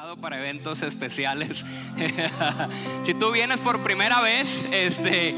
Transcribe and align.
usado 0.00 0.16
para 0.16 0.38
eventos 0.38 0.82
especiales. 0.82 1.62
si 3.04 3.12
tú 3.12 3.30
vienes 3.32 3.60
por 3.60 3.82
primera 3.82 4.22
vez, 4.22 4.64
este, 4.72 5.34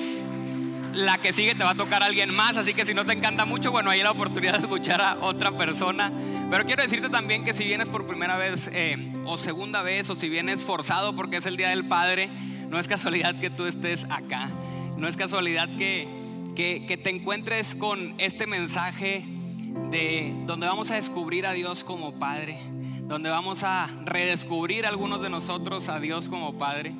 la 0.95 1.19
que 1.19 1.33
sigue 1.33 1.57
te 1.57 1.65
va 1.65 1.71
a 1.71 1.75
tocar 1.75 2.05
a 2.05 2.07
alguien 2.07 2.33
más, 2.33 2.57
así 2.57 2.73
que 2.73 2.85
si 2.85 2.95
no 2.95 3.05
te 3.05 3.13
encanta 3.13 3.45
mucho, 3.45 3.73
bueno, 3.73 3.91
hay 3.91 4.05
la 4.05 4.13
oportunidad 4.13 4.53
de 4.53 4.59
escuchar 4.59 5.01
a 5.03 5.17
otra 5.21 5.57
persona. 5.59 6.13
Pero 6.49 6.65
quiero 6.65 6.81
decirte 6.81 7.09
también 7.09 7.43
que 7.43 7.55
si 7.55 7.65
vienes 7.65 7.89
por 7.89 8.07
primera 8.07 8.37
vez 8.37 8.69
eh, 8.73 9.13
o 9.25 9.37
segunda 9.37 9.83
vez 9.83 10.09
o 10.11 10.15
si 10.15 10.29
vienes 10.29 10.63
forzado 10.63 11.17
porque 11.17 11.39
es 11.39 11.47
el 11.47 11.57
Día 11.57 11.71
del 11.71 11.87
Padre, 11.87 12.29
no 12.69 12.79
es 12.79 12.87
casualidad 12.87 13.35
que 13.41 13.51
tú 13.51 13.67
estés 13.67 14.05
acá, 14.11 14.49
no 14.97 15.09
es 15.09 15.17
casualidad 15.17 15.69
que, 15.77 16.07
que, 16.55 16.87
que 16.87 16.97
te 16.97 17.11
encuentres 17.11 17.75
con 17.75 18.15
este 18.19 18.47
mensaje 18.47 19.25
de 19.91 20.37
donde 20.47 20.69
vamos 20.69 20.93
a 20.93 20.95
descubrir 20.95 21.47
a 21.47 21.53
Dios 21.53 21.83
como 21.83 22.13
Padre 22.13 22.59
donde 23.13 23.29
vamos 23.29 23.63
a 23.63 23.89
redescubrir 24.07 24.87
algunos 24.87 25.21
de 25.21 25.29
nosotros 25.29 25.91
a 25.91 26.01
Dios 26.01 26.31
como 26.31 26.55
Padre. 26.55 26.95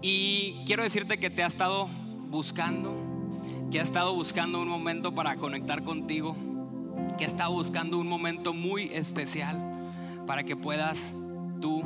Y 0.00 0.62
quiero 0.66 0.84
decirte 0.84 1.18
que 1.18 1.30
te 1.30 1.42
ha 1.42 1.48
estado 1.48 1.88
buscando, 2.30 2.94
que 3.72 3.80
ha 3.80 3.82
estado 3.82 4.14
buscando 4.14 4.62
un 4.62 4.68
momento 4.68 5.16
para 5.16 5.34
conectar 5.34 5.82
contigo, 5.82 6.36
que 7.18 7.24
ha 7.24 7.26
estado 7.26 7.50
buscando 7.54 7.98
un 7.98 8.06
momento 8.06 8.54
muy 8.54 8.84
especial 8.92 9.60
para 10.28 10.44
que 10.44 10.54
puedas 10.54 11.12
tú 11.60 11.82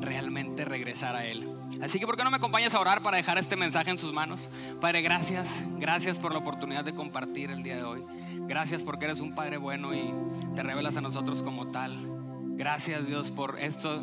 realmente 0.00 0.64
regresar 0.64 1.16
a 1.16 1.26
Él. 1.26 1.48
Así 1.82 1.98
que, 1.98 2.06
¿por 2.06 2.16
qué 2.16 2.22
no 2.22 2.30
me 2.30 2.36
acompañas 2.36 2.72
a 2.72 2.78
orar 2.78 3.02
para 3.02 3.16
dejar 3.16 3.36
este 3.36 3.56
mensaje 3.56 3.90
en 3.90 3.98
sus 3.98 4.12
manos? 4.12 4.48
Padre, 4.80 5.02
gracias, 5.02 5.64
gracias 5.80 6.18
por 6.18 6.30
la 6.30 6.38
oportunidad 6.38 6.84
de 6.84 6.94
compartir 6.94 7.50
el 7.50 7.64
día 7.64 7.74
de 7.74 7.82
hoy. 7.82 8.04
Gracias 8.46 8.84
porque 8.84 9.06
eres 9.06 9.18
un 9.18 9.34
Padre 9.34 9.56
bueno 9.56 9.92
y 9.92 10.14
te 10.54 10.62
revelas 10.62 10.96
a 10.96 11.00
nosotros 11.00 11.42
como 11.42 11.66
tal. 11.72 12.21
Gracias 12.56 13.06
Dios 13.06 13.30
por 13.30 13.58
esta 13.58 14.00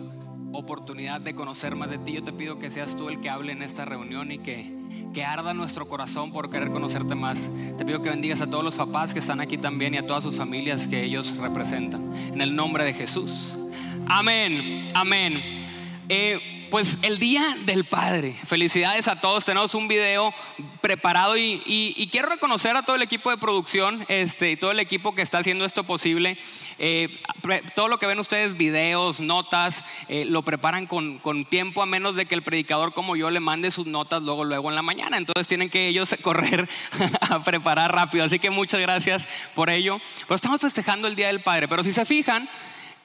oportunidad 0.53 1.21
de 1.21 1.35
conocer 1.35 1.75
más 1.75 1.89
de 1.89 1.97
ti. 1.99 2.13
Yo 2.13 2.23
te 2.23 2.33
pido 2.33 2.59
que 2.59 2.69
seas 2.69 2.95
tú 2.95 3.09
el 3.09 3.21
que 3.21 3.29
hable 3.29 3.51
en 3.51 3.61
esta 3.61 3.85
reunión 3.85 4.31
y 4.31 4.39
que, 4.39 4.71
que 5.13 5.23
arda 5.23 5.53
nuestro 5.53 5.87
corazón 5.87 6.31
por 6.31 6.49
querer 6.49 6.71
conocerte 6.71 7.15
más. 7.15 7.49
Te 7.77 7.85
pido 7.85 8.01
que 8.01 8.09
bendigas 8.09 8.41
a 8.41 8.47
todos 8.47 8.63
los 8.63 8.75
papás 8.75 9.13
que 9.13 9.19
están 9.19 9.39
aquí 9.39 9.57
también 9.57 9.93
y 9.93 9.97
a 9.97 10.07
todas 10.07 10.23
sus 10.23 10.35
familias 10.35 10.87
que 10.87 11.03
ellos 11.03 11.35
representan. 11.37 12.13
En 12.15 12.41
el 12.41 12.55
nombre 12.55 12.83
de 12.83 12.93
Jesús. 12.93 13.53
Amén, 14.07 14.87
amén. 14.95 15.41
Eh, 16.09 16.58
pues 16.69 16.99
el 17.01 17.19
Día 17.19 17.55
del 17.65 17.85
Padre. 17.85 18.35
Felicidades 18.45 19.07
a 19.07 19.19
todos. 19.19 19.45
Tenemos 19.45 19.73
un 19.73 19.87
video 19.87 20.33
preparado 20.81 21.37
y, 21.37 22.09
quiero 22.11 22.29
reconocer 22.29 22.75
a 22.75 22.83
todo 22.83 22.95
el 22.95 23.01
equipo 23.01 23.29
de 23.29 23.37
producción 23.37 24.05
este, 24.07 24.51
y 24.51 24.57
todo 24.57 24.71
el 24.71 24.79
equipo 24.79 25.13
que 25.13 25.21
está 25.21 25.39
haciendo 25.39 25.65
esto 25.65 25.83
posible. 25.83 26.37
Eh, 26.77 27.21
todo 27.75 27.87
lo 27.87 27.99
que 27.99 28.05
ven 28.05 28.19
ustedes, 28.19 28.57
videos, 28.57 29.19
notas, 29.19 29.83
eh, 30.07 30.25
lo 30.25 30.43
preparan 30.43 30.85
con, 30.85 31.19
tiempo 31.49 31.81
a 31.81 31.85
menos 31.85 32.15
de 32.15 32.25
que 32.25 32.35
el 32.35 32.41
predicador 32.41 32.93
como 32.93 33.15
yo 33.15 33.29
le 33.29 33.39
mande 33.39 33.71
sus 33.71 33.87
notas 33.87 34.21
luego, 34.21 34.43
luego 34.43 34.69
en 34.69 34.75
la 34.75 34.81
mañana. 34.81 35.17
Entonces 35.17 35.47
tienen 35.47 35.69
que 35.69 35.87
ellos 35.87 36.15
correr 36.21 36.69
a 37.21 37.43
preparar 37.43 37.93
rápido. 37.93 38.25
Así 38.25 38.39
que 38.39 38.49
muchas 38.49 38.79
gracias 38.79 39.27
por 39.55 39.69
ello. 39.69 39.99
Pero 40.21 40.35
estamos 40.35 40.61
festejando 40.61 41.07
el 41.07 41.15
Día 41.15 41.27
del 41.27 41.41
Padre. 41.41 41.67
Pero 41.67 41.83
si 41.83 41.91
se 41.91 42.05
fijan, 42.05 42.49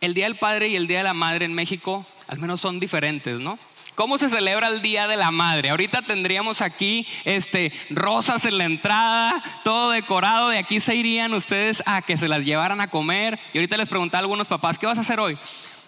el 0.01 0.12
Día 0.15 0.25
del 0.25 0.37
Padre 0.37 0.69
y 0.69 0.77
el 0.77 0.87
Día 0.87 0.98
de 0.98 1.05
la 1.05 1.15
Madre 1.15 1.45
en 1.45 1.55
México 1.55 2.07
al 2.28 2.39
menos 2.39 2.61
son 2.61 2.80
diferentes, 2.80 3.41
¿no? 3.41 3.58
¿Cómo 3.94 4.19
se 4.19 4.28
celebra 4.28 4.67
el 4.67 4.83
Día 4.83 5.06
de 5.06 5.17
la 5.17 5.30
Madre? 5.30 5.70
Ahorita 5.70 6.03
tendríamos 6.03 6.61
aquí 6.62 7.06
este, 7.25 7.72
rosas 7.91 8.44
en 8.44 8.58
la 8.58 8.64
entrada, 8.64 9.41
todo 9.62 9.91
decorado. 9.91 10.48
De 10.48 10.58
aquí 10.58 10.80
se 10.80 10.97
irían 10.97 11.33
ustedes 11.33 11.80
a 11.86 12.02
que 12.02 12.17
se 12.17 12.27
las 12.27 12.45
llevaran 12.45 12.80
a 12.80 12.89
comer. 12.91 13.39
Y 13.52 13.58
ahorita 13.58 13.77
les 13.77 13.89
preguntaba 13.89 14.19
a 14.19 14.22
algunos 14.22 14.48
papás, 14.48 14.80
¿qué 14.80 14.86
vas 14.86 14.98
a 14.98 15.02
hacer 15.02 15.20
hoy? 15.20 15.39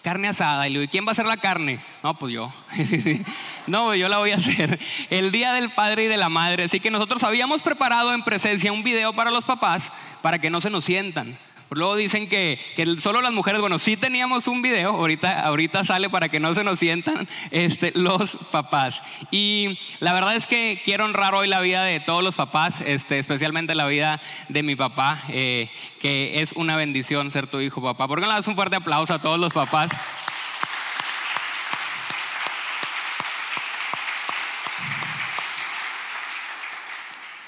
Carne 0.03 0.29
asada. 0.29 0.69
Y 0.69 0.71
le 0.71 0.79
digo, 0.79 0.89
¿quién 0.89 1.05
va 1.05 1.09
a 1.09 1.11
hacer 1.11 1.25
la 1.25 1.35
carne? 1.35 1.81
No, 2.01 2.17
pues 2.17 2.31
yo. 2.33 2.53
no, 3.67 3.93
yo 3.93 4.07
la 4.07 4.19
voy 4.19 4.31
a 4.31 4.37
hacer. 4.37 4.79
El 5.09 5.33
Día 5.33 5.51
del 5.51 5.69
Padre 5.71 6.05
y 6.05 6.07
de 6.07 6.15
la 6.15 6.29
Madre. 6.29 6.63
Así 6.63 6.79
que 6.79 6.89
nosotros 6.89 7.25
habíamos 7.25 7.61
preparado 7.61 8.13
en 8.13 8.23
presencia 8.23 8.71
un 8.71 8.83
video 8.83 9.11
para 9.11 9.31
los 9.31 9.43
papás 9.43 9.91
para 10.21 10.39
que 10.39 10.49
no 10.49 10.61
se 10.61 10.69
nos 10.69 10.85
sientan. 10.85 11.37
Luego 11.69 11.95
dicen 11.95 12.29
que, 12.29 12.59
solo 12.99 13.21
las 13.21 13.33
mujeres, 13.33 13.59
bueno, 13.59 13.77
sí 13.77 13.97
teníamos 13.97 14.47
un 14.47 14.61
video, 14.61 14.91
ahorita, 14.91 15.41
ahorita 15.41 15.83
sale 15.83 16.09
para 16.09 16.29
que 16.29 16.39
no 16.39 16.53
se 16.53 16.63
nos 16.63 16.79
sientan 16.79 17.27
este, 17.51 17.91
los 17.93 18.37
papás. 18.51 19.03
Y 19.31 19.77
la 19.99 20.13
verdad 20.13 20.35
es 20.35 20.47
que 20.47 20.81
quiero 20.85 21.05
honrar 21.05 21.35
hoy 21.35 21.47
la 21.47 21.59
vida 21.59 21.83
de 21.83 21.99
todos 21.99 22.23
los 22.23 22.35
papás, 22.35 22.81
este, 22.85 23.19
especialmente 23.19 23.75
la 23.75 23.85
vida 23.85 24.21
de 24.47 24.63
mi 24.63 24.75
papá, 24.75 25.21
eh, 25.29 25.69
que 25.99 26.41
es 26.41 26.53
una 26.53 26.77
bendición 26.77 27.31
ser 27.31 27.47
tu 27.47 27.59
hijo, 27.59 27.81
papá. 27.81 28.07
¿Por 28.07 28.21
qué 28.21 28.27
le 28.27 28.33
das 28.33 28.47
un 28.47 28.55
fuerte 28.55 28.77
aplauso 28.77 29.13
a 29.13 29.21
todos 29.21 29.39
los 29.39 29.51
papás? 29.51 29.91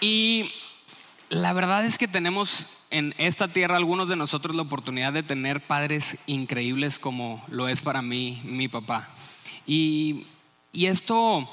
Y 0.01 0.53
la 1.29 1.53
verdad 1.53 1.85
es 1.85 1.97
que 1.97 2.07
tenemos 2.07 2.65
en 2.91 3.13
esta 3.17 3.47
tierra 3.47 3.77
algunos 3.77 4.09
de 4.09 4.15
nosotros 4.15 4.55
la 4.55 4.63
oportunidad 4.63 5.13
de 5.13 5.23
tener 5.23 5.61
padres 5.61 6.17
increíbles 6.27 6.99
como 6.99 7.43
lo 7.47 7.67
es 7.67 7.81
para 7.81 8.01
mí 8.01 8.41
mi 8.43 8.67
papá. 8.67 9.09
Y, 9.65 10.25
esto 10.73 11.49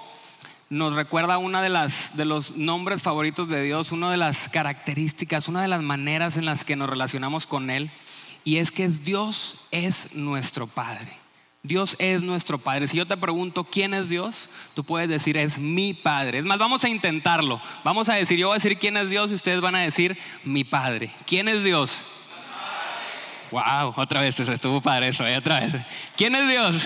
nos 0.69 0.95
recuerda 0.95 1.39
una 1.39 1.63
de 1.63 1.71
de 2.15 2.25
los 2.25 2.57
nombres 2.57 3.03
favoritos 3.03 3.49
de 3.49 3.63
Dios, 3.63 3.93
una 3.93 4.11
de 4.11 4.17
las 4.17 4.49
características, 4.49 5.49
una 5.49 5.63
de 5.63 5.69
las 5.69 5.83
maneras 5.83 6.37
en 6.37 6.45
las 6.45 6.65
que 6.65 6.77
nos 6.77 6.91
relacionamos 6.91 7.47
con 7.47 7.71
él 7.71 7.91
y 8.45 8.59
es 8.59 8.71
que 8.71 8.89
Dios 8.89 9.57
es 9.73 10.15
nuestro 10.15 10.69
Padre. 10.69 11.26
Dios 11.67 11.97
es 11.99 12.23
nuestro 12.23 12.59
Padre. 12.59 12.89
Si 12.89 12.97
yo 12.97 13.07
te 13.07 13.17
pregunto 13.17 13.65
quién 13.65 13.95
es 13.95 14.09
Dios, 14.09 14.49
tú 14.75 14.85
puedes 14.85 15.09
decir 15.09 15.37
es 15.37 15.59
mi 15.59 15.95
Padre. 15.95 16.39
Es 16.39 16.45
más, 16.45 16.59
vamos 16.59 16.85
a 16.85 16.89
intentarlo. 16.89 17.61
Vamos 17.85 18.09
a 18.09 18.15
decir, 18.15 18.39
yo 18.39 18.49
voy 18.49 18.55
a 18.55 18.61
decir 18.61 18.79
quién 18.79 18.97
es 18.97 19.11
Dios 19.11 19.31
y 19.31 19.35
ustedes 19.35 19.61
van 19.61 19.75
a 19.75 19.81
decir 19.81 20.17
mi 20.45 20.65
Padre. 20.65 21.11
¿Quién 21.27 21.49
es 21.49 21.65
Dios? 21.65 22.05
Wow, 23.51 23.95
otra 23.97 24.21
vez 24.21 24.35
se 24.35 24.53
estuvo 24.53 24.81
padre 24.81 25.09
eso, 25.09 25.25
¿eh? 25.27 25.37
otra 25.37 25.61
vez. 25.61 25.73
¿Quién 26.17 26.35
es 26.35 26.49
Dios? 26.49 26.85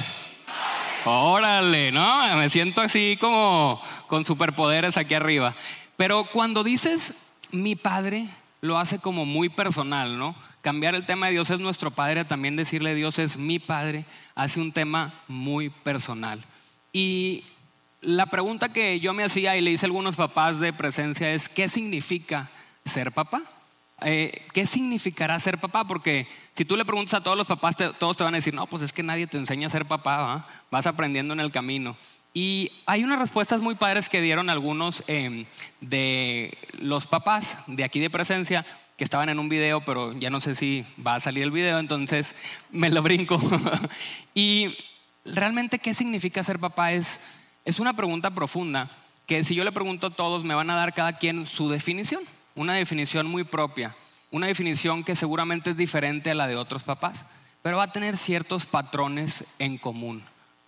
Órale, 1.05 1.91
¿no? 1.91 2.37
Me 2.37 2.51
siento 2.51 2.83
así 2.83 3.17
como 3.19 3.81
con 4.07 4.27
superpoderes 4.27 4.99
aquí 4.99 5.15
arriba. 5.15 5.55
Pero 5.97 6.27
cuando 6.31 6.63
dices 6.63 7.15
mi 7.51 7.77
Padre, 7.77 8.27
lo 8.61 8.79
hace 8.79 8.99
como 8.99 9.25
muy 9.25 9.49
personal, 9.49 10.19
¿no? 10.19 10.35
Cambiar 10.61 10.95
el 10.95 11.07
tema 11.07 11.27
de 11.27 11.33
Dios 11.33 11.49
es 11.49 11.59
nuestro 11.59 11.91
Padre, 11.91 12.27
también 12.27 12.57
decirle 12.57 12.95
Dios 12.95 13.19
es 13.19 13.39
mi 13.39 13.59
Padre, 13.59 14.05
hace 14.41 14.59
un 14.59 14.73
tema 14.73 15.13
muy 15.29 15.69
personal. 15.69 16.43
Y 16.95 17.45
la 18.01 18.25
pregunta 18.27 18.73
que 18.73 18.99
yo 18.99 19.13
me 19.13 19.23
hacía 19.23 19.55
y 19.57 19.61
le 19.61 19.71
hice 19.71 19.85
a 19.85 19.89
algunos 19.89 20.17
papás 20.17 20.59
de 20.61 20.73
presencia 20.73 21.31
es, 21.35 21.51
¿qué 21.51 21.69
significa 21.69 22.49
ser 22.87 23.13
papá? 23.13 23.43
Eh, 24.03 24.47
¿Qué 24.55 24.65
significará 24.65 25.39
ser 25.39 25.59
papá? 25.59 25.85
Porque 25.85 26.27
si 26.57 26.65
tú 26.65 26.75
le 26.75 26.87
preguntas 26.87 27.13
a 27.13 27.23
todos 27.23 27.37
los 27.37 27.47
papás, 27.47 27.77
todos 27.99 28.17
te 28.17 28.25
van 28.25 28.33
a 28.33 28.39
decir, 28.39 28.55
no, 28.55 28.67
pues 28.67 28.83
es 28.83 28.95
que 28.95 29.03
nadie 29.03 29.27
te 29.27 29.37
enseña 29.37 29.67
a 29.67 29.71
ser 29.71 29.85
papá, 29.85 30.49
vas 30.71 30.87
aprendiendo 30.87 31.35
en 31.35 31.41
el 31.41 31.53
camino. 31.53 31.95
Y 32.33 32.73
hay 32.87 33.05
unas 33.05 33.19
respuestas 33.19 33.61
muy 33.61 33.75
padres 33.75 34.09
que 34.09 34.23
dieron 34.23 34.49
algunos 34.49 35.05
em, 35.07 35.45
de 35.83 36.57
los 36.79 37.07
papás 37.07 37.59
de 37.67 37.85
aquí 37.85 38.01
de 38.01 38.09
presencia 38.09 38.65
que 39.01 39.05
estaban 39.05 39.31
en 39.31 39.39
un 39.39 39.49
video, 39.49 39.81
pero 39.81 40.13
ya 40.13 40.29
no 40.29 40.43
sé 40.43 40.55
si 40.55 40.85
va 41.07 41.15
a 41.15 41.21
salir 41.21 41.43
el 41.43 41.51
video, 41.51 41.79
entonces 41.79 42.37
me 42.71 42.91
lo 42.91 43.01
brinco. 43.01 43.41
y 44.35 44.77
realmente, 45.25 45.79
¿qué 45.79 45.95
significa 45.95 46.45
ser 46.45 46.59
papá? 46.59 46.93
Es, 46.93 47.19
es 47.65 47.81
una 47.81 47.95
pregunta 47.95 48.35
profunda 48.35 48.91
que 49.27 49.43
si 49.43 49.55
yo 49.55 49.65
le 49.65 49.73
pregunto 49.73 50.09
a 50.09 50.15
todos, 50.15 50.45
me 50.45 50.55
van 50.55 50.69
a 50.69 50.75
dar 50.75 50.93
cada 50.93 51.15
quien 51.15 51.47
su 51.47 51.71
definición, 51.71 52.23
una 52.55 52.75
definición 52.75 53.27
muy 53.27 53.45
propia, 53.45 53.97
una 54.31 54.49
definición 54.49 55.03
que 55.03 55.17
seguramente 55.17 55.71
es 55.71 55.79
diferente 55.79 56.31
a 56.31 56.35
la 56.35 56.47
de 56.47 56.57
otros 56.57 56.83
papás, 56.83 57.25
pero 57.63 57.79
va 57.79 57.85
a 57.85 57.93
tener 57.93 58.19
ciertos 58.19 58.67
patrones 58.67 59.47
en 59.59 59.79
común. 59.79 60.23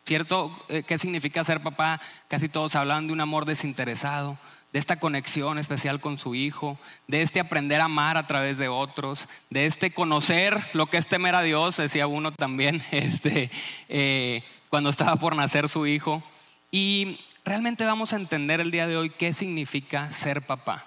¿Cierto? 0.06 0.58
Eh, 0.70 0.84
¿Qué 0.84 0.96
significa 0.96 1.44
ser 1.44 1.60
papá? 1.60 2.00
Casi 2.28 2.48
todos 2.48 2.76
hablan 2.76 3.08
de 3.08 3.12
un 3.12 3.20
amor 3.20 3.44
desinteresado, 3.44 4.38
de 4.72 4.78
esta 4.78 4.98
conexión 4.98 5.58
especial 5.58 6.00
con 6.00 6.18
su 6.18 6.34
hijo, 6.34 6.78
de 7.06 7.22
este 7.22 7.40
aprender 7.40 7.80
a 7.80 7.84
amar 7.84 8.16
a 8.16 8.26
través 8.26 8.56
de 8.58 8.68
otros, 8.68 9.28
de 9.50 9.66
este 9.66 9.92
conocer 9.92 10.58
lo 10.72 10.86
que 10.86 10.96
es 10.96 11.08
temer 11.08 11.34
a 11.34 11.42
Dios, 11.42 11.76
decía 11.76 12.06
uno 12.06 12.32
también 12.32 12.82
este, 12.90 13.50
eh, 13.88 14.42
cuando 14.70 14.90
estaba 14.90 15.16
por 15.16 15.36
nacer 15.36 15.68
su 15.68 15.86
hijo. 15.86 16.22
Y 16.70 17.20
realmente 17.44 17.84
vamos 17.84 18.12
a 18.12 18.16
entender 18.16 18.60
el 18.60 18.70
día 18.70 18.86
de 18.86 18.96
hoy 18.96 19.10
qué 19.10 19.34
significa 19.34 20.10
ser 20.10 20.42
papá. 20.42 20.86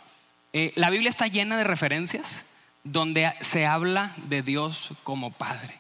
Eh, 0.54 0.72
la 0.76 0.90
Biblia 0.90 1.10
está 1.10 1.28
llena 1.28 1.58
de 1.58 1.64
referencias 1.64 2.46
donde 2.84 3.34
se 3.42 3.66
habla 3.66 4.16
de 4.28 4.42
Dios 4.42 4.92
como 5.04 5.32
Padre. 5.32 5.76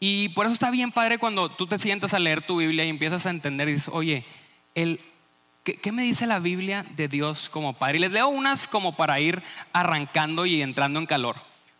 Y 0.00 0.30
por 0.30 0.46
eso 0.46 0.52
está 0.52 0.70
bien, 0.70 0.90
Padre, 0.90 1.18
cuando 1.18 1.50
tú 1.50 1.66
te 1.66 1.78
sientas 1.78 2.14
a 2.14 2.18
leer 2.18 2.42
tu 2.42 2.56
Biblia 2.56 2.84
y 2.84 2.88
empiezas 2.88 3.26
a 3.26 3.30
entender 3.30 3.68
y 3.68 3.74
dices, 3.74 3.90
oye, 3.92 4.24
el 4.74 5.00
¿Qué, 5.64 5.92
me 5.92 6.02
dice 6.02 6.26
la 6.26 6.40
Biblia 6.40 6.84
de 6.96 7.06
Dios 7.06 7.48
como 7.48 7.74
Padre? 7.74 7.98
Y 7.98 8.00
les 8.00 8.10
leo 8.10 8.28
unas 8.28 8.66
como 8.66 8.96
para 8.96 9.20
ir 9.20 9.42
arrancando 9.72 10.44
y 10.44 10.60
entrando 10.60 10.98
en 10.98 11.06
calor. 11.06 11.36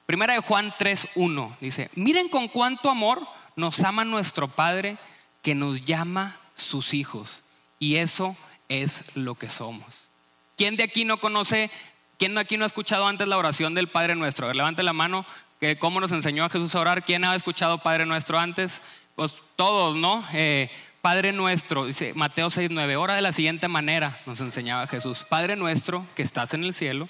Primera 0.07 0.35
de 0.35 0.41
Juan 0.41 0.73
3.1 0.79 1.57
dice, 1.61 1.91
miren 1.97 2.29
con 2.29 2.47
cuánto 2.47 2.91
amor 2.91 3.27
nos 3.57 3.81
ama 3.81 4.05
nuestro 4.05 4.47
Padre 4.47 4.99
que 5.43 5.57
nos 5.57 5.85
llama 5.85 6.39
sus 6.55 6.95
hijos. 6.95 7.41
Y 7.81 7.97
eso 7.97 8.37
es 8.69 9.17
lo 9.17 9.35
que 9.35 9.51
somos. 9.51 10.09
¿Quién 10.57 10.77
de 10.77 10.85
aquí 10.85 11.05
no 11.05 11.19
conoce, 11.19 11.69
quién 12.19 12.35
de 12.35 12.41
aquí 12.41 12.57
no 12.57 12.63
ha 12.63 12.69
escuchado 12.69 13.09
antes 13.09 13.27
la 13.27 13.39
oración 13.39 13.75
del 13.75 13.89
Padre 13.89 14.15
Nuestro? 14.15 14.53
levante 14.53 14.85
la 14.85 14.93
mano, 14.93 15.27
que 15.59 15.77
cómo 15.77 15.99
nos 15.99 16.13
enseñó 16.13 16.45
a 16.45 16.51
Jesús 16.51 16.75
a 16.77 16.81
orar. 16.81 17.05
¿Quién 17.05 17.25
ha 17.25 17.35
escuchado 17.35 17.79
Padre 17.79 18.07
Nuestro 18.07 18.39
antes? 18.39 18.81
Pues 19.17 19.35
todos, 19.57 19.97
¿no? 19.97 20.25
Eh, 20.33 20.71
Padre 21.03 21.33
nuestro, 21.33 21.87
dice 21.87 22.15
Mateo 22.15 22.49
6:9, 22.49 22.97
ora 22.97 23.17
de 23.17 23.23
la 23.23 23.33
siguiente 23.33 23.67
manera, 23.67 24.21
nos 24.25 24.41
enseñaba 24.41 24.87
Jesús. 24.87 25.27
Padre 25.29 25.57
nuestro 25.57 26.07
que 26.15 26.23
estás 26.23 26.55
en 26.55 26.63
el 26.63 26.73
cielo, 26.73 27.09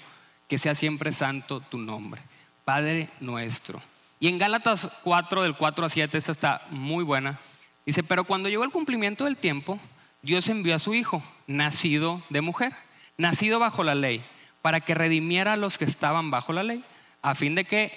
que 0.49 0.57
sea 0.57 0.73
siempre 0.73 1.13
santo 1.13 1.59
tu 1.59 1.77
nombre. 1.77 2.19
Padre 2.65 3.09
nuestro. 3.19 3.79
Y 4.19 4.29
en 4.29 4.39
Gálatas 4.39 4.89
4, 5.03 5.43
del 5.43 5.55
4 5.55 5.85
a 5.85 5.89
7, 5.89 6.17
esta 6.17 6.31
está 6.31 6.61
muy 6.71 7.03
buena. 7.03 7.39
Dice, 7.85 8.01
pero 8.01 8.23
cuando 8.23 8.49
llegó 8.49 8.63
el 8.63 8.71
cumplimiento 8.71 9.25
del 9.25 9.37
tiempo, 9.37 9.79
Dios 10.23 10.49
envió 10.49 10.75
a 10.75 10.79
su 10.79 10.95
Hijo, 10.95 11.23
nacido 11.45 12.23
de 12.29 12.41
mujer, 12.41 12.73
nacido 13.17 13.59
bajo 13.59 13.83
la 13.83 13.93
ley, 13.93 14.25
para 14.63 14.79
que 14.79 14.95
redimiera 14.95 15.53
a 15.53 15.57
los 15.57 15.77
que 15.77 15.85
estaban 15.85 16.31
bajo 16.31 16.51
la 16.51 16.63
ley, 16.63 16.83
a 17.21 17.35
fin 17.35 17.53
de 17.53 17.65
que 17.65 17.95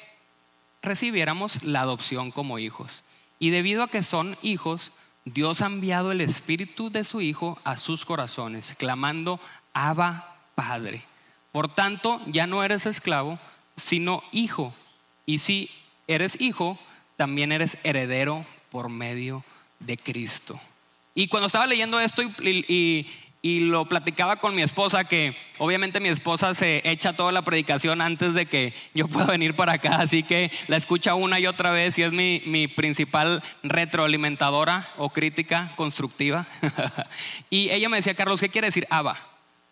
recibiéramos 0.83 1.63
la 1.63 1.81
adopción 1.81 2.33
como 2.33 2.59
hijos. 2.59 3.03
Y 3.39 3.49
debido 3.49 3.83
a 3.83 3.89
que 3.89 4.03
son 4.03 4.37
hijos, 4.43 4.93
Dios 5.27 5.61
ha 5.61 5.67
enviado 5.67 6.13
el 6.13 6.21
Espíritu 6.21 6.89
de 6.89 7.03
su 7.03 7.21
Hijo 7.21 7.59
a 7.65 7.77
sus 7.77 8.05
corazones, 8.05 8.75
clamando, 8.79 9.41
Abba 9.75 10.37
Padre. 10.55 11.03
Por 11.51 11.75
tanto, 11.75 12.21
ya 12.27 12.47
no 12.47 12.63
eres 12.63 12.87
esclavo, 12.87 13.39
sino 13.77 14.23
hijo. 14.31 14.73
Y 15.27 15.39
si 15.39 15.69
eres 16.07 16.41
hijo, 16.41 16.79
también 17.17 17.51
eres 17.51 17.77
heredero 17.83 18.47
por 18.71 18.89
medio 18.89 19.45
de 19.81 19.99
Cristo. 19.99 20.61
Y 21.13 21.27
cuando 21.27 21.49
estaba 21.49 21.67
leyendo 21.67 21.99
esto 21.99 22.23
y, 22.23 22.29
y 22.69 23.09
lo 23.61 23.87
platicaba 23.87 24.37
con 24.37 24.55
mi 24.55 24.63
esposa, 24.63 25.05
que 25.05 25.37
obviamente 25.59 26.01
mi 26.01 26.09
esposa 26.09 26.55
se 26.55 26.83
echa 26.85 27.13
toda 27.13 27.33
la 27.33 27.43
predicación 27.43 28.01
antes 28.01 28.35
de 28.35 28.47
que 28.47 28.75
yo 28.95 29.09
pueda 29.09 29.27
venir 29.27 29.55
para 29.55 29.75
acá, 29.75 29.97
así 29.97 30.23
que 30.23 30.51
la 30.69 30.77
escucha 30.77 31.15
una 31.15 31.39
y 31.39 31.47
otra 31.47 31.71
vez 31.71 31.99
y 31.99 32.03
es 32.03 32.13
mi, 32.13 32.43
mi 32.47 32.69
principal 32.69 33.43
retroalimentadora 33.63 34.89
o 34.97 35.11
crítica 35.11 35.73
constructiva. 35.77 36.47
y 37.51 37.71
ella 37.71 37.89
me 37.89 37.99
decía, 37.99 38.15
Carlos, 38.15 38.41
¿qué 38.41 38.49
quiere 38.49 38.69
decir 38.69 38.87
Abba? 38.91 39.17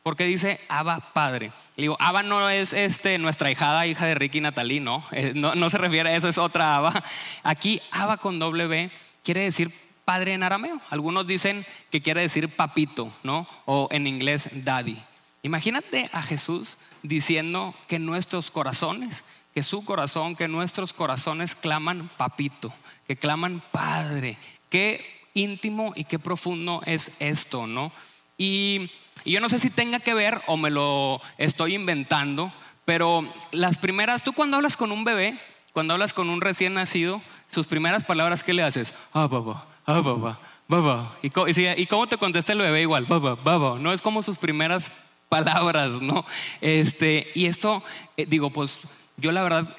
Porque 0.02 0.24
dice 0.24 0.60
Abba 0.68 1.00
Padre. 1.14 1.50
Le 1.76 1.84
digo, 1.84 1.96
Abba 1.98 2.22
no 2.22 2.50
es 2.50 2.74
este, 2.74 3.18
nuestra 3.18 3.50
hijada, 3.50 3.86
hija 3.86 4.04
de 4.06 4.14
Ricky 4.14 4.38
y 4.38 4.80
¿no? 4.80 5.04
Eh, 5.12 5.32
no, 5.34 5.54
no 5.54 5.70
se 5.70 5.78
refiere 5.78 6.10
a 6.10 6.16
eso, 6.16 6.28
es 6.28 6.36
otra 6.36 6.76
Abba. 6.76 7.02
Aquí 7.42 7.80
Abba 7.90 8.18
con 8.18 8.38
doble 8.38 8.66
B 8.66 8.90
quiere 9.22 9.44
decir 9.44 9.72
padre 10.04 10.34
en 10.34 10.42
arameo. 10.42 10.80
Algunos 10.90 11.26
dicen 11.26 11.66
que 11.90 12.02
quiere 12.02 12.22
decir 12.22 12.48
papito, 12.48 13.12
¿no? 13.22 13.46
O 13.64 13.88
en 13.90 14.06
inglés 14.06 14.48
daddy. 14.52 14.98
Imagínate 15.42 16.08
a 16.12 16.22
Jesús 16.22 16.78
diciendo 17.02 17.74
que 17.86 17.98
nuestros 17.98 18.50
corazones, 18.50 19.24
que 19.52 19.62
su 19.62 19.84
corazón, 19.84 20.36
que 20.36 20.48
nuestros 20.48 20.92
corazones 20.92 21.54
claman 21.54 22.10
papito, 22.16 22.72
que 23.06 23.16
claman 23.16 23.62
padre. 23.70 24.38
Qué 24.70 25.04
íntimo 25.34 25.92
y 25.96 26.04
qué 26.04 26.18
profundo 26.18 26.80
es 26.86 27.12
esto, 27.18 27.66
¿no? 27.66 27.92
Y, 28.38 28.90
y 29.24 29.32
yo 29.32 29.40
no 29.40 29.48
sé 29.48 29.58
si 29.58 29.70
tenga 29.70 30.00
que 30.00 30.14
ver 30.14 30.40
o 30.46 30.56
me 30.56 30.70
lo 30.70 31.20
estoy 31.38 31.74
inventando, 31.74 32.52
pero 32.84 33.26
las 33.52 33.78
primeras, 33.78 34.22
tú 34.22 34.32
cuando 34.32 34.56
hablas 34.56 34.76
con 34.76 34.92
un 34.92 35.04
bebé, 35.04 35.38
cuando 35.72 35.92
hablas 35.92 36.12
con 36.12 36.30
un 36.30 36.40
recién 36.40 36.74
nacido, 36.74 37.20
sus 37.48 37.66
primeras 37.66 38.04
palabras, 38.04 38.42
¿qué 38.42 38.54
le 38.54 38.62
haces? 38.62 38.94
Ah, 39.12 39.28
papá, 39.28 39.66
ah, 39.86 40.02
papá, 40.02 40.40
papá. 40.68 41.16
¿Y, 41.22 41.82
¿Y 41.82 41.86
cómo 41.86 42.06
te 42.06 42.16
contesta 42.18 42.52
el 42.52 42.58
bebé 42.58 42.82
igual? 42.82 43.06
Papá, 43.06 43.36
papá. 43.36 43.78
No 43.78 43.92
es 43.92 44.00
como 44.00 44.22
sus 44.22 44.38
primeras 44.38 44.92
palabras, 45.28 45.90
¿no? 46.02 46.24
Este, 46.60 47.28
y 47.34 47.46
esto, 47.46 47.82
eh, 48.16 48.26
digo, 48.26 48.50
pues 48.50 48.78
yo 49.16 49.32
la 49.32 49.42
verdad, 49.42 49.76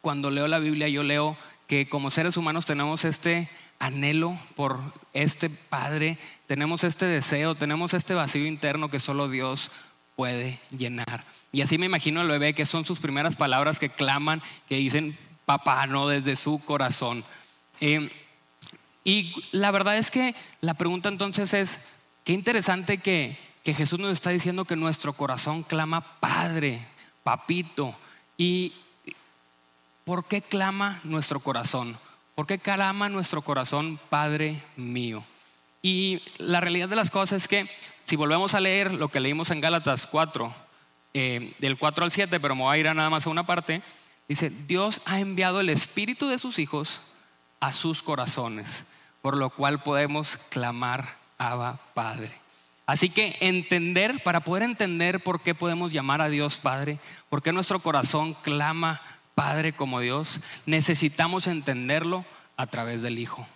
cuando 0.00 0.30
leo 0.30 0.48
la 0.48 0.58
Biblia, 0.58 0.88
yo 0.88 1.02
leo 1.02 1.36
que 1.66 1.88
como 1.88 2.10
seres 2.10 2.36
humanos 2.36 2.66
tenemos 2.66 3.04
este 3.04 3.48
anhelo 3.78 4.38
por 4.56 4.80
este 5.12 5.50
Padre, 5.50 6.18
tenemos 6.46 6.84
este 6.84 7.06
deseo, 7.06 7.54
tenemos 7.54 7.94
este 7.94 8.14
vacío 8.14 8.46
interno 8.46 8.90
que 8.90 9.00
solo 9.00 9.28
Dios 9.28 9.70
puede 10.16 10.60
llenar. 10.70 11.24
Y 11.52 11.62
así 11.62 11.78
me 11.78 11.86
imagino 11.86 12.20
el 12.20 12.28
bebé, 12.28 12.54
que 12.54 12.66
son 12.66 12.84
sus 12.84 12.98
primeras 12.98 13.36
palabras 13.36 13.78
que 13.78 13.88
claman, 13.88 14.42
que 14.68 14.76
dicen 14.76 15.16
papá, 15.44 15.86
¿no? 15.86 16.08
Desde 16.08 16.36
su 16.36 16.60
corazón. 16.64 17.24
Eh, 17.80 18.10
y 19.04 19.34
la 19.52 19.70
verdad 19.70 19.98
es 19.98 20.10
que 20.10 20.34
la 20.60 20.74
pregunta 20.74 21.08
entonces 21.08 21.52
es, 21.54 21.80
qué 22.24 22.32
interesante 22.32 22.98
que, 22.98 23.38
que 23.62 23.74
Jesús 23.74 23.98
nos 23.98 24.12
está 24.12 24.30
diciendo 24.30 24.64
que 24.64 24.76
nuestro 24.76 25.12
corazón 25.12 25.62
clama 25.62 26.00
Padre, 26.20 26.86
Papito. 27.22 27.94
¿Y 28.36 28.72
por 30.04 30.24
qué 30.24 30.42
clama 30.42 31.00
nuestro 31.04 31.40
corazón? 31.40 31.98
¿Por 32.34 32.46
qué 32.46 32.58
clama 32.58 33.08
nuestro 33.08 33.42
corazón 33.42 34.00
Padre 34.08 34.62
mío? 34.76 35.24
Y 35.82 36.22
la 36.38 36.60
realidad 36.60 36.88
de 36.88 36.96
las 36.96 37.10
cosas 37.10 37.42
es 37.42 37.48
que 37.48 37.68
si 38.04 38.16
volvemos 38.16 38.54
a 38.54 38.60
leer 38.60 38.92
lo 38.92 39.08
que 39.08 39.20
leímos 39.20 39.50
en 39.50 39.60
Gálatas 39.60 40.06
4, 40.06 40.54
eh, 41.14 41.54
del 41.58 41.78
4 41.78 42.04
al 42.04 42.10
7, 42.10 42.40
pero 42.40 42.54
me 42.54 42.62
voy 42.62 42.74
a 42.74 42.80
ir 42.80 42.88
a 42.88 42.94
nada 42.94 43.10
más 43.10 43.26
a 43.26 43.30
una 43.30 43.46
parte, 43.46 43.82
dice, 44.28 44.50
Dios 44.50 45.00
ha 45.04 45.20
enviado 45.20 45.60
el 45.60 45.68
espíritu 45.68 46.26
de 46.26 46.38
sus 46.38 46.58
hijos 46.58 47.00
a 47.60 47.72
sus 47.72 48.02
corazones, 48.02 48.84
por 49.24 49.38
lo 49.38 49.48
cual 49.48 49.80
podemos 49.80 50.36
clamar 50.50 51.16
Abba 51.38 51.78
Padre. 51.94 52.30
Así 52.84 53.08
que 53.08 53.38
entender, 53.40 54.22
para 54.22 54.40
poder 54.40 54.62
entender 54.64 55.20
por 55.20 55.40
qué 55.40 55.54
podemos 55.54 55.94
llamar 55.94 56.20
a 56.20 56.28
Dios 56.28 56.58
Padre, 56.58 56.98
por 57.30 57.40
qué 57.40 57.50
nuestro 57.50 57.80
corazón 57.80 58.34
clama 58.42 59.00
Padre 59.34 59.72
como 59.72 60.00
Dios, 60.00 60.42
necesitamos 60.66 61.46
entenderlo 61.46 62.26
a 62.58 62.66
través 62.66 63.00
del 63.00 63.18
Hijo. 63.18 63.46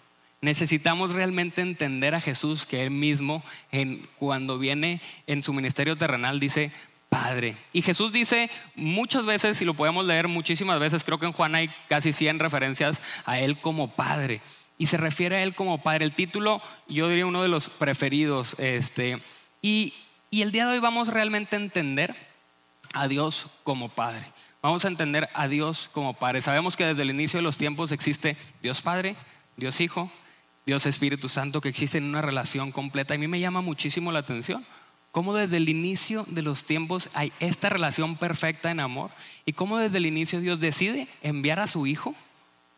Necesitamos 0.41 1.13
realmente 1.13 1.61
entender 1.61 2.15
a 2.15 2.23
Jesús 2.23 2.65
que 2.65 2.85
Él 2.85 2.91
mismo, 2.91 3.45
cuando 4.19 4.59
viene 4.59 5.03
en 5.27 5.43
su 5.43 5.53
ministerio 5.53 5.99
terrenal, 5.99 6.41
dice, 6.41 6.73
Padre. 7.11 7.57
Y 7.75 7.83
Jesús 7.83 8.11
dice 8.11 8.51
muchas 8.75 9.27
veces, 9.27 9.61
y 9.61 9.67
lo 9.67 9.75
podemos 9.75 10.07
leer 10.07 10.29
muchísimas 10.29 10.81
veces, 10.81 11.05
creo 11.05 11.19
que 11.19 11.27
en 11.27 11.33
Juan 11.33 11.55
hay 11.55 11.69
casi 11.91 12.15
100 12.15 12.39
referencias 12.39 13.03
a 13.27 13.39
Él 13.39 13.61
como 13.61 13.91
Padre. 13.91 14.41
Y 14.79 14.87
se 14.87 14.97
refiere 14.97 15.37
a 15.37 15.43
Él 15.43 15.55
como 15.55 15.83
Padre. 15.83 16.05
El 16.05 16.15
título, 16.15 16.63
yo 16.89 17.09
diría 17.09 17.27
uno 17.27 17.43
de 17.43 17.49
los 17.49 17.69
preferidos. 17.69 18.55
Este, 18.59 19.19
y, 19.61 19.93
y 20.31 20.43
el 20.43 20.53
día 20.53 20.67
de 20.67 20.75
hoy 20.75 20.79
vamos 20.79 21.09
realmente 21.09 21.57
a 21.57 21.59
entender 21.59 22.15
a 22.95 23.09
Dios 23.09 23.47
como 23.65 23.89
Padre. 23.89 24.25
Vamos 24.63 24.85
a 24.85 24.89
entender 24.89 25.29
a 25.35 25.49
Dios 25.49 25.91
como 25.93 26.15
Padre. 26.15 26.41
Sabemos 26.41 26.77
que 26.77 26.87
desde 26.87 27.03
el 27.03 27.11
inicio 27.11 27.39
de 27.39 27.43
los 27.43 27.57
tiempos 27.57 27.93
existe 27.93 28.37
Dios 28.63 28.83
Padre, 28.83 29.17
Dios 29.57 29.81
Hijo, 29.81 30.11
Dios 30.67 30.87
Espíritu 30.87 31.29
Santo, 31.29 31.61
que 31.61 31.69
existen 31.69 32.05
en 32.05 32.11
una 32.11 32.23
relación 32.23 32.73
completa. 32.73 33.15
A 33.15 33.19
mí 33.19 33.29
me 33.29 33.41
llama 33.41 33.61
muchísimo 33.61 34.13
la 34.13 34.21
atención 34.21 34.65
cómo 35.13 35.35
desde 35.35 35.57
el 35.57 35.69
inicio 35.69 36.25
de 36.29 36.43
los 36.43 36.65
tiempos 36.65 37.09
hay 37.15 37.33
esta 37.41 37.69
relación 37.69 38.17
perfecta 38.17 38.71
en 38.71 38.81
amor 38.81 39.11
y 39.47 39.53
cómo 39.53 39.79
desde 39.79 39.99
el 39.99 40.07
inicio 40.07 40.41
Dios 40.41 40.61
decide 40.61 41.09
enviar 41.23 41.61
a 41.61 41.67
su 41.67 41.87
Hijo 41.87 42.15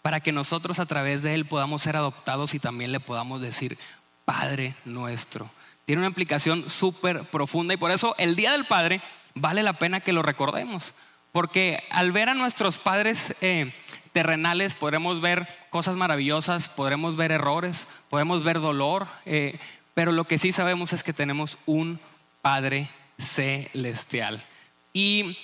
para 0.03 0.21
que 0.21 0.33
nosotros 0.33 0.79
a 0.79 0.87
través 0.87 1.23
de 1.23 1.35
Él 1.35 1.47
podamos 1.47 1.83
ser 1.83 1.97
adoptados 1.97 2.55
y 2.55 2.59
también 2.59 2.93
le 2.93 3.01
podamos 3.01 3.41
decir, 3.41 3.79
Padre 4.25 4.75
nuestro. 4.85 5.51
Tiene 5.85 6.01
una 6.01 6.09
implicación 6.09 6.71
súper 6.71 7.25
profunda 7.25 7.75
y 7.75 7.77
por 7.77 7.91
eso 7.91 8.15
el 8.19 8.37
Día 8.37 8.53
del 8.53 8.67
Padre 8.67 9.01
vale 9.35 9.63
la 9.63 9.75
pena 9.75 10.01
que 10.01 10.13
lo 10.13 10.23
recordemos, 10.23 10.95
porque 11.33 11.83
al 11.91 12.13
ver 12.13 12.29
a 12.29 12.35
nuestros 12.35 12.79
padres 12.79 13.35
eh, 13.41 13.73
terrenales 14.13 14.75
podremos 14.75 15.21
ver 15.21 15.49
cosas 15.71 15.97
maravillosas, 15.97 16.69
podremos 16.69 17.17
ver 17.17 17.33
errores, 17.33 17.87
podemos 18.09 18.45
ver 18.45 18.61
dolor, 18.61 19.07
eh, 19.27 19.59
pero 19.95 20.13
lo 20.13 20.25
que 20.25 20.39
sí 20.39 20.53
sabemos 20.53 20.93
es 20.93 21.03
que 21.03 21.13
tenemos 21.13 21.59
un 21.67 22.01
Padre 22.43 22.89
celestial. 23.19 24.43
Y, 24.93 25.37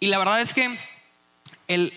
y 0.00 0.08
la 0.08 0.18
verdad 0.18 0.40
es 0.40 0.52
que 0.52 0.76
el 1.68 1.92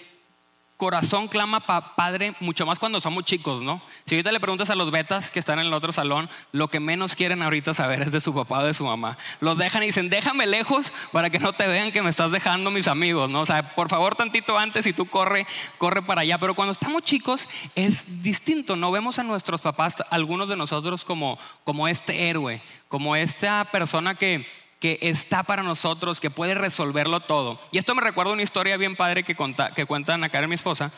corazón 0.83 1.29
clama 1.29 1.61
Padre 1.61 2.35
mucho 2.41 2.65
más 2.65 2.77
cuando 2.77 2.99
somos 2.99 3.23
chicos, 3.23 3.61
¿no? 3.61 3.81
Si 4.05 4.15
ahorita 4.15 4.33
le 4.33 4.41
preguntas 4.41 4.69
a 4.69 4.75
los 4.75 4.91
betas 4.91 5.31
que 5.31 5.39
están 5.39 5.59
en 5.59 5.67
el 5.67 5.73
otro 5.73 5.93
salón, 5.93 6.29
lo 6.51 6.67
que 6.67 6.81
menos 6.81 7.15
quieren 7.15 7.41
ahorita 7.41 7.73
saber 7.73 8.01
es 8.01 8.11
de 8.11 8.19
su 8.19 8.33
papá 8.33 8.59
o 8.59 8.65
de 8.65 8.73
su 8.73 8.83
mamá. 8.83 9.17
Los 9.39 9.57
dejan 9.57 9.81
y 9.83 9.85
dicen, 9.85 10.09
déjame 10.09 10.45
lejos 10.45 10.91
para 11.13 11.29
que 11.29 11.39
no 11.39 11.53
te 11.53 11.67
vean 11.67 11.93
que 11.93 12.01
me 12.01 12.09
estás 12.09 12.33
dejando 12.33 12.69
mis 12.69 12.89
amigos, 12.89 13.29
¿no? 13.29 13.39
O 13.39 13.45
sea, 13.45 13.75
por 13.75 13.87
favor 13.87 14.15
tantito 14.15 14.59
antes 14.59 14.85
y 14.85 14.91
tú 14.91 15.05
corre, 15.05 15.47
corre 15.77 16.01
para 16.01 16.19
allá. 16.19 16.37
Pero 16.37 16.53
cuando 16.53 16.73
estamos 16.73 17.03
chicos 17.03 17.47
es 17.75 18.21
distinto, 18.21 18.75
no 18.75 18.91
vemos 18.91 19.19
a 19.19 19.23
nuestros 19.23 19.61
papás, 19.61 19.95
algunos 20.09 20.49
de 20.49 20.57
nosotros 20.57 21.05
como, 21.05 21.39
como 21.63 21.87
este 21.87 22.27
héroe, 22.27 22.61
como 22.89 23.15
esta 23.15 23.63
persona 23.71 24.15
que, 24.15 24.45
que 24.83 24.99
está 25.01 25.43
para 25.43 25.63
nosotros, 25.63 26.19
que 26.19 26.29
puede 26.29 26.55
resolverlo 26.55 27.21
todo. 27.21 27.57
Y 27.71 27.77
esto 27.77 27.95
me 27.95 28.01
recuerda 28.01 28.33
una 28.33 28.43
historia 28.43 28.75
bien 28.75 28.97
padre 28.97 29.23
que, 29.23 29.33
que 29.73 29.85
cuentan 29.85 30.25
acá 30.25 30.39
en 30.39 30.49
mi 30.49 30.55
esposa, 30.55 30.91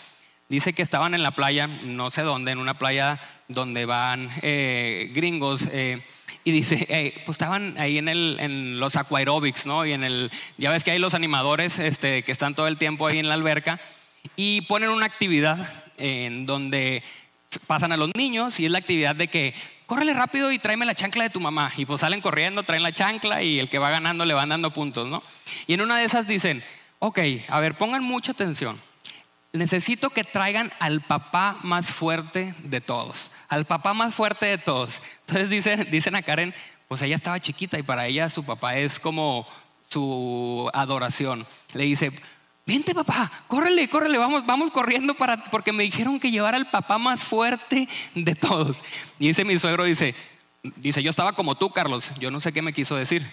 dice 0.49 0.73
que 0.73 0.81
estaban 0.81 1.13
en 1.13 1.21
la 1.21 1.35
playa, 1.35 1.67
no 1.67 2.09
sé 2.09 2.23
dónde, 2.23 2.51
en 2.51 2.57
una 2.57 2.79
playa 2.79 3.19
donde 3.47 3.85
van 3.85 4.31
eh, 4.41 5.11
gringos. 5.13 5.67
Eh, 5.71 6.03
y 6.43 6.51
dice, 6.51 7.13
pues 7.27 7.35
estaban 7.35 7.75
ahí 7.77 7.99
en 7.99 8.79
los 8.79 8.95
aquaerobics, 8.95 9.67
¿no? 9.67 9.85
Y 9.85 9.93
en 9.93 10.03
el, 10.03 10.31
ya 10.57 10.71
ves 10.71 10.83
que 10.83 10.89
hay 10.89 10.97
los 10.97 11.13
animadores 11.13 11.77
este, 11.77 12.23
que 12.23 12.31
están 12.31 12.55
todo 12.55 12.67
el 12.67 12.77
tiempo 12.77 13.05
ahí 13.05 13.19
en 13.19 13.27
la 13.27 13.35
alberca 13.35 13.79
y 14.35 14.61
ponen 14.61 14.89
una 14.89 15.05
actividad 15.05 15.83
en 15.99 16.47
donde 16.47 17.03
pasan 17.67 17.91
a 17.91 17.97
los 17.97 18.09
niños 18.15 18.59
y 18.59 18.65
es 18.65 18.71
la 18.71 18.79
actividad 18.79 19.15
de 19.15 19.27
que 19.27 19.53
córrele 19.85 20.13
rápido 20.13 20.51
y 20.51 20.59
tráeme 20.59 20.85
la 20.85 20.95
chancla 20.95 21.23
de 21.23 21.29
tu 21.29 21.39
mamá. 21.39 21.71
Y 21.77 21.85
pues 21.85 22.01
salen 22.01 22.21
corriendo, 22.21 22.63
traen 22.63 22.83
la 22.83 22.93
chancla 22.93 23.41
y 23.43 23.59
el 23.59 23.69
que 23.69 23.79
va 23.79 23.89
ganando 23.89 24.25
le 24.25 24.33
van 24.33 24.49
dando 24.49 24.71
puntos, 24.71 25.07
¿no? 25.07 25.23
Y 25.67 25.73
en 25.73 25.81
una 25.81 25.97
de 25.97 26.05
esas 26.05 26.27
dicen, 26.27 26.63
ok, 26.99 27.19
a 27.47 27.59
ver, 27.59 27.77
pongan 27.77 28.03
mucha 28.03 28.31
atención. 28.31 28.81
Necesito 29.53 30.09
que 30.09 30.23
traigan 30.23 30.71
al 30.79 31.01
papá 31.01 31.57
más 31.63 31.91
fuerte 31.91 32.53
de 32.63 32.81
todos 32.81 33.31
al 33.47 33.65
papá 33.65 33.93
más 33.93 34.13
fuerte 34.13 34.45
de 34.45 34.57
todos. 34.57 35.01
Entonces 35.21 35.49
dicen, 35.49 35.87
dicen 35.89 36.15
a 36.15 36.21
Karen, 36.21 36.53
pues 36.87 37.01
ella 37.01 37.15
estaba 37.15 37.39
chiquita 37.39 37.77
y 37.79 37.83
para 37.83 38.07
ella 38.07 38.29
su 38.29 38.43
papá 38.43 38.77
es 38.77 38.99
como 38.99 39.47
su 39.89 40.69
adoración. 40.73 41.45
Le 41.73 41.85
dice, 41.85 42.11
vente 42.65 42.95
papá, 42.95 43.31
córrele, 43.47 43.87
córrele, 43.87 44.17
vamos, 44.17 44.45
vamos 44.45 44.71
corriendo 44.71 45.13
para, 45.13 45.43
porque 45.45 45.71
me 45.71 45.83
dijeron 45.83 46.19
que 46.19 46.31
llevara 46.31 46.57
al 46.57 46.69
papá 46.69 46.97
más 46.97 47.23
fuerte 47.23 47.87
de 48.15 48.35
todos. 48.35 48.83
Y 49.19 49.27
dice 49.27 49.45
mi 49.45 49.57
suegro, 49.59 49.83
dice, 49.83 50.15
dice, 50.75 51.03
yo 51.03 51.11
estaba 51.11 51.33
como 51.33 51.55
tú, 51.55 51.69
Carlos, 51.71 52.11
yo 52.19 52.31
no 52.31 52.41
sé 52.41 52.51
qué 52.51 52.61
me 52.61 52.73
quiso 52.73 52.95
decir. 52.95 53.25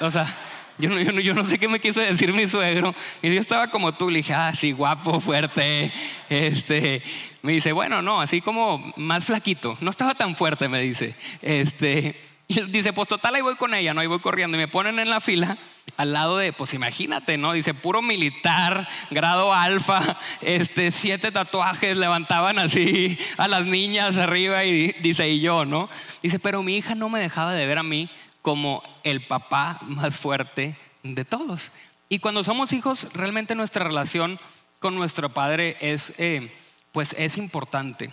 o 0.00 0.10
sea, 0.10 0.34
yo 0.78 0.88
no, 0.88 0.98
yo, 0.98 1.34
no, 1.34 1.44
sé 1.44 1.58
qué 1.58 1.68
me 1.68 1.78
quiso 1.78 2.00
decir 2.00 2.32
mi 2.32 2.48
suegro. 2.48 2.94
Y 3.22 3.32
yo 3.32 3.40
estaba 3.40 3.70
como 3.70 3.94
tú, 3.94 4.10
le 4.10 4.18
dije, 4.18 4.34
ah, 4.34 4.52
sí, 4.54 4.72
guapo, 4.72 5.20
fuerte. 5.20 5.92
Este, 6.28 7.02
me 7.42 7.52
dice, 7.52 7.72
bueno, 7.72 8.02
no, 8.02 8.20
así 8.20 8.40
como 8.40 8.92
más 8.96 9.24
flaquito. 9.24 9.76
No 9.80 9.90
estaba 9.90 10.14
tan 10.14 10.34
fuerte, 10.34 10.68
me 10.68 10.80
dice. 10.80 11.14
Este, 11.42 12.20
y 12.48 12.58
él 12.58 12.70
dice, 12.70 12.92
pues 12.92 13.08
total, 13.08 13.34
ahí 13.34 13.42
voy 13.42 13.56
con 13.56 13.74
ella, 13.74 13.94
¿no? 13.94 14.00
Ahí 14.00 14.06
voy 14.06 14.20
corriendo. 14.20 14.56
Y 14.56 14.60
me 14.60 14.68
ponen 14.68 14.98
en 14.98 15.10
la 15.10 15.20
fila 15.20 15.56
al 15.96 16.12
lado 16.12 16.38
de, 16.38 16.52
pues 16.52 16.74
imagínate, 16.74 17.38
¿no? 17.38 17.52
Dice, 17.52 17.72
puro 17.74 18.02
militar, 18.02 18.88
grado 19.10 19.54
alfa, 19.54 20.16
este, 20.40 20.90
siete 20.90 21.30
tatuajes 21.30 21.96
levantaban 21.96 22.58
así 22.58 23.18
a 23.36 23.48
las 23.48 23.66
niñas 23.66 24.16
arriba 24.16 24.64
y 24.64 24.92
dice, 25.00 25.28
y 25.28 25.40
yo, 25.40 25.64
¿no? 25.64 25.88
Dice, 26.22 26.38
pero 26.38 26.62
mi 26.62 26.76
hija 26.76 26.94
no 26.94 27.08
me 27.08 27.20
dejaba 27.20 27.52
de 27.52 27.66
ver 27.66 27.78
a 27.78 27.82
mí 27.82 28.10
como 28.42 28.82
el 29.04 29.22
papá 29.22 29.78
más 29.82 30.16
fuerte 30.16 30.76
de 31.02 31.24
todos. 31.24 31.70
Y 32.08 32.18
cuando 32.18 32.44
somos 32.44 32.72
hijos, 32.72 33.08
realmente 33.14 33.54
nuestra 33.54 33.84
relación 33.84 34.38
con 34.80 34.94
nuestro 34.94 35.30
padre 35.30 35.76
es, 35.80 36.12
eh, 36.18 36.52
pues 36.92 37.14
es 37.18 37.38
importante. 37.38 38.10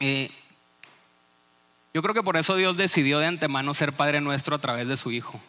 Eh, 0.00 0.30
yo 1.94 2.02
creo 2.02 2.14
que 2.14 2.22
por 2.22 2.36
eso 2.36 2.56
Dios 2.56 2.76
decidió 2.76 3.18
de 3.18 3.26
antemano 3.26 3.74
ser 3.74 3.92
Padre 3.92 4.20
nuestro 4.20 4.56
a 4.56 4.60
través 4.60 4.88
de 4.88 4.96
su 4.96 5.10
Hijo 5.10 5.40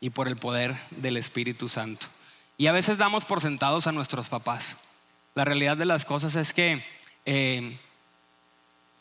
y 0.00 0.10
por 0.10 0.28
el 0.28 0.36
poder 0.36 0.76
del 0.90 1.16
Espíritu 1.16 1.68
Santo. 1.68 2.06
Y 2.56 2.66
a 2.66 2.72
veces 2.72 2.98
damos 2.98 3.24
por 3.24 3.40
sentados 3.40 3.86
a 3.86 3.92
nuestros 3.92 4.28
papás. 4.28 4.76
La 5.34 5.44
realidad 5.44 5.76
de 5.76 5.86
las 5.86 6.04
cosas 6.04 6.34
es 6.36 6.52
que 6.52 6.84
eh, 7.24 7.78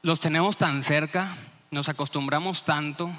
los 0.02 0.20
tenemos 0.20 0.58
tan 0.58 0.84
cerca, 0.84 1.38
nos 1.72 1.90
acostumbramos 1.90 2.64
tanto 2.64 3.12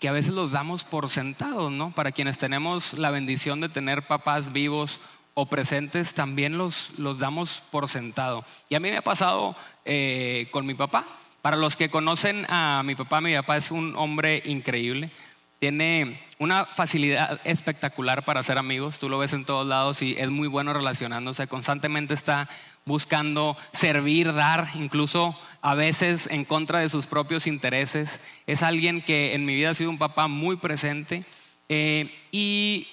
que 0.00 0.08
a 0.08 0.12
veces 0.12 0.32
los 0.32 0.52
damos 0.52 0.84
por 0.84 1.08
sentados, 1.10 1.72
¿no? 1.72 1.90
Para 1.90 2.12
quienes 2.12 2.38
tenemos 2.38 2.92
la 2.92 3.10
bendición 3.10 3.60
de 3.60 3.68
tener 3.68 4.06
papás 4.06 4.52
vivos 4.52 5.00
o 5.34 5.46
presentes, 5.46 6.14
también 6.14 6.58
los, 6.58 6.90
los 6.98 7.18
damos 7.18 7.62
por 7.70 7.88
sentado. 7.88 8.44
Y 8.68 8.74
a 8.74 8.80
mí 8.80 8.90
me 8.90 8.98
ha 8.98 9.02
pasado 9.02 9.56
eh, 9.84 10.48
con 10.50 10.66
mi 10.66 10.74
papá. 10.74 11.04
Para 11.46 11.58
los 11.58 11.76
que 11.76 11.90
conocen 11.90 12.44
a 12.48 12.82
mi 12.84 12.96
papá, 12.96 13.20
mi 13.20 13.32
papá 13.32 13.56
es 13.56 13.70
un 13.70 13.94
hombre 13.94 14.42
increíble. 14.46 15.12
Tiene 15.60 16.20
una 16.40 16.64
facilidad 16.64 17.40
espectacular 17.44 18.24
para 18.24 18.40
hacer 18.40 18.58
amigos. 18.58 18.98
Tú 18.98 19.08
lo 19.08 19.18
ves 19.18 19.32
en 19.32 19.44
todos 19.44 19.64
lados 19.64 20.02
y 20.02 20.16
es 20.18 20.28
muy 20.28 20.48
bueno 20.48 20.72
relacionándose. 20.72 21.46
Constantemente 21.46 22.14
está 22.14 22.48
buscando 22.84 23.56
servir, 23.72 24.34
dar, 24.34 24.70
incluso 24.74 25.38
a 25.62 25.76
veces 25.76 26.26
en 26.32 26.44
contra 26.44 26.80
de 26.80 26.88
sus 26.88 27.06
propios 27.06 27.46
intereses. 27.46 28.18
Es 28.48 28.64
alguien 28.64 29.00
que 29.00 29.32
en 29.32 29.44
mi 29.44 29.54
vida 29.54 29.70
ha 29.70 29.74
sido 29.74 29.90
un 29.90 29.98
papá 29.98 30.26
muy 30.26 30.56
presente. 30.56 31.24
Eh, 31.68 32.12
y 32.32 32.88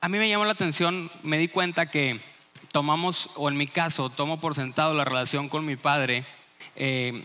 a 0.00 0.08
mí 0.08 0.18
me 0.18 0.28
llamó 0.28 0.46
la 0.46 0.50
atención, 0.54 1.12
me 1.22 1.38
di 1.38 1.46
cuenta 1.46 1.92
que 1.92 2.18
tomamos, 2.72 3.30
o 3.36 3.48
en 3.48 3.56
mi 3.56 3.68
caso, 3.68 4.10
tomo 4.10 4.40
por 4.40 4.56
sentado 4.56 4.94
la 4.94 5.04
relación 5.04 5.48
con 5.48 5.64
mi 5.64 5.76
padre. 5.76 6.24
Eh, 6.74 7.24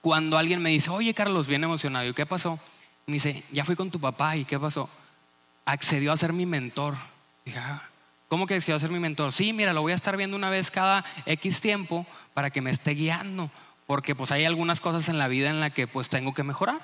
cuando 0.00 0.38
alguien 0.38 0.62
me 0.62 0.70
dice, 0.70 0.90
oye 0.90 1.14
Carlos, 1.14 1.46
bien 1.46 1.64
emocionado, 1.64 2.08
¿y 2.08 2.14
qué 2.14 2.26
pasó? 2.26 2.58
Me 3.06 3.14
dice, 3.14 3.44
ya 3.52 3.64
fui 3.64 3.76
con 3.76 3.90
tu 3.90 4.00
papá, 4.00 4.36
¿y 4.36 4.44
qué 4.44 4.58
pasó? 4.58 4.88
Accedió 5.64 6.12
a 6.12 6.16
ser 6.16 6.32
mi 6.32 6.46
mentor. 6.46 6.96
Dije, 7.44 7.58
ah, 7.58 7.82
¿cómo 8.28 8.46
que 8.46 8.54
accedió 8.54 8.76
a 8.76 8.80
ser 8.80 8.90
mi 8.90 8.98
mentor? 8.98 9.32
Sí, 9.32 9.52
mira, 9.52 9.72
lo 9.72 9.82
voy 9.82 9.92
a 9.92 9.96
estar 9.96 10.16
viendo 10.16 10.36
una 10.36 10.50
vez 10.50 10.70
cada 10.70 11.04
X 11.26 11.60
tiempo 11.60 12.06
para 12.34 12.50
que 12.50 12.60
me 12.60 12.70
esté 12.70 12.92
guiando 12.92 13.50
porque 13.90 14.14
pues 14.14 14.30
hay 14.30 14.44
algunas 14.44 14.78
cosas 14.78 15.08
en 15.08 15.18
la 15.18 15.26
vida 15.26 15.50
en 15.50 15.58
la 15.58 15.70
que 15.70 15.88
pues 15.88 16.08
tengo 16.08 16.32
que 16.32 16.44
mejorar. 16.44 16.80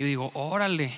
Y 0.00 0.04
digo, 0.04 0.32
órale, 0.34 0.92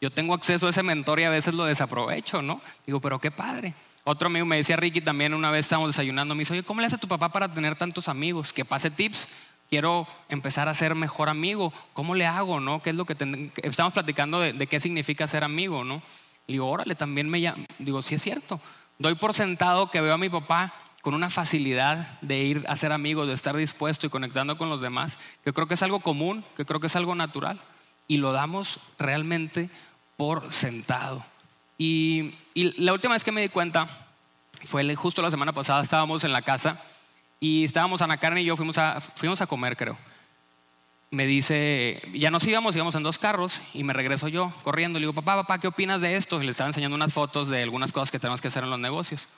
yo 0.00 0.10
tengo 0.10 0.34
acceso 0.34 0.66
a 0.66 0.70
ese 0.70 0.82
mentor 0.82 1.20
y 1.20 1.22
a 1.22 1.30
veces 1.30 1.54
lo 1.54 1.64
desaprovecho, 1.64 2.42
¿no? 2.42 2.60
Digo, 2.84 3.00
pero 3.00 3.20
qué 3.20 3.30
padre. 3.30 3.72
Otro 4.02 4.26
amigo 4.26 4.44
me 4.46 4.56
decía, 4.56 4.74
Ricky, 4.74 5.00
también 5.00 5.32
una 5.32 5.52
vez 5.52 5.66
estábamos 5.66 5.90
desayunando, 5.94 6.34
me 6.34 6.40
dice, 6.40 6.54
oye, 6.54 6.64
¿cómo 6.64 6.80
le 6.80 6.88
hace 6.88 6.96
a 6.96 6.98
tu 6.98 7.06
papá 7.06 7.28
para 7.28 7.54
tener 7.54 7.76
tantos 7.76 8.08
amigos? 8.08 8.52
Que 8.52 8.64
pase 8.64 8.90
tips. 8.90 9.28
Quiero 9.68 10.06
empezar 10.28 10.68
a 10.68 10.74
ser 10.74 10.94
mejor 10.94 11.28
amigo. 11.28 11.72
¿Cómo 11.92 12.14
le 12.14 12.26
hago, 12.26 12.60
no? 12.60 12.80
¿Qué 12.82 12.90
es 12.90 12.96
lo 12.96 13.04
que 13.04 13.50
estamos 13.62 13.92
platicando 13.92 14.40
de, 14.40 14.66
qué 14.66 14.80
significa 14.80 15.26
ser 15.26 15.44
amigo, 15.44 15.84
no? 15.84 16.02
Y 16.46 16.52
digo, 16.52 16.68
órale, 16.68 16.94
también 16.94 17.28
me 17.28 17.40
llama. 17.40 17.64
Digo, 17.78 18.02
sí 18.02 18.14
es 18.14 18.22
cierto. 18.22 18.60
Doy 18.98 19.16
por 19.16 19.34
sentado 19.34 19.90
que 19.90 20.00
veo 20.00 20.14
a 20.14 20.18
mi 20.18 20.28
papá 20.28 20.72
con 21.02 21.14
una 21.14 21.30
facilidad 21.30 22.18
de 22.20 22.38
ir 22.42 22.64
a 22.68 22.76
ser 22.76 22.92
amigos, 22.92 23.28
de 23.28 23.34
estar 23.34 23.56
dispuesto 23.56 24.06
y 24.06 24.10
conectando 24.10 24.58
con 24.58 24.70
los 24.70 24.80
demás, 24.80 25.18
que 25.44 25.52
creo 25.52 25.68
que 25.68 25.74
es 25.74 25.82
algo 25.82 26.00
común, 26.00 26.44
que 26.56 26.64
creo 26.64 26.80
que 26.80 26.88
es 26.88 26.96
algo 26.96 27.14
natural, 27.14 27.60
y 28.08 28.16
lo 28.16 28.32
damos 28.32 28.80
realmente 28.98 29.70
por 30.16 30.52
sentado. 30.52 31.24
Y, 31.78 32.34
la 32.54 32.92
última 32.92 33.14
vez 33.14 33.22
que 33.22 33.32
me 33.32 33.42
di 33.42 33.48
cuenta 33.48 33.86
fue 34.64 34.96
justo 34.96 35.22
la 35.22 35.30
semana 35.30 35.52
pasada, 35.52 35.82
estábamos 35.82 36.24
en 36.24 36.32
la 36.32 36.42
casa 36.42 36.82
y 37.40 37.64
estábamos 37.64 38.02
Ana 38.02 38.16
Karen 38.16 38.38
y 38.38 38.44
yo 38.44 38.56
fuimos 38.56 38.78
a, 38.78 39.00
fuimos 39.00 39.40
a 39.40 39.46
comer, 39.46 39.76
creo. 39.76 39.96
Me 41.10 41.26
dice, 41.26 42.02
ya 42.12 42.30
nos 42.30 42.46
íbamos, 42.46 42.74
íbamos 42.74 42.94
en 42.94 43.02
dos 43.02 43.18
carros 43.18 43.60
y 43.72 43.84
me 43.84 43.92
regreso 43.92 44.28
yo 44.28 44.52
corriendo. 44.64 44.98
Le 44.98 45.04
digo, 45.04 45.12
papá, 45.12 45.36
papá, 45.36 45.60
¿qué 45.60 45.68
opinas 45.68 46.00
de 46.00 46.16
esto? 46.16 46.42
Y 46.42 46.44
le 46.44 46.50
estaba 46.50 46.68
enseñando 46.68 46.96
unas 46.96 47.12
fotos 47.12 47.48
de 47.48 47.62
algunas 47.62 47.92
cosas 47.92 48.10
que 48.10 48.18
tenemos 48.18 48.40
que 48.40 48.48
hacer 48.48 48.64
en 48.64 48.70
los 48.70 48.78
negocios. 48.78 49.28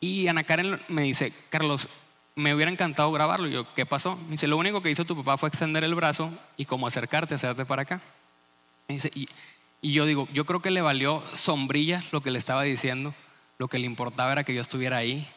Y 0.00 0.26
Ana 0.28 0.44
Karen 0.44 0.80
me 0.88 1.02
dice, 1.02 1.32
Carlos, 1.50 1.88
me 2.34 2.54
hubiera 2.54 2.70
encantado 2.70 3.12
grabarlo. 3.12 3.48
Y 3.48 3.52
yo, 3.52 3.72
¿qué 3.74 3.86
pasó? 3.86 4.16
Me 4.16 4.32
dice, 4.32 4.48
lo 4.48 4.56
único 4.56 4.82
que 4.82 4.90
hizo 4.90 5.04
tu 5.04 5.16
papá 5.16 5.36
fue 5.36 5.48
extender 5.48 5.84
el 5.84 5.94
brazo 5.94 6.30
y 6.56 6.64
como 6.64 6.86
acercarte, 6.86 7.34
hacerte 7.34 7.64
para 7.64 7.82
acá. 7.82 8.00
dice, 8.88 9.10
y, 9.14 9.28
yo 9.82 10.06
digo, 10.06 10.28
yo 10.32 10.44
creo 10.44 10.62
que 10.62 10.70
le 10.70 10.80
valió 10.80 11.22
sombrilla 11.34 12.04
lo 12.12 12.22
que 12.22 12.30
le 12.30 12.38
estaba 12.38 12.62
diciendo. 12.62 13.14
Lo 13.58 13.68
que 13.68 13.78
le 13.78 13.86
importaba 13.86 14.32
era 14.32 14.44
que 14.44 14.54
yo 14.54 14.62
estuviera 14.62 14.96
ahí, 14.96 15.28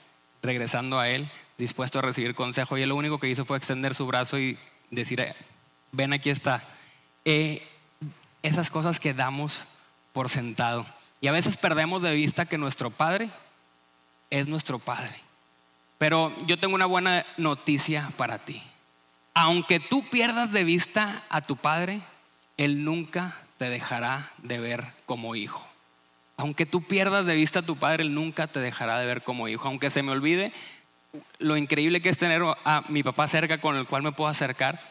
regresando 0.42 1.00
a 1.00 1.10
él, 1.10 1.30
dispuesto 1.58 2.00
a 2.00 2.02
recibir 2.02 2.36
consejo. 2.36 2.78
Y 2.78 2.82
él 2.82 2.90
lo 2.90 2.96
único 2.96 3.20
que 3.20 3.30
hizo 3.30 3.46
fue 3.46 3.58
extender 3.58 3.96
su 3.96 4.06
brazo 4.06 4.40
y 4.40 4.58
decir, 4.90 5.26
ven 5.92 6.14
aquí 6.14 6.30
está. 6.30 6.64
Eh, 7.24 7.68
esas 8.44 8.70
cosas 8.70 9.00
que 9.00 9.14
damos 9.14 9.62
por 10.14 10.30
sentado. 10.30 10.86
Y 11.22 11.28
a 11.28 11.32
veces 11.32 11.58
perdemos 11.58 12.04
de 12.04 12.14
vista 12.14 12.46
que 12.46 12.58
nuestro 12.58 12.92
Padre 12.92 13.30
es 14.30 14.48
nuestro 14.48 14.80
Padre. 14.80 15.16
Pero 15.98 16.34
yo 16.46 16.60
tengo 16.60 16.76
una 16.76 16.86
buena 16.86 17.26
noticia 17.38 18.12
para 18.18 18.40
ti. 18.40 18.62
Aunque 19.34 19.80
tú 19.80 20.08
pierdas 20.10 20.52
de 20.52 20.64
vista 20.64 21.24
a 21.30 21.42
tu 21.42 21.56
Padre, 21.56 22.02
Él 22.58 22.84
nunca 22.84 23.36
te 23.58 23.70
dejará 23.70 24.32
de 24.38 24.60
ver 24.60 24.86
como 25.06 25.36
hijo. 25.36 25.66
Aunque 26.38 26.66
tú 26.66 26.84
pierdas 26.84 27.26
de 27.26 27.36
vista 27.36 27.60
a 27.60 27.66
tu 27.66 27.78
Padre, 27.78 28.04
Él 28.04 28.14
nunca 28.14 28.48
te 28.48 28.60
dejará 28.60 29.00
de 29.00 29.06
ver 29.06 29.24
como 29.24 29.48
hijo. 29.48 29.68
Aunque 29.68 29.90
se 29.90 30.04
me 30.04 30.12
olvide 30.12 30.54
lo 31.40 31.58
increíble 31.58 32.02
que 32.02 32.10
es 32.10 32.18
tener 32.18 32.42
a 32.44 32.84
mi 32.90 33.04
papá 33.04 33.28
cerca 33.28 33.60
con 33.60 33.76
el 33.76 33.88
cual 33.88 34.04
me 34.04 34.12
puedo 34.12 34.30
acercar, 34.30 34.82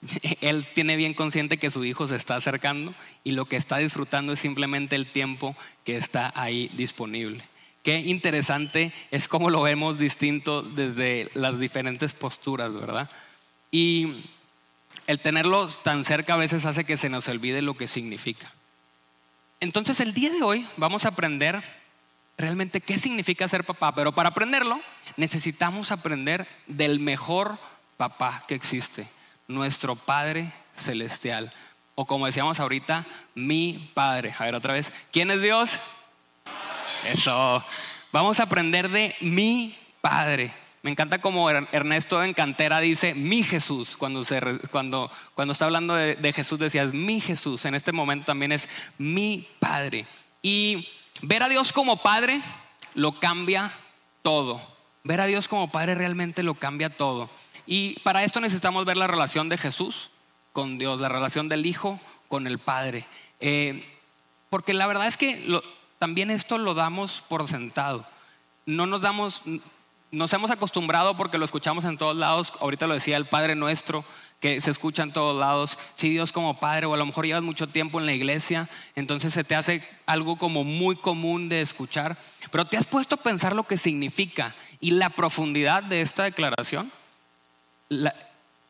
Él 0.40 0.66
tiene 0.74 0.96
bien 0.96 1.14
consciente 1.14 1.58
que 1.58 1.70
su 1.70 1.84
hijo 1.84 2.08
se 2.08 2.16
está 2.16 2.36
acercando 2.36 2.94
y 3.24 3.32
lo 3.32 3.46
que 3.46 3.56
está 3.56 3.78
disfrutando 3.78 4.32
es 4.32 4.38
simplemente 4.38 4.96
el 4.96 5.10
tiempo 5.10 5.56
que 5.84 5.96
está 5.96 6.32
ahí 6.34 6.70
disponible. 6.74 7.42
Qué 7.82 7.98
interesante 7.98 8.92
es 9.10 9.28
cómo 9.28 9.50
lo 9.50 9.62
vemos 9.62 9.98
distinto 9.98 10.62
desde 10.62 11.30
las 11.34 11.58
diferentes 11.58 12.12
posturas, 12.12 12.72
¿verdad? 12.72 13.10
Y 13.70 14.24
el 15.06 15.20
tenerlo 15.20 15.68
tan 15.68 16.04
cerca 16.04 16.34
a 16.34 16.38
veces 16.38 16.64
hace 16.64 16.84
que 16.84 16.96
se 16.96 17.08
nos 17.08 17.28
olvide 17.28 17.62
lo 17.62 17.76
que 17.76 17.88
significa. 17.88 18.52
Entonces 19.60 20.00
el 20.00 20.12
día 20.12 20.30
de 20.30 20.42
hoy 20.42 20.66
vamos 20.76 21.04
a 21.04 21.08
aprender 21.08 21.62
realmente 22.38 22.80
qué 22.80 22.98
significa 22.98 23.48
ser 23.48 23.64
papá, 23.64 23.94
pero 23.94 24.12
para 24.12 24.30
aprenderlo 24.30 24.80
necesitamos 25.16 25.90
aprender 25.90 26.46
del 26.66 27.00
mejor 27.00 27.58
papá 27.96 28.44
que 28.46 28.54
existe, 28.54 29.08
nuestro 29.48 29.96
Padre 29.96 30.52
Celestial. 30.74 31.52
O 31.96 32.06
como 32.06 32.26
decíamos 32.26 32.60
ahorita, 32.60 33.04
mi 33.34 33.90
Padre. 33.92 34.34
A 34.38 34.44
ver 34.44 34.54
otra 34.54 34.72
vez, 34.72 34.92
¿quién 35.12 35.32
es 35.32 35.42
Dios? 35.42 35.80
Eso. 37.04 37.64
Vamos 38.12 38.38
a 38.38 38.44
aprender 38.44 38.88
de 38.88 39.16
mi 39.20 39.76
Padre. 40.00 40.52
Me 40.82 40.92
encanta 40.92 41.20
como 41.20 41.50
Ernesto 41.50 42.22
en 42.22 42.34
Cantera 42.34 42.78
dice, 42.78 43.14
mi 43.14 43.42
Jesús, 43.42 43.96
cuando, 43.96 44.24
se, 44.24 44.40
cuando, 44.70 45.10
cuando 45.34 45.50
está 45.50 45.64
hablando 45.64 45.96
de, 45.96 46.14
de 46.14 46.32
Jesús 46.32 46.60
decía, 46.60 46.84
es 46.84 46.94
mi 46.94 47.20
Jesús, 47.20 47.64
en 47.64 47.74
este 47.74 47.90
momento 47.90 48.26
también 48.26 48.52
es 48.52 48.68
mi 48.96 49.48
Padre. 49.58 50.06
Y 50.40 50.88
ver 51.22 51.42
a 51.42 51.48
Dios 51.48 51.72
como 51.72 51.96
Padre 51.96 52.40
lo 52.94 53.18
cambia 53.20 53.72
todo. 54.22 54.60
Ver 55.04 55.20
a 55.20 55.26
Dios 55.26 55.48
como 55.48 55.70
Padre 55.70 55.94
realmente 55.94 56.42
lo 56.42 56.54
cambia 56.54 56.90
todo. 56.90 57.30
Y 57.66 58.00
para 58.00 58.24
esto 58.24 58.40
necesitamos 58.40 58.84
ver 58.84 58.96
la 58.96 59.06
relación 59.06 59.48
de 59.48 59.58
Jesús 59.58 60.10
con 60.52 60.78
Dios, 60.78 61.00
la 61.00 61.08
relación 61.08 61.48
del 61.48 61.66
Hijo 61.66 62.00
con 62.28 62.46
el 62.46 62.58
Padre. 62.58 63.06
Eh, 63.40 63.84
porque 64.50 64.74
la 64.74 64.86
verdad 64.86 65.06
es 65.06 65.16
que 65.16 65.60
también 65.98 66.30
esto 66.30 66.58
lo 66.58 66.74
damos 66.74 67.22
por 67.28 67.46
sentado. 67.48 68.06
No 68.66 68.86
nos 68.86 69.02
damos, 69.02 69.42
nos 70.10 70.32
hemos 70.32 70.50
acostumbrado 70.50 71.16
porque 71.16 71.38
lo 71.38 71.44
escuchamos 71.44 71.84
en 71.84 71.98
todos 71.98 72.16
lados, 72.16 72.52
ahorita 72.60 72.86
lo 72.86 72.94
decía 72.94 73.16
el 73.16 73.26
Padre 73.26 73.54
Nuestro, 73.54 74.04
que 74.40 74.60
se 74.60 74.70
escucha 74.70 75.02
en 75.02 75.12
todos 75.12 75.38
lados, 75.38 75.78
si 75.94 76.10
Dios 76.10 76.32
como 76.32 76.54
Padre, 76.54 76.86
o 76.86 76.94
a 76.94 76.96
lo 76.96 77.06
mejor 77.06 77.26
llevas 77.26 77.42
mucho 77.42 77.68
tiempo 77.68 77.98
en 77.98 78.06
la 78.06 78.12
iglesia, 78.12 78.68
entonces 78.94 79.34
se 79.34 79.44
te 79.44 79.54
hace 79.54 79.82
algo 80.06 80.36
como 80.36 80.64
muy 80.64 80.96
común 80.96 81.48
de 81.48 81.60
escuchar, 81.60 82.16
pero 82.50 82.64
te 82.66 82.76
has 82.76 82.86
puesto 82.86 83.16
a 83.16 83.22
pensar 83.22 83.56
lo 83.56 83.64
que 83.64 83.78
significa 83.78 84.54
y 84.80 84.92
la 84.92 85.10
profundidad 85.10 85.82
de 85.82 86.02
esta 86.02 86.24
declaración. 86.24 86.92
La, 87.88 88.14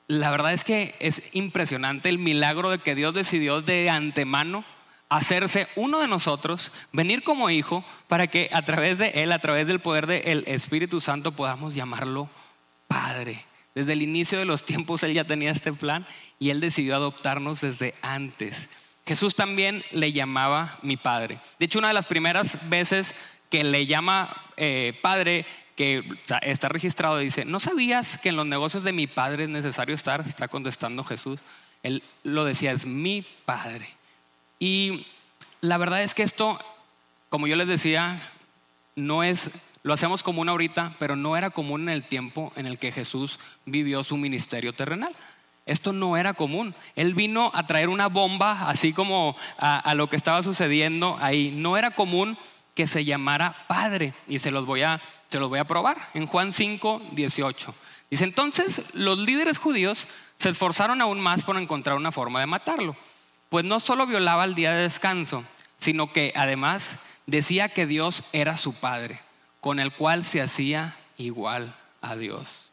la 0.07 0.31
verdad 0.31 0.55
es 0.55 0.65
que 0.65 0.95
es 1.01 1.23
impresionante 1.35 2.09
el 2.09 2.19
milagro 2.19 2.71
de 2.71 2.79
que 2.79 2.95
Dios 2.95 3.13
decidió 3.13 3.61
de 3.61 3.91
antemano 3.91 4.65
hacerse 5.11 5.69
uno 5.77 6.01
de 6.01 6.09
nosotros, 6.09 6.71
venir 6.93 7.23
como 7.23 7.51
hijo, 7.51 7.85
para 8.09 8.27
que 8.27 8.49
a 8.53 8.63
través 8.63 8.99
de 8.99 9.09
Él, 9.11 9.33
a 9.33 9.39
través 9.39 9.67
del 9.67 9.81
poder 9.81 10.07
del 10.07 10.45
Espíritu 10.47 11.01
Santo, 11.01 11.33
podamos 11.33 11.75
llamarlo 11.75 12.29
Padre. 12.87 13.48
Desde 13.79 13.93
el 13.93 14.03
inicio 14.03 14.41
de 14.41 14.45
los 14.45 14.65
tiempos 14.65 15.05
Él 15.05 15.15
ya 15.15 15.23
tenía 15.23 15.53
este 15.53 15.73
plan 15.73 16.05
y 16.41 16.51
Él 16.51 16.59
decidió 16.59 16.97
adoptarnos 16.97 17.61
desde 17.61 17.95
antes. 18.03 18.69
Jesús 19.07 19.37
también 19.37 19.85
le 19.93 20.13
llamaba 20.13 20.81
mi 20.83 20.97
Padre. 20.97 21.39
De 21.61 21.67
hecho, 21.67 21.79
una 21.79 21.87
de 21.87 21.95
las 21.95 22.07
primeras 22.07 22.59
veces 22.69 23.15
que 23.51 23.63
le 23.63 23.87
llama 23.87 24.37
eh, 24.57 24.99
Padre, 25.01 25.47
que 25.77 26.03
está 26.43 26.69
registrado, 26.69 27.19
dice, 27.19 27.45
¿no 27.45 27.61
sabías 27.61 28.19
que 28.19 28.31
en 28.31 28.37
los 28.37 28.47
negocios 28.47 28.83
de 28.83 28.93
mi 28.93 29.07
Padre 29.07 29.45
es 29.45 29.49
necesario 29.49 29.95
estar? 29.95 30.25
Está 30.27 30.49
contestando 30.49 31.05
Jesús. 31.05 31.39
Él 31.85 32.03
lo 32.25 32.45
decía, 32.45 32.73
es 32.73 32.85
mi 32.85 33.25
Padre. 33.45 33.89
Y 34.59 35.07
la 35.61 35.79
verdad 35.79 36.03
es 36.03 36.15
que 36.15 36.25
esto, 36.25 36.59
como 37.29 37.47
yo 37.47 37.55
les 37.55 37.69
decía, 37.69 38.21
no 38.97 39.23
es, 39.23 39.51
lo 39.89 39.95
hacemos 39.95 40.23
común 40.23 40.49
ahorita, 40.49 40.95
pero 40.99 41.17
no 41.17 41.37
era 41.37 41.51
común 41.51 41.83
en 41.83 41.89
el 41.89 42.05
tiempo 42.05 42.53
en 42.57 42.67
el 42.67 42.79
que 42.79 42.93
Jesús 42.93 43.39
vivió 43.65 44.05
su 44.05 44.17
ministerio 44.17 44.73
terrenal. 44.73 45.15
Esto 45.67 45.93
no 45.93 46.17
era 46.17 46.35
común. 46.35 46.75
Él 46.95 47.15
vino 47.15 47.51
a 47.53 47.67
traer 47.67 47.89
una 47.89 48.07
bomba, 48.07 48.69
así 48.69 48.93
como 48.93 49.37
a, 49.59 49.95
lo 49.95 50.09
que 50.09 50.17
estaba 50.17 50.43
sucediendo 50.43 51.19
ahí. 51.21 51.53
No 51.55 51.77
era 51.77 51.91
común 51.91 52.39
que 52.75 52.87
se 52.87 53.05
llamara 53.05 53.55
Padre. 53.67 54.15
Y 54.29 54.39
se 54.39 54.51
los 54.51 54.65
voy 54.65 54.83
a, 54.83 55.01
se 55.29 55.39
los 55.39 55.49
voy 55.49 55.59
a 55.59 55.67
probar 55.67 55.99
en 56.15 56.27
Juan 56.27 56.53
5, 56.53 57.03
18. 57.13 57.75
Dice, 58.11 58.25
entonces 58.25 58.83
los 58.95 59.19
líderes 59.19 59.59
judíos 59.59 60.07
se 60.37 60.49
esforzaron 60.49 61.03
aún 61.03 61.21
más 61.21 61.45
por 61.45 61.59
encontrar 61.59 61.97
una 61.97 62.13
forma 62.13 62.41
de 62.41 62.47
matarlo 62.47 62.97
pues 63.49 63.65
no 63.65 63.81
solo 63.81 64.07
violaba 64.07 64.45
el 64.45 64.55
día 64.55 64.73
de 64.73 64.83
descanso, 64.83 65.45
sino 65.79 66.13
que 66.13 66.33
además 66.37 66.97
decía 67.27 67.69
que 67.69 67.87
Dios 67.87 68.25
era 68.33 68.57
su 68.57 68.75
Padre, 68.75 69.21
con 69.61 69.81
el 69.81 69.93
cual 69.93 70.25
se 70.25 70.41
hacía 70.41 70.97
igual 71.17 71.75
a 72.01 72.17
Dios. 72.17 72.71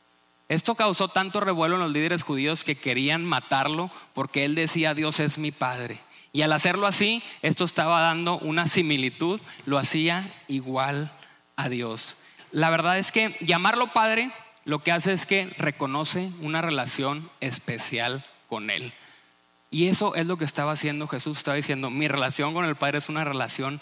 Esto 0.48 0.76
causó 0.76 1.08
tanto 1.08 1.39
revuelo 1.39 1.76
en 1.76 1.82
los 1.82 1.91
líderes 1.91 2.24
judíos 2.24 2.63
que 2.63 2.76
querían 2.76 3.26
matarlo 3.26 3.89
porque 4.13 4.45
él 4.45 4.54
decía 4.54 4.93
Dios 4.93 5.19
es 5.19 5.38
mi 5.38 5.52
Padre. 5.52 6.00
Y 6.34 6.41
al 6.41 6.52
hacerlo 6.52 6.86
así, 6.86 7.24
esto 7.41 7.63
estaba 7.63 8.02
dando 8.02 8.38
una 8.39 8.67
similitud, 8.67 9.39
lo 9.65 9.78
hacía 9.78 10.32
igual 10.48 11.12
a 11.56 11.69
Dios. 11.69 12.17
La 12.52 12.69
verdad 12.69 13.00
es 13.00 13.12
que 13.12 13.36
llamarlo 13.39 13.91
Padre 13.93 14.32
lo 14.65 14.80
que 14.80 14.91
hace 14.91 15.13
es 15.13 15.26
que 15.26 15.45
reconoce 15.58 16.32
una 16.41 16.62
relación 16.62 17.30
especial 17.39 18.26
con 18.48 18.69
Él. 18.69 18.93
Y 19.71 19.88
eso 19.88 20.15
es 20.15 20.26
lo 20.26 20.38
que 20.38 20.45
estaba 20.45 20.71
haciendo 20.71 21.08
Jesús. 21.08 21.38
Estaba 21.38 21.56
diciendo, 21.56 21.89
mi 21.89 22.08
relación 22.08 22.54
con 22.54 22.65
el 22.65 22.76
Padre 22.76 22.98
es 22.98 23.10
una 23.10 23.24
relación 23.24 23.80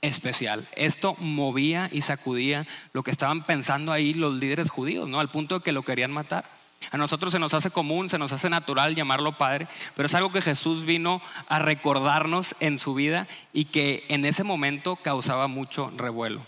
especial. 0.00 0.66
Esto 0.76 1.16
movía 1.18 1.88
y 1.92 2.02
sacudía 2.02 2.66
lo 2.92 3.02
que 3.02 3.10
estaban 3.10 3.44
pensando 3.44 3.92
ahí 3.92 4.14
los 4.14 4.34
líderes 4.34 4.70
judíos, 4.70 5.08
¿no? 5.08 5.20
Al 5.20 5.30
punto 5.30 5.58
de 5.58 5.64
que 5.64 5.72
lo 5.72 5.82
querían 5.82 6.12
matar. 6.12 6.44
A 6.90 6.96
nosotros 6.96 7.32
se 7.32 7.38
nos 7.38 7.54
hace 7.54 7.70
común, 7.70 8.10
se 8.10 8.18
nos 8.18 8.32
hace 8.32 8.50
natural 8.50 8.94
llamarlo 8.94 9.38
Padre, 9.38 9.66
pero 9.96 10.06
es 10.06 10.14
algo 10.14 10.32
que 10.32 10.42
Jesús 10.42 10.84
vino 10.84 11.22
a 11.48 11.58
recordarnos 11.58 12.54
en 12.60 12.78
su 12.78 12.94
vida 12.94 13.26
y 13.52 13.66
que 13.66 14.04
en 14.08 14.24
ese 14.24 14.44
momento 14.44 14.96
causaba 14.96 15.48
mucho 15.48 15.92
revuelo. 15.96 16.46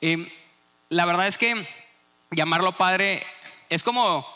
Em, 0.00 0.28
la 0.88 1.04
verdad 1.04 1.26
es 1.26 1.36
que 1.36 1.66
llamarlo 2.30 2.76
Padre 2.76 3.24
es 3.68 3.82
como 3.82 4.35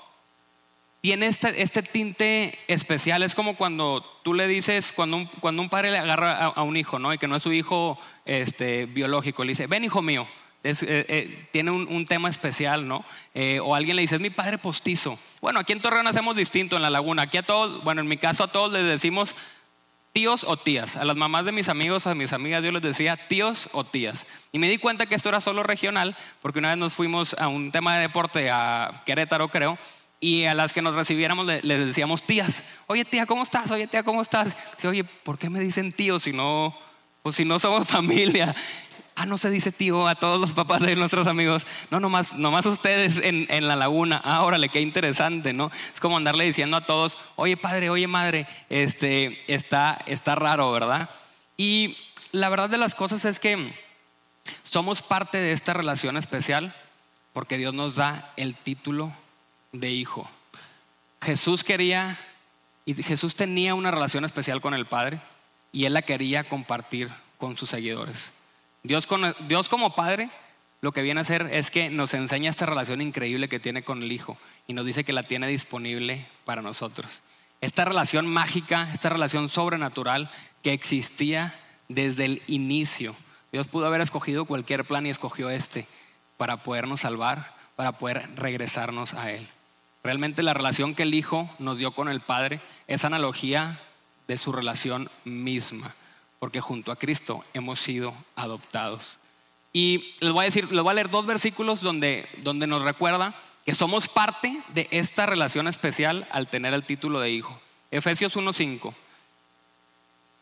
tiene 1.01 1.27
este, 1.27 1.63
este, 1.63 1.83
tinte 1.83 2.59
especial. 2.69 3.23
Es 3.23 3.35
como 3.35 3.57
cuando 3.57 4.05
tú 4.23 4.35
le 4.35 4.47
dices, 4.47 4.93
cuando 4.93 5.17
un, 5.17 5.27
cuando 5.27 5.63
un 5.63 5.69
padre 5.69 5.91
le 5.91 5.99
agarra 5.99 6.45
a, 6.45 6.63
un 6.63 6.77
hijo, 6.77 6.99
¿no? 6.99 7.13
Y 7.13 7.19
que 7.19 7.27
no 7.27 7.37
es 7.37 7.43
su 7.43 7.53
hijo 7.53 7.99
este, 8.25 8.87
biológico, 8.87 9.45
le 9.45 9.51
dice, 9.51 9.67
ven 9.67 9.85
hijo 9.85 10.03
mío. 10.03 10.27
Eh, 10.63 10.75
eh, 10.83 11.49
tiene 11.53 11.71
un, 11.71 12.05
tema 12.05 12.29
especial, 12.29 12.87
¿no? 12.87 13.03
Eh, 13.33 13.61
o 13.63 13.75
alguien 13.75 13.97
le 13.97 14.03
dice, 14.03 14.17
es 14.17 14.21
mi 14.21 14.29
padre 14.29 14.59
postizo. 14.59 15.19
Bueno, 15.41 15.59
aquí 15.59 15.73
en 15.73 15.81
Torreón 15.81 16.07
hacemos 16.07 16.37
distinto 16.37 16.77
en 16.77 16.83
la 16.83 16.91
laguna. 16.91 17.23
Aquí 17.23 17.39
a 17.39 17.43
todos, 17.43 17.83
bueno, 17.83 18.03
en 18.03 18.09
mi 18.09 18.19
caso 18.19 18.45
a 18.45 18.49
todos 18.49 18.71
les 18.73 18.85
decimos 18.85 19.35
tíos 20.13 20.45
o 20.45 20.59
tías. 20.59 20.97
A 20.97 21.05
las 21.07 21.17
mamás 21.17 21.47
de 21.47 21.53
mis 21.53 21.71
amigos, 21.71 22.07
a 22.07 22.15
mis 22.15 22.35
amigas, 22.35 22.63
yo 22.63 22.73
les 22.73 22.83
decía 22.83 23.17
tíos 23.17 23.71
o 23.73 23.85
tías. 23.85 24.27
Y 24.53 24.59
me 24.59 24.69
di 24.69 24.77
cuenta 24.77 25.07
que 25.07 25.15
esto 25.15 25.31
era 25.31 25.41
solo 25.41 25.63
regional, 25.63 26.15
porque 26.43 26.59
una 26.59 26.69
vez 26.69 26.77
nos 26.77 26.93
fuimos 26.93 27.35
a 27.39 27.49
un 27.49 27.73
tema 27.73 27.95
de 27.95 28.03
deporte 28.03 28.51
a 28.51 29.03
Querétaro, 29.07 29.49
creo, 29.49 29.79
y 30.21 30.45
a 30.45 30.55
las 30.55 30.73
que 30.75 30.83
nos 30.83 30.95
recibiéramos 30.95 31.47
les 31.47 31.87
decíamos 31.87 32.23
tías. 32.23 32.63
Oye, 32.87 33.07
tía, 33.07 33.25
¿cómo 33.25 33.43
estás? 33.43 33.71
Oye, 33.71 33.87
tía, 33.87 34.03
¿cómo 34.03 34.21
estás? 34.21 34.55
Dice, 34.77 34.89
Oye, 34.89 35.05
¿por 35.05 35.39
qué 35.39 35.49
me 35.49 35.61
dicen 35.61 35.93
tío 35.93 36.21
si 36.21 36.33
no, 36.33 36.75
pues 37.23 37.37
si 37.37 37.47
no 37.47 37.59
somos 37.59 37.89
familia? 37.89 38.55
Ah, 39.17 39.27
no 39.27 39.39
se 39.39 39.51
dice 39.51 39.73
tío 39.73 40.07
a 40.07 40.15
todos 40.15 40.41
los 40.41 40.53
papás 40.53 40.83
de 40.83 40.95
nuestros 40.95 41.27
amigos. 41.27 41.67
No, 41.91 42.01
nomás, 42.01 42.35
nomás 42.35 42.67
ustedes 42.67 43.19
en, 43.19 43.47
en 43.51 43.67
la 43.67 43.77
laguna. 43.77 44.21
Ah, 44.23 44.45
órale, 44.45 44.69
qué 44.69 44.81
interesante, 44.81 45.53
¿no? 45.53 45.71
Es 45.93 46.01
como 46.01 46.17
andarle 46.17 46.45
diciendo 46.45 46.77
a 46.77 46.87
todos, 46.87 47.19
oye 47.37 47.57
padre, 47.57 47.91
oye 47.91 48.07
madre, 48.07 48.47
este, 48.69 49.43
está, 49.53 49.99
está 50.07 50.35
raro, 50.35 50.71
¿verdad? 50.71 51.11
Y 51.57 51.97
la 52.33 52.49
verdad 52.49 52.71
de 52.71 52.79
las 52.79 52.95
cosas 52.95 53.25
es 53.25 53.39
que 53.41 53.75
somos 54.65 55.03
parte 55.03 55.39
de 55.39 55.53
esta 55.53 55.73
relación 55.73 56.17
especial 56.17 56.75
porque 57.33 57.59
Dios 57.59 57.75
nos 57.75 57.97
da 57.97 58.33
el 58.37 58.55
título 58.55 59.15
de 59.73 59.91
hijo. 59.91 60.29
Jesús 61.23 61.65
quería 61.65 62.19
y 62.87 62.95
Jesús 63.03 63.35
tenía 63.35 63.75
una 63.75 63.91
relación 63.91 64.25
especial 64.25 64.61
con 64.61 64.75
el 64.75 64.87
Padre 64.87 65.21
y 65.73 65.85
él 65.85 65.95
la 65.95 66.03
quería 66.03 66.45
compartir 66.45 67.11
con 67.39 67.57
sus 67.57 67.71
seguidores. 67.71 68.33
Dios, 68.83 69.07
Dios 69.47 69.69
como 69.69 69.95
Padre 69.95 70.31
lo 70.81 70.93
que 70.93 71.03
viene 71.03 71.21
a 71.21 71.23
hacer 71.23 71.49
es 71.53 71.71
que 71.71 71.91
nos 71.91 72.15
enseña 72.15 72.49
esta 72.49 72.65
relación 72.65 73.03
increíble 73.03 73.49
que 73.49 73.61
tiene 73.61 73.83
con 73.83 74.03
el 74.03 74.13
Hijo 74.13 74.39
y 74.67 74.73
nos 74.73 74.87
dice 74.87 75.05
que 75.05 75.13
la 75.13 75.23
tiene 75.23 75.47
disponible 75.47 76.27
para 76.45 76.63
nosotros. 76.63 77.11
Esta 77.61 77.85
relación 77.85 78.27
mágica, 78.27 78.91
esta 78.93 79.11
relación 79.11 79.51
sobrenatural 79.51 80.31
que 80.63 80.73
existía 80.73 81.55
desde 81.89 82.25
el 82.25 82.43
inicio. 82.47 83.15
Dios 83.53 83.69
pudo 83.69 83.87
haber 83.87 84.01
escogido 84.01 84.47
cualquier 84.47 84.87
plan 84.87 85.07
y 85.07 85.11
escogió 85.11 85.51
este 85.51 85.87
para 86.39 86.63
podernos 86.63 87.01
salvar, 87.01 87.55
para 87.77 87.93
poder 87.99 88.31
regresarnos 88.37 89.13
a 89.13 89.31
Él. 89.33 89.47
Realmente 90.03 90.43
la 90.43 90.55
relación 90.55 90.95
que 90.95 91.03
el 91.03 91.15
Hijo 91.15 91.51
nos 91.59 91.77
dio 91.77 91.93
con 91.93 92.09
el 92.09 92.21
Padre 92.21 92.61
es 92.87 93.05
analogía 93.05 93.81
de 94.29 94.39
su 94.39 94.53
relación 94.53 95.11
misma, 95.25 95.95
porque 96.39 96.61
junto 96.61 96.91
a 96.91 96.97
Cristo 96.97 97.45
hemos 97.53 97.81
sido 97.81 98.15
adoptados. 98.35 99.19
Y 99.73 100.15
les 100.21 100.33
voy 100.33 100.43
a 100.43 100.45
decir, 100.47 100.73
les 100.73 100.83
voy 100.83 100.91
a 100.91 100.95
leer 100.95 101.11
dos 101.11 101.27
versículos 101.27 101.81
donde, 101.81 102.29
donde 102.39 102.67
nos 102.67 102.83
recuerda 102.83 103.35
que 103.67 103.75
somos 103.75 104.09
parte 104.09 104.61
de 104.75 104.89
esta 104.91 105.27
relación 105.27 105.69
especial 105.69 106.27
al 106.31 106.49
tener 106.49 106.73
el 106.73 106.85
título 106.85 107.21
de 107.21 107.31
hijo. 107.31 107.61
Efesios 107.91 108.37
1:5. 108.37 108.95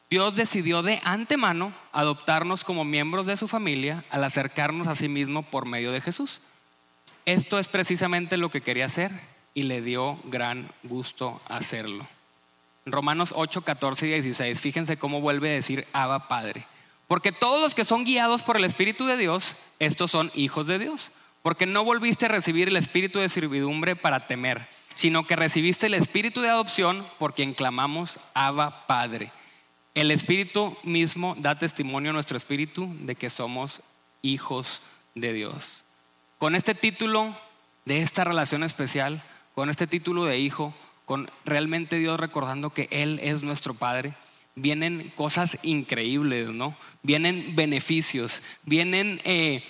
Dios 0.08 0.34
decidió 0.34 0.82
de 0.82 1.00
antemano 1.04 1.74
adoptarnos 1.92 2.64
como 2.64 2.84
miembros 2.84 3.26
de 3.26 3.36
su 3.36 3.48
familia 3.48 4.04
al 4.08 4.24
acercarnos 4.24 4.86
a 4.86 4.94
sí 4.94 5.08
mismo 5.08 5.42
por 5.42 5.66
medio 5.66 5.92
de 5.92 6.00
Jesús. 6.00 6.40
Esto 7.26 7.58
es 7.58 7.68
precisamente 7.68 8.38
lo 8.38 8.50
que 8.50 8.62
quería 8.62 8.86
hacer 8.86 9.10
y 9.58 9.64
le 9.64 9.82
dio 9.82 10.16
gran 10.22 10.70
gusto 10.84 11.40
hacerlo. 11.48 12.06
Romanos 12.86 13.32
8, 13.34 13.62
14 13.62 14.06
y 14.06 14.10
16, 14.12 14.60
fíjense 14.60 14.98
cómo 14.98 15.20
vuelve 15.20 15.50
a 15.50 15.54
decir 15.54 15.84
Abba 15.92 16.28
Padre. 16.28 16.64
Porque 17.08 17.32
todos 17.32 17.60
los 17.60 17.74
que 17.74 17.84
son 17.84 18.04
guiados 18.04 18.44
por 18.44 18.56
el 18.56 18.62
Espíritu 18.62 19.04
de 19.04 19.16
Dios, 19.16 19.56
estos 19.80 20.12
son 20.12 20.30
hijos 20.36 20.68
de 20.68 20.78
Dios. 20.78 21.10
Porque 21.42 21.66
no 21.66 21.82
volviste 21.82 22.26
a 22.26 22.28
recibir 22.28 22.68
el 22.68 22.76
espíritu 22.76 23.18
de 23.18 23.28
servidumbre 23.28 23.96
para 23.96 24.28
temer, 24.28 24.68
sino 24.94 25.26
que 25.26 25.34
recibiste 25.34 25.86
el 25.86 25.94
espíritu 25.94 26.40
de 26.40 26.50
adopción 26.50 27.04
por 27.18 27.34
quien 27.34 27.52
clamamos 27.52 28.20
Abba 28.34 28.86
Padre. 28.86 29.32
El 29.96 30.12
Espíritu 30.12 30.76
mismo 30.84 31.34
da 31.36 31.58
testimonio 31.58 32.10
a 32.10 32.14
nuestro 32.14 32.36
espíritu 32.36 32.94
de 33.00 33.16
que 33.16 33.28
somos 33.28 33.80
hijos 34.22 34.82
de 35.16 35.32
Dios. 35.32 35.82
Con 36.38 36.54
este 36.54 36.76
título 36.76 37.34
de 37.86 38.02
esta 38.02 38.22
relación 38.22 38.62
especial, 38.62 39.20
con 39.58 39.70
este 39.70 39.88
título 39.88 40.24
de 40.24 40.38
hijo, 40.38 40.72
con 41.04 41.28
realmente 41.44 41.98
Dios 41.98 42.20
recordando 42.20 42.70
que 42.70 42.86
Él 42.92 43.18
es 43.20 43.42
nuestro 43.42 43.74
Padre, 43.74 44.14
vienen 44.54 45.12
cosas 45.16 45.58
increíbles, 45.64 46.50
¿no? 46.50 46.76
Vienen 47.02 47.56
beneficios, 47.56 48.40
vienen 48.62 49.20
eh, 49.24 49.64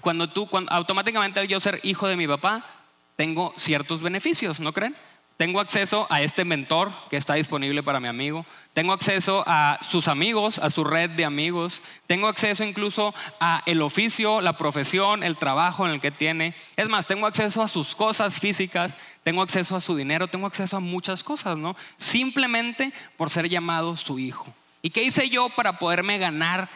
cuando 0.00 0.30
tú, 0.30 0.48
automáticamente 0.66 1.38
al 1.38 1.46
yo 1.46 1.60
ser 1.60 1.78
hijo 1.84 2.08
de 2.08 2.16
mi 2.16 2.26
papá, 2.26 2.66
tengo 3.14 3.54
ciertos 3.56 4.02
beneficios, 4.02 4.58
¿no 4.58 4.72
creen? 4.72 4.96
Tengo 5.36 5.58
acceso 5.58 6.06
a 6.10 6.22
este 6.22 6.44
mentor 6.44 6.92
que 7.10 7.16
está 7.16 7.34
disponible 7.34 7.82
para 7.82 7.98
mi 7.98 8.06
amigo. 8.06 8.46
Tengo 8.72 8.92
acceso 8.92 9.42
a 9.48 9.80
sus 9.82 10.06
amigos, 10.06 10.60
a 10.60 10.70
su 10.70 10.84
red 10.84 11.10
de 11.10 11.24
amigos. 11.24 11.82
Tengo 12.06 12.28
acceso 12.28 12.62
incluso 12.62 13.12
a 13.40 13.60
el 13.66 13.82
oficio, 13.82 14.40
la 14.40 14.56
profesión, 14.56 15.24
el 15.24 15.36
trabajo 15.36 15.86
en 15.86 15.92
el 15.92 16.00
que 16.00 16.12
tiene. 16.12 16.54
Es 16.76 16.88
más, 16.88 17.08
tengo 17.08 17.26
acceso 17.26 17.62
a 17.62 17.68
sus 17.68 17.96
cosas 17.96 18.38
físicas, 18.38 18.96
tengo 19.24 19.42
acceso 19.42 19.74
a 19.74 19.80
su 19.80 19.96
dinero, 19.96 20.28
tengo 20.28 20.46
acceso 20.46 20.76
a 20.76 20.80
muchas 20.80 21.24
cosas, 21.24 21.58
¿no? 21.58 21.74
Simplemente 21.96 22.92
por 23.16 23.28
ser 23.30 23.48
llamado 23.48 23.96
su 23.96 24.20
hijo. 24.20 24.46
¿Y 24.82 24.90
qué 24.90 25.02
hice 25.02 25.28
yo 25.30 25.48
para 25.48 25.80
poderme 25.80 26.18
ganar 26.18 26.68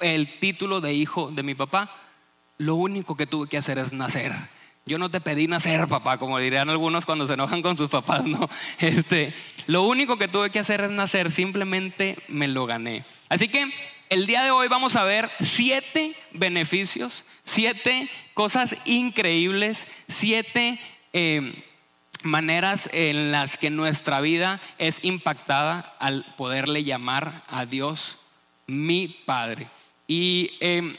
el 0.00 0.38
título 0.38 0.82
de 0.82 0.92
hijo 0.92 1.30
de 1.30 1.42
mi 1.42 1.54
papá? 1.54 1.90
Lo 2.58 2.74
único 2.74 3.16
que 3.16 3.26
tuve 3.26 3.48
que 3.48 3.56
hacer 3.56 3.78
es 3.78 3.94
nacer 3.94 4.34
yo 4.86 4.98
no 4.98 5.10
te 5.10 5.20
pedí 5.20 5.48
nacer, 5.48 5.88
papá, 5.88 6.16
como 6.16 6.38
dirían 6.38 6.70
algunos 6.70 7.04
cuando 7.04 7.26
se 7.26 7.34
enojan 7.34 7.60
con 7.60 7.76
sus 7.76 7.90
papás, 7.90 8.24
no. 8.24 8.48
Este, 8.78 9.34
lo 9.66 9.82
único 9.82 10.16
que 10.16 10.28
tuve 10.28 10.50
que 10.50 10.60
hacer 10.60 10.80
es 10.80 10.90
nacer, 10.90 11.32
simplemente 11.32 12.16
me 12.28 12.46
lo 12.46 12.66
gané. 12.66 13.04
Así 13.28 13.48
que 13.48 13.68
el 14.10 14.26
día 14.26 14.44
de 14.44 14.52
hoy 14.52 14.68
vamos 14.68 14.94
a 14.94 15.02
ver 15.02 15.28
siete 15.40 16.14
beneficios, 16.30 17.24
siete 17.42 18.08
cosas 18.32 18.76
increíbles, 18.84 19.88
siete 20.06 20.78
eh, 21.12 21.64
maneras 22.22 22.88
en 22.92 23.32
las 23.32 23.56
que 23.56 23.70
nuestra 23.70 24.20
vida 24.20 24.60
es 24.78 25.04
impactada 25.04 25.96
al 25.98 26.24
poderle 26.36 26.84
llamar 26.84 27.42
a 27.48 27.66
Dios 27.66 28.18
mi 28.68 29.08
Padre. 29.08 29.66
Y 30.06 30.52
eh, 30.60 30.96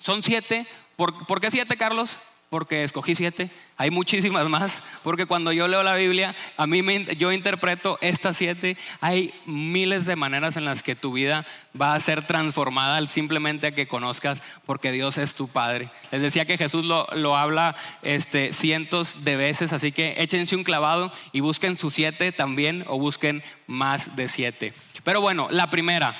son 0.00 0.22
siete. 0.22 0.66
¿Por 0.96 1.40
qué 1.42 1.50
siete, 1.50 1.76
Carlos? 1.76 2.18
Porque 2.48 2.84
escogí 2.84 3.14
siete, 3.14 3.50
hay 3.76 3.90
muchísimas 3.90 4.48
más, 4.48 4.82
porque 5.02 5.26
cuando 5.26 5.52
yo 5.52 5.66
leo 5.66 5.82
la 5.82 5.96
Biblia, 5.96 6.34
a 6.56 6.66
mí 6.66 6.80
me, 6.82 7.04
yo 7.16 7.32
interpreto 7.32 7.98
estas 8.00 8.36
siete, 8.36 8.76
hay 9.00 9.34
miles 9.46 10.06
de 10.06 10.14
maneras 10.14 10.56
en 10.56 10.64
las 10.64 10.82
que 10.82 10.94
tu 10.94 11.12
vida 11.12 11.44
va 11.78 11.94
a 11.94 12.00
ser 12.00 12.24
transformada 12.24 13.04
simplemente 13.08 13.66
a 13.66 13.74
que 13.74 13.88
conozcas 13.88 14.42
porque 14.64 14.92
Dios 14.92 15.18
es 15.18 15.34
tu 15.34 15.48
Padre. 15.48 15.90
Les 16.12 16.22
decía 16.22 16.44
que 16.44 16.56
Jesús 16.56 16.84
lo, 16.84 17.06
lo 17.14 17.36
habla 17.36 17.74
este, 18.02 18.52
cientos 18.52 19.24
de 19.24 19.36
veces, 19.36 19.72
así 19.72 19.90
que 19.90 20.14
échense 20.18 20.54
un 20.54 20.64
clavado 20.64 21.12
y 21.32 21.40
busquen 21.40 21.76
sus 21.76 21.94
siete 21.94 22.30
también 22.30 22.84
o 22.86 22.98
busquen 22.98 23.42
más 23.66 24.14
de 24.14 24.28
siete. 24.28 24.72
Pero 25.02 25.20
bueno, 25.20 25.48
la 25.50 25.68
primera, 25.68 26.14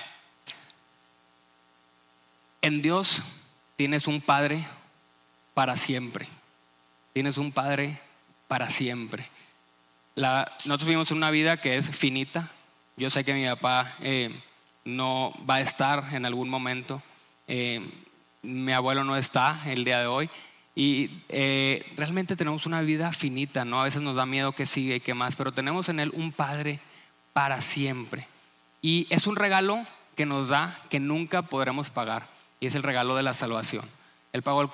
en 2.62 2.82
Dios 2.82 3.22
tienes 3.76 4.06
un 4.06 4.20
Padre 4.20 4.66
para 5.56 5.78
siempre. 5.78 6.28
Tienes 7.14 7.38
un 7.38 7.50
Padre 7.50 7.98
para 8.46 8.68
siempre. 8.68 9.26
nosotros 10.14 10.84
vivimos 10.84 11.10
una 11.12 11.30
vida 11.30 11.56
que 11.56 11.78
es 11.78 11.88
finita. 11.88 12.50
Yo 12.98 13.10
sé 13.10 13.24
que 13.24 13.32
mi 13.32 13.46
papá 13.46 13.94
eh, 14.00 14.38
no 14.84 15.32
va 15.48 15.54
a 15.54 15.60
estar 15.62 16.12
en 16.12 16.26
algún 16.26 16.50
momento. 16.50 17.02
Eh, 17.48 17.80
mi 18.42 18.70
abuelo 18.72 19.02
no 19.02 19.16
está 19.16 19.62
el 19.64 19.82
día 19.86 20.00
de 20.00 20.06
hoy. 20.06 20.28
Y 20.74 21.22
eh, 21.30 21.90
realmente 21.96 22.36
tenemos 22.36 22.66
una 22.66 22.82
vida 22.82 23.10
finita, 23.12 23.64
¿no? 23.64 23.80
A 23.80 23.84
veces 23.84 24.02
nos 24.02 24.16
da 24.16 24.26
miedo 24.26 24.52
que 24.52 24.66
siga 24.66 24.96
y 24.96 25.00
que 25.00 25.14
más, 25.14 25.36
pero 25.36 25.52
tenemos 25.52 25.88
en 25.88 26.00
Él 26.00 26.12
un 26.12 26.32
Padre 26.32 26.80
para 27.32 27.62
siempre. 27.62 28.28
Y 28.82 29.06
es 29.08 29.26
un 29.26 29.36
regalo 29.36 29.86
que 30.16 30.26
nos 30.26 30.50
da 30.50 30.78
que 30.90 31.00
nunca 31.00 31.40
podremos 31.40 31.88
pagar. 31.88 32.28
Y 32.60 32.66
es 32.66 32.74
el 32.74 32.82
regalo 32.82 33.16
de 33.16 33.22
la 33.22 33.32
salvación. 33.32 33.86
Él 34.34 34.42
pagó 34.42 34.60
el 34.60 34.68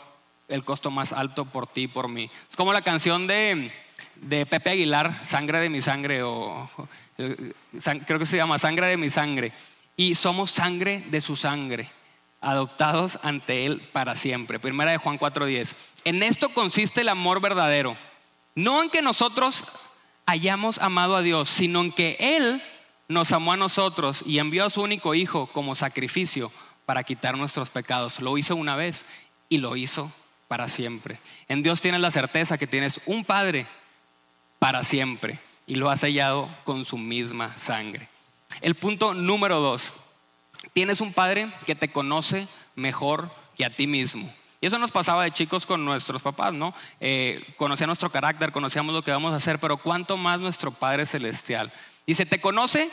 el 0.52 0.64
costo 0.64 0.90
más 0.90 1.12
alto 1.12 1.46
por 1.46 1.66
ti 1.66 1.82
y 1.82 1.88
por 1.88 2.08
mí. 2.08 2.30
Es 2.50 2.56
como 2.56 2.72
la 2.72 2.82
canción 2.82 3.26
de, 3.26 3.72
Pepe 4.28 4.70
Aguilar, 4.70 5.26
Sangre 5.26 5.60
de 5.60 5.70
mi 5.70 5.80
sangre, 5.80 6.22
o 6.22 6.68
creo 8.06 8.18
que 8.18 8.26
se 8.26 8.36
llama 8.36 8.58
Sangre 8.58 8.86
de 8.86 8.96
mi 8.96 9.10
sangre. 9.10 9.52
Y 9.96 10.14
somos 10.14 10.50
sangre 10.50 11.04
de 11.08 11.20
su 11.20 11.36
sangre, 11.36 11.90
adoptados 12.40 13.18
ante 13.22 13.66
Él 13.66 13.80
para 13.92 14.14
siempre. 14.14 14.58
Primera 14.58 14.90
de 14.90 14.98
Juan 14.98 15.18
4:10. 15.18 15.74
En 16.04 16.22
esto 16.22 16.50
consiste 16.50 17.00
el 17.00 17.08
amor 17.08 17.40
verdadero. 17.40 17.96
No 18.54 18.82
en 18.82 18.90
que 18.90 19.00
nosotros 19.00 19.64
hayamos 20.26 20.78
amado 20.78 21.16
a 21.16 21.22
Dios, 21.22 21.48
sino 21.48 21.80
en 21.80 21.92
que 21.92 22.16
Él 22.20 22.62
nos 23.08 23.32
amó 23.32 23.52
a 23.52 23.56
nosotros 23.56 24.22
y 24.26 24.38
envió 24.38 24.66
a 24.66 24.70
su 24.70 24.82
único 24.82 25.14
Hijo 25.14 25.46
como 25.46 25.74
sacrificio 25.74 26.52
para 26.84 27.04
quitar 27.04 27.36
nuestros 27.38 27.70
pecados. 27.70 28.20
Lo 28.20 28.36
hizo 28.36 28.56
una 28.56 28.76
vez 28.76 29.06
y 29.48 29.58
lo 29.58 29.76
hizo 29.76 30.12
para 30.52 30.68
siempre. 30.68 31.18
En 31.48 31.62
Dios 31.62 31.80
tienes 31.80 32.02
la 32.02 32.10
certeza 32.10 32.58
que 32.58 32.66
tienes 32.66 33.00
un 33.06 33.24
Padre 33.24 33.66
para 34.58 34.84
siempre 34.84 35.38
y 35.66 35.76
lo 35.76 35.88
ha 35.88 35.96
sellado 35.96 36.46
con 36.64 36.84
su 36.84 36.98
misma 36.98 37.56
sangre. 37.56 38.06
El 38.60 38.74
punto 38.74 39.14
número 39.14 39.60
dos, 39.60 39.94
tienes 40.74 41.00
un 41.00 41.14
Padre 41.14 41.50
que 41.64 41.74
te 41.74 41.88
conoce 41.88 42.48
mejor 42.74 43.34
que 43.56 43.64
a 43.64 43.74
ti 43.74 43.86
mismo. 43.86 44.30
Y 44.60 44.66
eso 44.66 44.78
nos 44.78 44.90
pasaba 44.90 45.24
de 45.24 45.30
chicos 45.30 45.64
con 45.64 45.86
nuestros 45.86 46.20
papás, 46.20 46.52
¿no? 46.52 46.74
Eh, 47.00 47.54
conocía 47.56 47.86
nuestro 47.86 48.12
carácter, 48.12 48.52
conocíamos 48.52 48.94
lo 48.94 49.02
que 49.02 49.10
vamos 49.10 49.32
a 49.32 49.36
hacer, 49.36 49.58
pero 49.58 49.78
cuánto 49.78 50.18
más 50.18 50.38
nuestro 50.38 50.70
Padre 50.70 51.06
Celestial. 51.06 51.72
Dice, 52.06 52.26
te 52.26 52.42
conoce, 52.42 52.90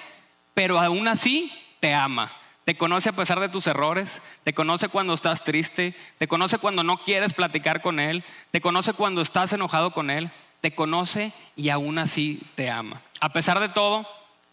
pero 0.54 0.80
aún 0.80 1.10
así 1.10 1.52
te 1.82 1.94
ama. 1.94 2.32
Te 2.70 2.78
conoce 2.78 3.10
a 3.10 3.14
pesar 3.14 3.40
de 3.40 3.50
tus 3.50 3.66
errores, 3.66 4.22
te 4.44 4.54
conoce 4.54 4.90
cuando 4.90 5.16
estás 5.16 5.44
triste, 5.44 5.96
te 6.20 6.28
conoce 6.28 6.60
cuando 6.60 6.84
no 6.84 7.00
quieres 7.00 7.34
platicar 7.34 7.82
con 7.82 8.00
Él, 8.00 8.24
te 8.52 8.62
conoce 8.62 8.94
cuando 8.94 9.22
estás 9.22 9.52
enojado 9.54 9.90
con 9.92 10.12
Él, 10.12 10.30
te 10.62 10.76
conoce 10.76 11.34
y 11.56 11.70
aún 11.70 11.98
así 11.98 12.44
te 12.54 12.70
ama. 12.70 13.02
A 13.22 13.34
pesar 13.34 13.60
de 13.60 13.70
todo, 13.70 14.08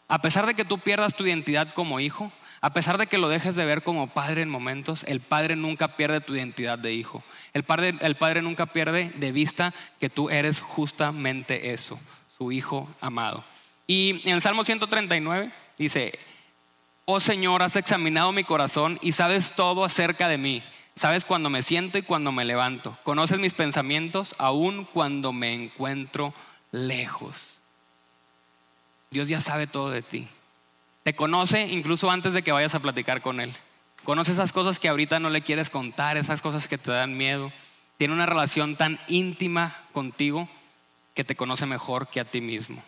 a 0.08 0.22
pesar 0.22 0.46
de 0.46 0.54
que 0.54 0.64
tú 0.64 0.78
pierdas 0.78 1.14
tu 1.14 1.26
identidad 1.26 1.74
como 1.74 2.00
hijo, 2.00 2.32
a 2.62 2.72
pesar 2.72 2.96
de 2.96 3.06
que 3.06 3.18
lo 3.18 3.28
dejes 3.28 3.54
de 3.54 3.66
ver 3.66 3.82
como 3.82 4.06
padre 4.06 4.40
en 4.40 4.48
momentos, 4.48 5.04
el 5.04 5.20
padre 5.20 5.54
nunca 5.54 5.88
pierde 5.88 6.22
tu 6.22 6.34
identidad 6.34 6.78
de 6.78 6.94
hijo. 6.94 7.22
El 7.52 7.64
padre, 7.64 7.96
el 8.00 8.16
padre 8.16 8.40
nunca 8.40 8.64
pierde 8.64 9.12
de 9.16 9.30
vista 9.30 9.74
que 10.00 10.08
tú 10.08 10.30
eres 10.30 10.60
justamente 10.60 11.74
eso, 11.74 12.00
su 12.34 12.50
hijo 12.50 12.88
amado. 13.02 13.44
Y 13.86 14.26
en 14.26 14.40
Salmo 14.40 14.64
139 14.64 15.52
dice, 15.76 16.18
Oh 17.08 17.20
Señor, 17.20 17.62
has 17.62 17.76
examinado 17.76 18.32
mi 18.32 18.42
corazón 18.42 18.98
y 19.00 19.12
sabes 19.12 19.52
todo 19.52 19.84
acerca 19.84 20.26
de 20.26 20.38
mí. 20.38 20.64
Sabes 20.96 21.24
cuando 21.24 21.48
me 21.48 21.62
siento 21.62 21.98
y 21.98 22.02
cuando 22.02 22.32
me 22.32 22.44
levanto. 22.44 22.98
Conoces 23.04 23.38
mis 23.38 23.54
pensamientos 23.54 24.34
aun 24.38 24.84
cuando 24.84 25.32
me 25.32 25.54
encuentro 25.54 26.34
lejos. 26.72 27.58
Dios 29.12 29.28
ya 29.28 29.40
sabe 29.40 29.68
todo 29.68 29.90
de 29.90 30.02
ti. 30.02 30.26
Te 31.04 31.14
conoce 31.14 31.68
incluso 31.68 32.10
antes 32.10 32.32
de 32.32 32.42
que 32.42 32.50
vayas 32.50 32.74
a 32.74 32.80
platicar 32.80 33.22
con 33.22 33.40
Él. 33.40 33.52
Conoce 34.02 34.32
esas 34.32 34.50
cosas 34.50 34.80
que 34.80 34.88
ahorita 34.88 35.20
no 35.20 35.30
le 35.30 35.42
quieres 35.42 35.70
contar, 35.70 36.16
esas 36.16 36.42
cosas 36.42 36.66
que 36.66 36.76
te 36.76 36.90
dan 36.90 37.16
miedo. 37.16 37.52
Tiene 37.98 38.14
una 38.14 38.26
relación 38.26 38.74
tan 38.74 38.98
íntima 39.06 39.76
contigo 39.92 40.48
que 41.14 41.22
te 41.22 41.36
conoce 41.36 41.66
mejor 41.66 42.08
que 42.08 42.18
a 42.18 42.24
ti 42.24 42.40
mismo. 42.40 42.82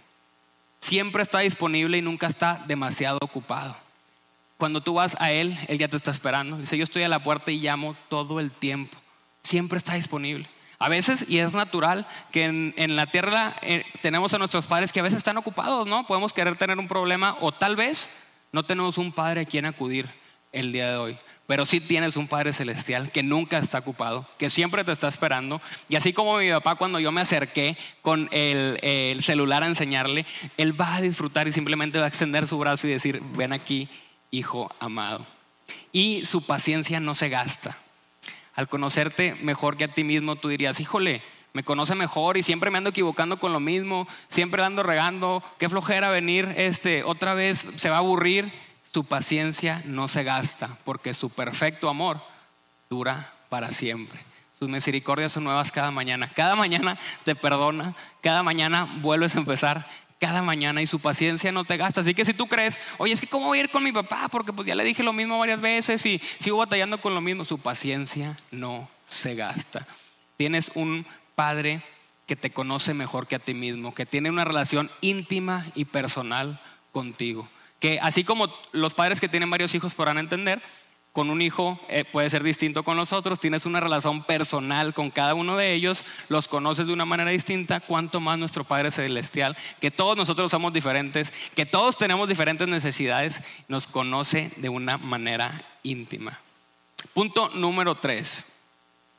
Siempre 0.81 1.23
está 1.23 1.39
disponible 1.39 1.99
y 1.99 2.03
nunca 2.03 2.27
está 2.27 2.65
demasiado 2.67 3.19
ocupado. 3.23 3.77
Cuando 4.59 4.83
tú 4.83 4.95
vas 4.95 5.17
a 5.21 5.31
Él, 5.31 5.57
Él 5.69 5.79
ya 5.79 5.89
te 5.89 5.97
está 5.97 6.11
esperando. 6.11 6.59
Dice, 6.59 6.77
yo 6.77 6.85
estoy 6.85 7.05
a 7.05 7.09
la 7.09 7.23
puerta 7.23 7.51
y 7.51 7.61
llamo 7.61 7.97
todo 8.09 8.41
el 8.41 8.51
tiempo. 8.51 8.99
Siempre 9.43 9.79
está 9.79 9.95
disponible. 9.95 10.49
A 10.81 10.89
veces, 10.89 11.25
y 11.29 11.39
es 11.39 11.55
natural, 11.55 12.07
que 12.31 12.45
en, 12.45 12.97
la 12.97 13.07
tierra 13.07 13.57
eh, 13.63 13.85
tenemos 14.01 14.35
a 14.35 14.39
nuestros 14.39 14.67
padres 14.67 14.93
que 14.93 15.01
a 15.01 15.05
veces 15.05 15.19
están 15.19 15.37
ocupados, 15.37 15.87
¿no? 15.87 16.07
Podemos 16.07 16.33
querer 16.33 16.57
tener 16.57 16.79
un 16.79 16.87
problema 16.87 17.37
o 17.41 17.53
tal 17.53 17.75
vez 17.77 18.11
No 18.51 18.63
tenemos 18.65 18.97
un 18.97 19.13
Padre 19.13 19.43
a 19.43 19.45
quien 19.45 19.67
acudir 19.67 20.09
el 20.53 20.73
día 20.73 20.91
de 20.91 20.97
hoy, 20.97 21.19
pero 21.47 21.67
sí 21.67 21.81
tienes 21.81 22.17
un 22.17 22.29
Padre 22.29 22.55
Celestial 22.55 23.11
que 23.11 23.23
nunca 23.23 23.59
está 23.59 23.81
ocupado, 23.81 24.27
que 24.39 24.49
siempre 24.49 24.85
te 24.85 24.93
está 24.93 25.07
esperando. 25.07 25.61
Y 25.91 25.97
así 25.97 26.15
como 26.15 26.39
mi 26.39 26.51
papá 26.51 26.77
cuando 26.77 26.99
yo 26.99 27.13
me 27.13 27.21
acerqué 27.21 27.77
con 28.01 28.29
el, 28.33 28.79
el, 28.81 29.23
celular 29.23 29.63
a 29.65 29.67
enseñarle, 29.67 30.25
él 30.57 30.81
va 30.81 30.97
a 30.97 31.01
disfrutar 31.03 31.47
y 31.47 31.53
simplemente 31.53 31.99
va 31.99 32.07
a 32.07 32.09
extender 32.09 32.47
su 32.47 32.57
brazo 32.57 32.87
y 32.87 32.91
decir, 32.91 33.21
ven 33.37 33.53
aquí, 33.53 33.87
hijo 34.31 34.75
amado. 34.81 35.27
Y 35.93 36.25
su 36.25 36.45
paciencia 36.45 37.01
no 37.01 37.15
se 37.15 37.29
gasta. 37.29 37.77
Al 38.55 38.69
conocerte 38.69 39.35
mejor 39.35 39.77
que 39.77 39.85
a 39.85 39.95
ti 39.95 40.05
mismo, 40.05 40.37
tú 40.37 40.49
dirías, 40.49 40.81
híjole, 40.81 41.23
me 41.53 41.65
conoce 41.65 41.95
mejor 41.95 42.37
y 42.37 42.43
siempre 42.43 42.71
me 42.71 42.79
ando 42.79 42.91
equivocando 42.91 43.39
con 43.39 43.53
lo 43.53 43.61
mismo, 43.61 44.07
siempre 44.29 44.63
ando 44.63 44.83
regando, 44.83 45.43
qué 45.59 45.69
flojera 45.69 46.11
venir, 46.11 46.53
este, 46.57 47.03
otra 47.05 47.35
vez 47.35 47.67
se 47.79 47.91
va 47.91 47.97
a 47.97 48.01
aburrir. 48.01 48.53
Su 48.93 49.05
paciencia 49.05 49.83
no 49.85 50.09
se 50.09 50.25
gasta 50.25 50.79
porque 50.85 51.15
su 51.15 51.31
perfecto 51.31 51.89
amor 51.89 52.21
dura 52.89 53.33
para 53.49 53.73
siempre. 53.73 54.19
Sus 54.59 54.69
misericordias 54.69 55.33
son 55.33 55.45
nuevas 55.45 55.71
cada 55.71 55.91
mañana. 55.91 56.29
Cada 56.35 56.57
mañana 56.57 56.99
te 57.25 57.37
perdona, 57.37 57.95
cada 58.23 58.43
mañana 58.43 58.89
vuelves 59.01 59.37
a 59.37 59.39
empezar, 59.39 59.87
cada 60.19 60.43
mañana 60.43 60.83
y 60.83 60.87
su 60.87 61.01
paciencia 61.01 61.53
no 61.53 61.65
te 61.65 61.77
gasta. 61.77 62.01
Así 62.01 62.15
que 62.15 62.25
si 62.25 62.35
tú 62.35 62.47
crees, 62.47 62.79
oye, 62.99 63.13
es 63.13 63.21
que 63.21 63.27
cómo 63.27 63.47
voy 63.47 63.59
a 63.59 63.63
ir 63.63 63.71
con 63.71 63.85
mi 63.85 63.93
papá 63.93 64.29
porque 64.29 64.53
pues 64.53 64.67
ya 64.67 64.75
le 64.75 64.85
dije 64.85 65.03
lo 65.03 65.13
mismo 65.13 65.39
varias 65.39 65.61
veces 65.61 66.05
y 66.07 66.21
sigo 66.39 66.59
batallando 66.59 67.01
con 67.01 67.15
lo 67.15 67.21
mismo, 67.21 67.45
su 67.45 67.59
paciencia 67.59 68.37
no 68.51 68.89
se 69.07 69.35
gasta. 69.35 69.87
Tienes 70.37 70.71
un 70.75 71.07
padre 71.35 71.83
que 72.27 72.37
te 72.37 72.51
conoce 72.51 72.95
mejor 72.95 73.27
que 73.27 73.37
a 73.37 73.39
ti 73.39 73.55
mismo, 73.55 73.95
que 73.95 74.07
tiene 74.07 74.29
una 74.29 74.45
relación 74.45 74.91
íntima 75.01 75.67
y 75.75 75.87
personal 75.87 76.61
contigo. 76.93 77.49
Que 77.81 78.01
así 78.01 78.25
como 78.25 78.53
los 78.73 78.95
padres 78.95 79.21
que 79.21 79.29
tienen 79.29 79.51
varios 79.51 79.75
hijos 79.75 79.95
podrán 79.95 80.19
entender, 80.19 80.61
con 81.13 81.31
un 81.31 81.43
hijo 81.43 81.81
eh, 81.89 82.05
puede 82.05 82.31
ser 82.31 82.43
distinto 82.43 82.83
con 82.83 82.97
los 82.97 83.13
otros, 83.13 83.41
tienes 83.41 83.67
una 83.67 83.81
relación 83.81 84.23
personal 84.23 84.95
con 84.95 85.11
cada 85.11 85.35
uno 85.35 85.57
de 85.57 85.73
ellos, 85.73 86.05
los 86.29 86.49
conoces 86.49 86.87
de 86.87 86.93
una 86.93 87.05
manera 87.05 87.31
distinta, 87.31 87.81
cuanto 87.81 88.21
más 88.21 88.39
nuestro 88.39 88.65
Padre 88.65 88.91
Celestial, 88.91 89.57
que 89.81 89.91
todos 89.91 90.17
nosotros 90.17 90.51
somos 90.51 90.73
diferentes, 90.73 91.33
que 91.55 91.67
todos 91.67 91.99
tenemos 91.99 92.29
diferentes 92.29 92.69
necesidades, 92.69 93.43
nos 93.69 93.87
conoce 93.87 94.53
de 94.57 94.69
una 94.69 94.99
manera 94.99 95.63
íntima. 95.83 96.39
Punto 97.15 97.49
número 97.51 97.97
tres, 97.97 98.45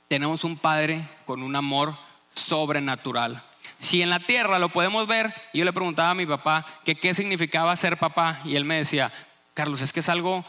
tenemos 0.08 0.44
un 0.44 0.58
Padre 0.58 1.08
con 1.26 1.44
un 1.44 1.56
amor 1.56 1.96
sobrenatural. 2.34 3.44
Si 3.78 4.02
en 4.02 4.10
la 4.10 4.20
tierra 4.20 4.60
lo 4.60 4.70
podemos 4.70 5.08
ver, 5.08 5.34
yo 5.54 5.64
le 5.64 5.74
preguntaba 5.74 6.10
a 6.12 6.16
mi 6.16 6.26
papá 6.26 6.66
que 6.84 6.96
qué 6.96 7.14
significaba 7.14 7.76
ser 7.76 7.98
papá 7.98 8.42
y 8.44 8.56
él 8.56 8.66
me 8.66 8.76
decía, 8.76 9.12
Carlos, 9.54 9.82
es 9.82 9.94
que 9.94 10.02
es 10.02 10.10
algo 10.10 10.46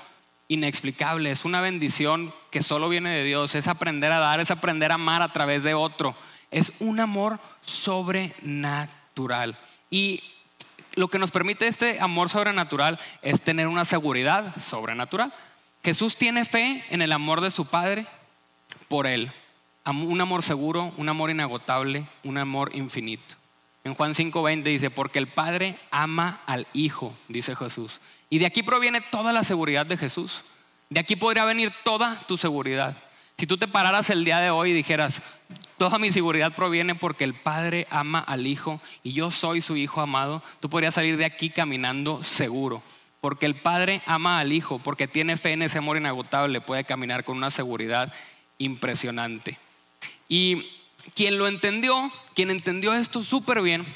inexplicable, 0.50 1.30
es 1.30 1.46
una 1.46 1.62
bendición 1.62 2.34
que 2.50 2.62
solo 2.62 2.90
viene 2.90 3.08
de 3.10 3.24
Dios, 3.24 3.54
es 3.54 3.66
aprender 3.66 4.12
a 4.12 4.18
dar, 4.18 4.40
es 4.40 4.50
aprender 4.50 4.92
a 4.92 4.96
amar 4.96 5.22
a 5.22 5.32
través 5.32 5.62
de 5.62 5.72
otro, 5.72 6.14
es 6.50 6.72
un 6.80 7.00
amor 7.00 7.38
sobrenatural. 7.64 9.56
Y 9.88 10.22
lo 10.96 11.08
que 11.08 11.18
nos 11.18 11.30
permite 11.30 11.66
este 11.66 12.00
amor 12.00 12.28
sobrenatural 12.28 13.00
es 13.22 13.40
tener 13.40 13.66
una 13.66 13.86
seguridad 13.86 14.54
sobrenatural. 14.60 15.32
Jesús 15.82 16.16
tiene 16.16 16.44
fe 16.44 16.84
en 16.90 17.00
el 17.00 17.12
amor 17.12 17.40
de 17.40 17.50
su 17.50 17.64
Padre 17.64 18.06
por 18.88 19.06
él 19.06 19.32
un 19.90 20.20
amor 20.20 20.42
seguro, 20.42 20.92
un 20.96 21.08
amor 21.08 21.30
inagotable, 21.30 22.06
un 22.24 22.38
amor 22.38 22.74
infinito. 22.74 23.34
En 23.84 23.94
Juan 23.94 24.14
5:20 24.14 24.62
dice, 24.62 24.90
porque 24.90 25.18
el 25.18 25.26
Padre 25.26 25.78
ama 25.90 26.40
al 26.46 26.66
Hijo, 26.72 27.14
dice 27.28 27.56
Jesús. 27.56 28.00
Y 28.30 28.38
de 28.38 28.46
aquí 28.46 28.62
proviene 28.62 29.00
toda 29.00 29.32
la 29.32 29.44
seguridad 29.44 29.84
de 29.84 29.96
Jesús. 29.96 30.44
De 30.88 31.00
aquí 31.00 31.16
podría 31.16 31.44
venir 31.44 31.72
toda 31.84 32.20
tu 32.26 32.36
seguridad. 32.36 32.96
Si 33.36 33.46
tú 33.46 33.58
te 33.58 33.68
pararas 33.68 34.10
el 34.10 34.24
día 34.24 34.38
de 34.38 34.50
hoy 34.50 34.70
y 34.70 34.74
dijeras, 34.74 35.22
toda 35.78 35.98
mi 35.98 36.12
seguridad 36.12 36.54
proviene 36.54 36.94
porque 36.94 37.24
el 37.24 37.34
Padre 37.34 37.86
ama 37.90 38.20
al 38.20 38.46
Hijo 38.46 38.80
y 39.02 39.12
yo 39.12 39.30
soy 39.30 39.62
su 39.62 39.76
Hijo 39.76 40.00
amado, 40.00 40.42
tú 40.60 40.68
podrías 40.70 40.94
salir 40.94 41.16
de 41.16 41.24
aquí 41.24 41.50
caminando 41.50 42.22
seguro. 42.22 42.82
Porque 43.20 43.46
el 43.46 43.56
Padre 43.56 44.02
ama 44.06 44.38
al 44.38 44.52
Hijo, 44.52 44.78
porque 44.78 45.08
tiene 45.08 45.36
fe 45.36 45.52
en 45.52 45.62
ese 45.62 45.78
amor 45.78 45.96
inagotable, 45.96 46.60
puede 46.60 46.84
caminar 46.84 47.24
con 47.24 47.36
una 47.36 47.50
seguridad 47.50 48.12
impresionante. 48.58 49.58
Y 50.28 50.68
quien 51.14 51.38
lo 51.38 51.48
entendió, 51.48 52.12
quien 52.34 52.50
entendió 52.50 52.94
esto 52.94 53.22
súper 53.22 53.60
bien, 53.62 53.86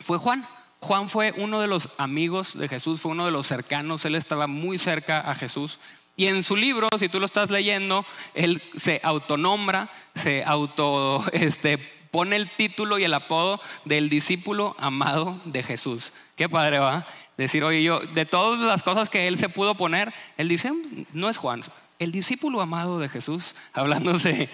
fue 0.00 0.18
Juan. 0.18 0.46
Juan 0.82 1.08
fue 1.08 1.32
uno 1.36 1.60
de 1.60 1.68
los 1.68 1.88
amigos 1.96 2.58
de 2.58 2.68
Jesús, 2.68 3.00
fue 3.00 3.12
uno 3.12 3.24
de 3.24 3.30
los 3.30 3.46
cercanos, 3.46 4.04
él 4.04 4.16
estaba 4.16 4.48
muy 4.48 4.78
cerca 4.78 5.20
a 5.20 5.36
Jesús. 5.36 5.78
Y 6.16 6.26
en 6.26 6.42
su 6.42 6.56
libro, 6.56 6.88
si 6.98 7.08
tú 7.08 7.20
lo 7.20 7.26
estás 7.26 7.50
leyendo, 7.50 8.04
él 8.34 8.60
se 8.74 9.00
autonombra, 9.04 9.90
se 10.16 10.42
auto, 10.44 11.24
este, 11.32 11.78
pone 12.10 12.34
el 12.34 12.50
título 12.56 12.98
y 12.98 13.04
el 13.04 13.14
apodo 13.14 13.60
del 13.84 14.08
discípulo 14.08 14.74
amado 14.76 15.40
de 15.44 15.62
Jesús. 15.62 16.12
Qué 16.34 16.48
padre 16.48 16.80
va. 16.80 17.06
Decir, 17.36 17.62
oye, 17.62 17.84
yo, 17.84 18.00
de 18.00 18.26
todas 18.26 18.58
las 18.58 18.82
cosas 18.82 19.08
que 19.08 19.28
él 19.28 19.38
se 19.38 19.48
pudo 19.48 19.76
poner, 19.76 20.12
él 20.36 20.48
dice, 20.48 20.72
no 21.12 21.30
es 21.30 21.36
Juan, 21.36 21.62
el 22.00 22.10
discípulo 22.10 22.60
amado 22.60 22.98
de 22.98 23.08
Jesús, 23.08 23.54
hablándose 23.72 24.50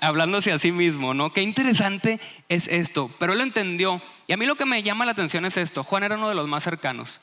hablándose 0.00 0.52
a 0.52 0.58
sí 0.58 0.72
mismo, 0.72 1.14
¿no? 1.14 1.32
Qué 1.32 1.42
interesante 1.42 2.20
es 2.48 2.68
esto, 2.68 3.10
pero 3.18 3.32
él 3.32 3.38
lo 3.38 3.44
entendió. 3.44 4.00
Y 4.26 4.32
a 4.32 4.36
mí 4.36 4.46
lo 4.46 4.56
que 4.56 4.66
me 4.66 4.82
llama 4.82 5.04
la 5.04 5.12
atención 5.12 5.44
es 5.44 5.56
esto, 5.56 5.84
Juan 5.84 6.04
era 6.04 6.16
uno 6.16 6.28
de 6.28 6.34
los 6.34 6.48
más 6.48 6.64
cercanos. 6.64 7.20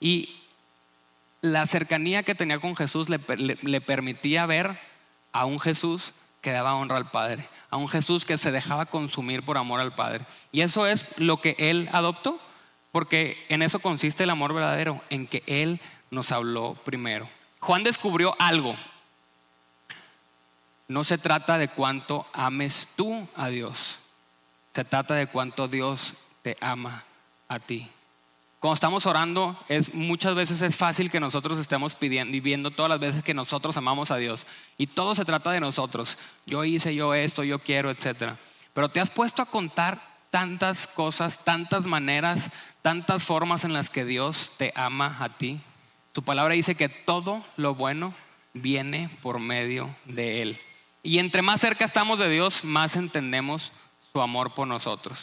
Y 0.00 0.36
la 1.42 1.66
cercanía 1.66 2.22
que 2.22 2.34
tenía 2.34 2.58
con 2.58 2.76
Jesús 2.76 3.08
le, 3.08 3.20
le 3.62 3.80
permitía 3.80 4.46
ver 4.46 4.78
a 5.32 5.44
un 5.44 5.60
Jesús 5.60 6.12
que 6.40 6.52
daba 6.52 6.74
honra 6.74 6.96
al 6.96 7.10
Padre, 7.10 7.46
a 7.70 7.76
un 7.76 7.88
Jesús 7.88 8.24
que 8.24 8.36
se 8.36 8.50
dejaba 8.50 8.86
consumir 8.86 9.42
por 9.42 9.58
amor 9.58 9.80
al 9.80 9.92
Padre. 9.92 10.24
Y 10.52 10.62
eso 10.62 10.86
es 10.86 11.06
lo 11.16 11.40
que 11.40 11.54
él 11.58 11.88
adoptó, 11.92 12.40
porque 12.92 13.44
en 13.48 13.62
eso 13.62 13.78
consiste 13.78 14.24
el 14.24 14.30
amor 14.30 14.54
verdadero, 14.54 15.02
en 15.10 15.26
que 15.26 15.42
él 15.46 15.80
nos 16.10 16.32
habló 16.32 16.74
primero. 16.84 17.28
Juan 17.60 17.84
descubrió 17.84 18.34
algo 18.38 18.74
no 20.90 21.04
se 21.04 21.18
trata 21.18 21.56
de 21.56 21.68
cuánto 21.68 22.26
ames 22.32 22.88
tú 22.96 23.28
a 23.36 23.48
Dios, 23.48 24.00
se 24.74 24.84
trata 24.84 25.14
de 25.14 25.28
cuánto 25.28 25.68
Dios 25.68 26.14
te 26.42 26.56
ama 26.60 27.04
a 27.46 27.60
ti. 27.60 27.88
Cuando 28.58 28.74
estamos 28.74 29.06
orando, 29.06 29.56
es, 29.68 29.94
muchas 29.94 30.34
veces 30.34 30.60
es 30.62 30.74
fácil 30.74 31.08
que 31.08 31.20
nosotros 31.20 31.60
estemos 31.60 31.94
pidiendo 31.94 32.36
y 32.36 32.40
viendo 32.40 32.72
todas 32.72 32.88
las 32.88 32.98
veces 32.98 33.22
que 33.22 33.34
nosotros 33.34 33.76
amamos 33.76 34.10
a 34.10 34.16
Dios. 34.16 34.48
Y 34.78 34.88
todo 34.88 35.14
se 35.14 35.24
trata 35.24 35.52
de 35.52 35.60
nosotros. 35.60 36.18
Yo 36.44 36.64
hice 36.64 36.92
yo 36.92 37.14
esto, 37.14 37.44
yo 37.44 37.60
quiero, 37.60 37.88
etc. 37.92 38.32
Pero 38.74 38.88
te 38.88 38.98
has 38.98 39.10
puesto 39.10 39.42
a 39.42 39.46
contar 39.46 40.02
tantas 40.30 40.88
cosas, 40.88 41.44
tantas 41.44 41.86
maneras, 41.86 42.50
tantas 42.82 43.22
formas 43.22 43.62
en 43.62 43.72
las 43.72 43.90
que 43.90 44.04
Dios 44.04 44.50
te 44.56 44.72
ama 44.74 45.18
a 45.20 45.28
ti. 45.28 45.60
Tu 46.10 46.24
palabra 46.24 46.54
dice 46.54 46.74
que 46.74 46.88
todo 46.88 47.44
lo 47.56 47.76
bueno 47.76 48.12
viene 48.54 49.08
por 49.22 49.38
medio 49.38 49.88
de 50.06 50.42
Él. 50.42 50.58
Y 51.02 51.18
entre 51.18 51.42
más 51.42 51.60
cerca 51.60 51.84
estamos 51.84 52.18
de 52.18 52.28
Dios, 52.28 52.64
más 52.64 52.96
entendemos 52.96 53.72
su 54.12 54.20
amor 54.20 54.54
por 54.54 54.66
nosotros. 54.66 55.18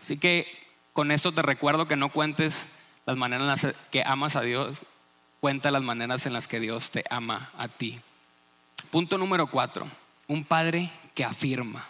Así 0.00 0.16
que 0.16 0.46
con 0.92 1.10
esto 1.10 1.32
te 1.32 1.42
recuerdo 1.42 1.86
que 1.86 1.96
no 1.96 2.10
cuentes 2.10 2.68
las 3.06 3.16
maneras 3.16 3.64
en 3.64 3.70
las 3.70 3.76
que 3.90 4.02
amas 4.04 4.36
a 4.36 4.42
Dios, 4.42 4.78
cuenta 5.40 5.70
las 5.70 5.82
maneras 5.82 6.26
en 6.26 6.32
las 6.32 6.48
que 6.48 6.60
Dios 6.60 6.90
te 6.90 7.04
ama 7.10 7.50
a 7.56 7.68
ti. 7.68 8.00
Punto 8.90 9.16
número 9.18 9.46
cuatro, 9.46 9.86
un 10.28 10.44
padre 10.44 10.90
que 11.14 11.24
afirma. 11.24 11.84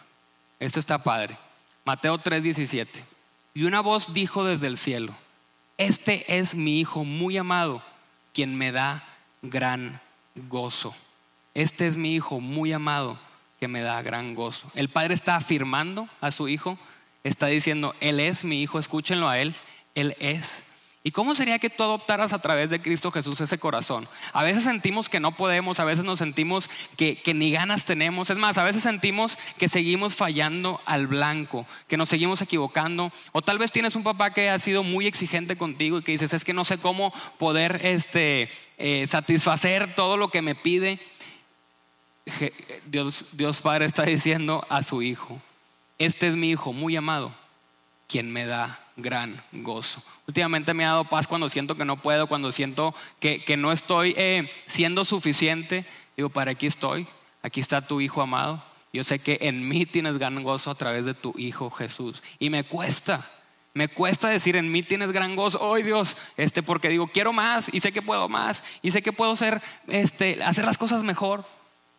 Esto 0.60 0.78
está 0.78 1.02
padre. 1.02 1.36
Mateo 1.84 2.18
3:17. 2.18 3.04
Y 3.54 3.64
una 3.64 3.80
voz 3.80 4.12
dijo 4.12 4.44
desde 4.44 4.68
el 4.68 4.78
cielo, 4.78 5.14
este 5.76 6.38
es 6.38 6.54
mi 6.54 6.80
hijo 6.80 7.04
muy 7.04 7.36
amado, 7.36 7.82
quien 8.32 8.56
me 8.56 8.72
da 8.72 9.04
gran 9.42 10.00
gozo. 10.34 10.94
Este 11.54 11.86
es 11.86 11.96
mi 11.96 12.14
hijo 12.14 12.40
muy 12.40 12.72
amado 12.72 13.18
que 13.60 13.68
me 13.68 13.82
da 13.82 14.02
gran 14.02 14.34
gozo. 14.34 14.70
El 14.74 14.88
padre 14.88 15.14
está 15.14 15.36
afirmando 15.36 16.08
a 16.20 16.30
su 16.30 16.48
hijo, 16.48 16.78
está 17.24 17.46
diciendo, 17.46 17.94
Él 18.00 18.20
es 18.20 18.44
mi 18.44 18.62
hijo, 18.62 18.78
escúchenlo 18.78 19.28
a 19.28 19.38
Él, 19.38 19.54
Él 19.94 20.16
es. 20.18 20.64
¿Y 21.04 21.10
cómo 21.10 21.34
sería 21.34 21.58
que 21.58 21.68
tú 21.68 21.82
adoptaras 21.82 22.32
a 22.32 22.40
través 22.40 22.70
de 22.70 22.80
Cristo 22.80 23.10
Jesús 23.10 23.40
ese 23.40 23.58
corazón? 23.58 24.08
A 24.32 24.44
veces 24.44 24.62
sentimos 24.62 25.08
que 25.08 25.18
no 25.18 25.36
podemos, 25.36 25.80
a 25.80 25.84
veces 25.84 26.04
nos 26.04 26.20
sentimos 26.20 26.70
que, 26.96 27.20
que, 27.20 27.34
ni 27.34 27.50
ganas 27.50 27.84
tenemos. 27.84 28.30
Es 28.30 28.36
más, 28.36 28.56
a 28.56 28.62
veces 28.62 28.84
sentimos 28.84 29.36
que 29.58 29.66
seguimos 29.66 30.14
fallando 30.14 30.80
al 30.84 31.08
blanco, 31.08 31.66
que 31.88 31.96
nos 31.96 32.08
seguimos 32.08 32.40
equivocando. 32.40 33.10
O 33.32 33.42
tal 33.42 33.58
vez 33.58 33.72
tienes 33.72 33.96
un 33.96 34.04
papá 34.04 34.32
que 34.32 34.48
ha 34.48 34.58
sido 34.60 34.84
muy 34.84 35.08
exigente 35.08 35.56
contigo 35.56 35.98
y 35.98 36.02
que 36.02 36.12
dices, 36.12 36.34
es 36.34 36.44
que 36.44 36.54
no 36.54 36.64
sé 36.64 36.78
cómo 36.78 37.12
poder 37.36 37.80
este, 37.82 38.48
eh, 38.78 39.06
satisfacer 39.08 39.96
todo 39.96 40.16
lo 40.16 40.28
que 40.28 40.40
me 40.40 40.54
pide. 40.54 41.00
Dios, 42.86 43.26
Dios 43.32 43.62
está 43.80 44.04
diciendo 44.04 44.64
a 44.68 44.82
su 44.82 45.02
Hijo, 45.02 45.40
este 45.98 46.28
es 46.28 46.36
mi 46.36 46.50
Hijo 46.50 46.72
muy 46.72 46.96
amado, 46.96 47.32
quien 48.08 48.32
me 48.32 48.46
da 48.46 48.78
gran 48.96 49.42
gozo. 49.52 50.02
Últimamente 50.26 50.74
me 50.74 50.84
ha 50.84 50.88
dado 50.88 51.04
paz 51.04 51.26
cuando 51.26 51.48
siento 51.48 51.76
que 51.76 51.84
no 51.84 51.96
puedo, 51.96 52.26
cuando 52.26 52.52
siento 52.52 52.94
que, 53.20 53.56
no 53.56 53.72
estoy 53.72 54.14
eh, 54.16 54.50
siendo 54.66 55.04
suficiente. 55.04 55.84
Digo, 56.16 56.28
para 56.28 56.52
aquí 56.52 56.66
estoy, 56.66 57.06
aquí 57.42 57.60
está 57.60 57.80
tu 57.80 58.00
Hijo 58.00 58.22
amado. 58.22 58.62
Yo 58.92 59.04
sé 59.04 59.18
que 59.18 59.38
en 59.40 59.68
mí 59.68 59.86
tienes 59.86 60.18
gran 60.18 60.42
gozo 60.42 60.70
a 60.70 60.74
través 60.74 61.04
de 61.04 61.14
tu 61.14 61.34
Hijo 61.38 61.70
Jesús. 61.70 62.22
Y 62.38 62.50
me 62.50 62.64
cuesta, 62.64 63.30
me 63.72 63.88
cuesta 63.88 64.28
decir 64.28 64.56
en 64.56 64.70
mí 64.70 64.82
tienes 64.82 65.12
gran 65.12 65.34
gozo, 65.34 65.58
hoy 65.60 65.82
Dios, 65.82 66.16
este, 66.36 66.62
porque 66.62 66.90
digo, 66.90 67.08
quiero 67.08 67.32
más 67.32 67.72
y 67.72 67.80
sé 67.80 67.90
que 67.92 68.02
puedo 68.02 68.28
más 68.28 68.62
y 68.82 68.90
sé 68.90 69.00
que 69.02 69.12
puedo 69.12 69.34
este, 69.88 70.42
hacer 70.42 70.64
las 70.64 70.76
cosas 70.76 71.02
mejor. 71.02 71.46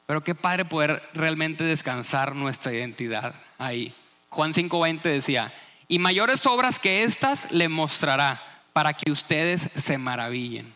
Pero 0.05 0.23
qué 0.23 0.35
padre 0.35 0.65
poder 0.65 1.01
realmente 1.13 1.63
descansar 1.63 2.35
nuestra 2.35 2.73
identidad 2.73 3.35
ahí. 3.57 3.93
Juan 4.29 4.53
5:20 4.53 5.01
decía, 5.01 5.53
y 5.87 5.99
mayores 5.99 6.45
obras 6.45 6.79
que 6.79 7.03
estas 7.03 7.51
le 7.51 7.69
mostrará 7.69 8.41
para 8.73 8.93
que 8.93 9.11
ustedes 9.11 9.69
se 9.75 9.97
maravillen. 9.97 10.73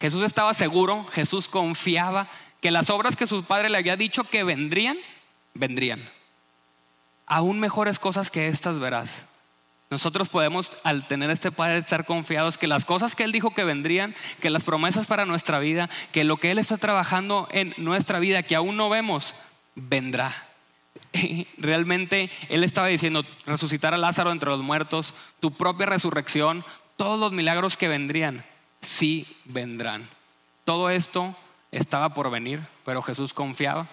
Jesús 0.00 0.24
estaba 0.24 0.52
seguro, 0.54 1.04
Jesús 1.12 1.48
confiaba 1.48 2.28
que 2.60 2.70
las 2.70 2.90
obras 2.90 3.16
que 3.16 3.26
su 3.26 3.44
padre 3.44 3.70
le 3.70 3.78
había 3.78 3.96
dicho 3.96 4.24
que 4.24 4.44
vendrían, 4.44 4.98
vendrían. 5.54 6.06
Aún 7.26 7.58
mejores 7.58 7.98
cosas 7.98 8.30
que 8.30 8.48
estas 8.48 8.78
verás. 8.78 9.24
Nosotros 9.94 10.28
podemos, 10.28 10.72
al 10.82 11.06
tener 11.06 11.30
este 11.30 11.52
Padre, 11.52 11.78
estar 11.78 12.04
confiados 12.04 12.58
que 12.58 12.66
las 12.66 12.84
cosas 12.84 13.14
que 13.14 13.22
Él 13.22 13.30
dijo 13.30 13.54
que 13.54 13.62
vendrían, 13.62 14.12
que 14.40 14.50
las 14.50 14.64
promesas 14.64 15.06
para 15.06 15.24
nuestra 15.24 15.60
vida, 15.60 15.88
que 16.10 16.24
lo 16.24 16.38
que 16.38 16.50
Él 16.50 16.58
está 16.58 16.78
trabajando 16.78 17.46
en 17.52 17.74
nuestra 17.76 18.18
vida, 18.18 18.42
que 18.42 18.56
aún 18.56 18.76
no 18.76 18.88
vemos, 18.88 19.36
vendrá. 19.76 20.48
Realmente 21.58 22.28
Él 22.48 22.64
estaba 22.64 22.88
diciendo, 22.88 23.24
resucitar 23.46 23.94
a 23.94 23.96
Lázaro 23.96 24.32
entre 24.32 24.50
los 24.50 24.64
muertos, 24.64 25.14
tu 25.38 25.52
propia 25.52 25.86
resurrección, 25.86 26.64
todos 26.96 27.20
los 27.20 27.30
milagros 27.30 27.76
que 27.76 27.86
vendrían, 27.86 28.44
sí 28.80 29.28
vendrán. 29.44 30.08
Todo 30.64 30.90
esto 30.90 31.36
estaba 31.70 32.14
por 32.14 32.32
venir, 32.32 32.62
pero 32.84 33.00
Jesús 33.00 33.32
confiaba, 33.32 33.86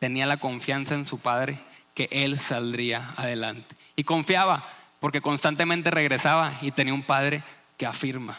tenía 0.00 0.26
la 0.26 0.36
confianza 0.36 0.94
en 0.94 1.06
su 1.06 1.18
Padre 1.18 1.58
que 1.94 2.10
Él 2.12 2.38
saldría 2.38 3.14
adelante. 3.16 3.74
Y 3.96 4.04
confiaba 4.04 4.75
porque 5.00 5.20
constantemente 5.20 5.90
regresaba 5.90 6.58
y 6.62 6.70
tenía 6.70 6.94
un 6.94 7.02
Padre 7.02 7.42
que 7.76 7.86
afirma, 7.86 8.38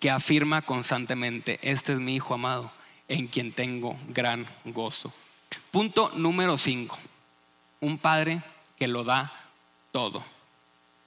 que 0.00 0.10
afirma 0.10 0.62
constantemente, 0.62 1.58
este 1.62 1.92
es 1.92 1.98
mi 1.98 2.16
Hijo 2.16 2.34
amado, 2.34 2.70
en 3.08 3.28
quien 3.28 3.52
tengo 3.52 3.96
gran 4.08 4.46
gozo. 4.64 5.12
Punto 5.70 6.10
número 6.14 6.58
5 6.58 6.98
un 7.80 7.98
padre 7.98 8.42
que 8.78 8.88
lo 8.88 9.04
da 9.04 9.32
todo. 9.92 10.22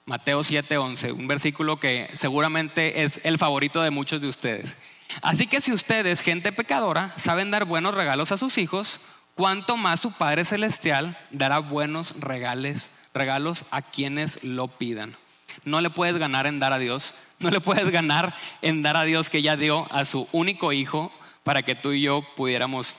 Mateo 0.06 0.42
7:11, 0.42 1.12
un 1.12 1.28
versículo 1.28 1.78
que 1.78 2.08
seguramente 2.14 3.04
es 3.04 3.20
el 3.24 3.38
favorito 3.38 3.82
de 3.82 3.90
muchos 3.90 4.20
de 4.20 4.28
ustedes. 4.28 4.76
Así 5.22 5.46
que 5.46 5.60
si 5.60 5.72
ustedes, 5.72 6.20
gente 6.20 6.52
pecadora, 6.52 7.14
saben 7.16 7.50
dar 7.50 7.64
buenos 7.64 7.94
regalos 7.94 8.32
a 8.32 8.36
sus 8.36 8.58
hijos, 8.58 9.00
cuánto 9.34 9.76
más 9.76 10.00
su 10.00 10.12
Padre 10.12 10.44
Celestial 10.44 11.16
dará 11.30 11.58
buenos 11.58 12.14
regales, 12.18 12.90
regalos 13.14 13.64
a 13.70 13.82
quienes 13.82 14.42
lo 14.44 14.68
pidan. 14.68 15.16
No 15.64 15.80
le 15.80 15.90
puedes 15.90 16.16
ganar 16.16 16.46
en 16.46 16.60
dar 16.60 16.72
a 16.72 16.78
Dios, 16.78 17.14
no 17.38 17.50
le 17.50 17.60
puedes 17.60 17.90
ganar 17.90 18.34
en 18.62 18.82
dar 18.82 18.96
a 18.96 19.04
Dios 19.04 19.30
que 19.30 19.42
ya 19.42 19.56
dio 19.56 19.86
a 19.92 20.04
su 20.04 20.28
único 20.32 20.72
hijo 20.72 21.12
para 21.42 21.62
que 21.62 21.74
tú 21.74 21.92
y 21.92 22.02
yo 22.02 22.24
pudiéramos 22.36 22.94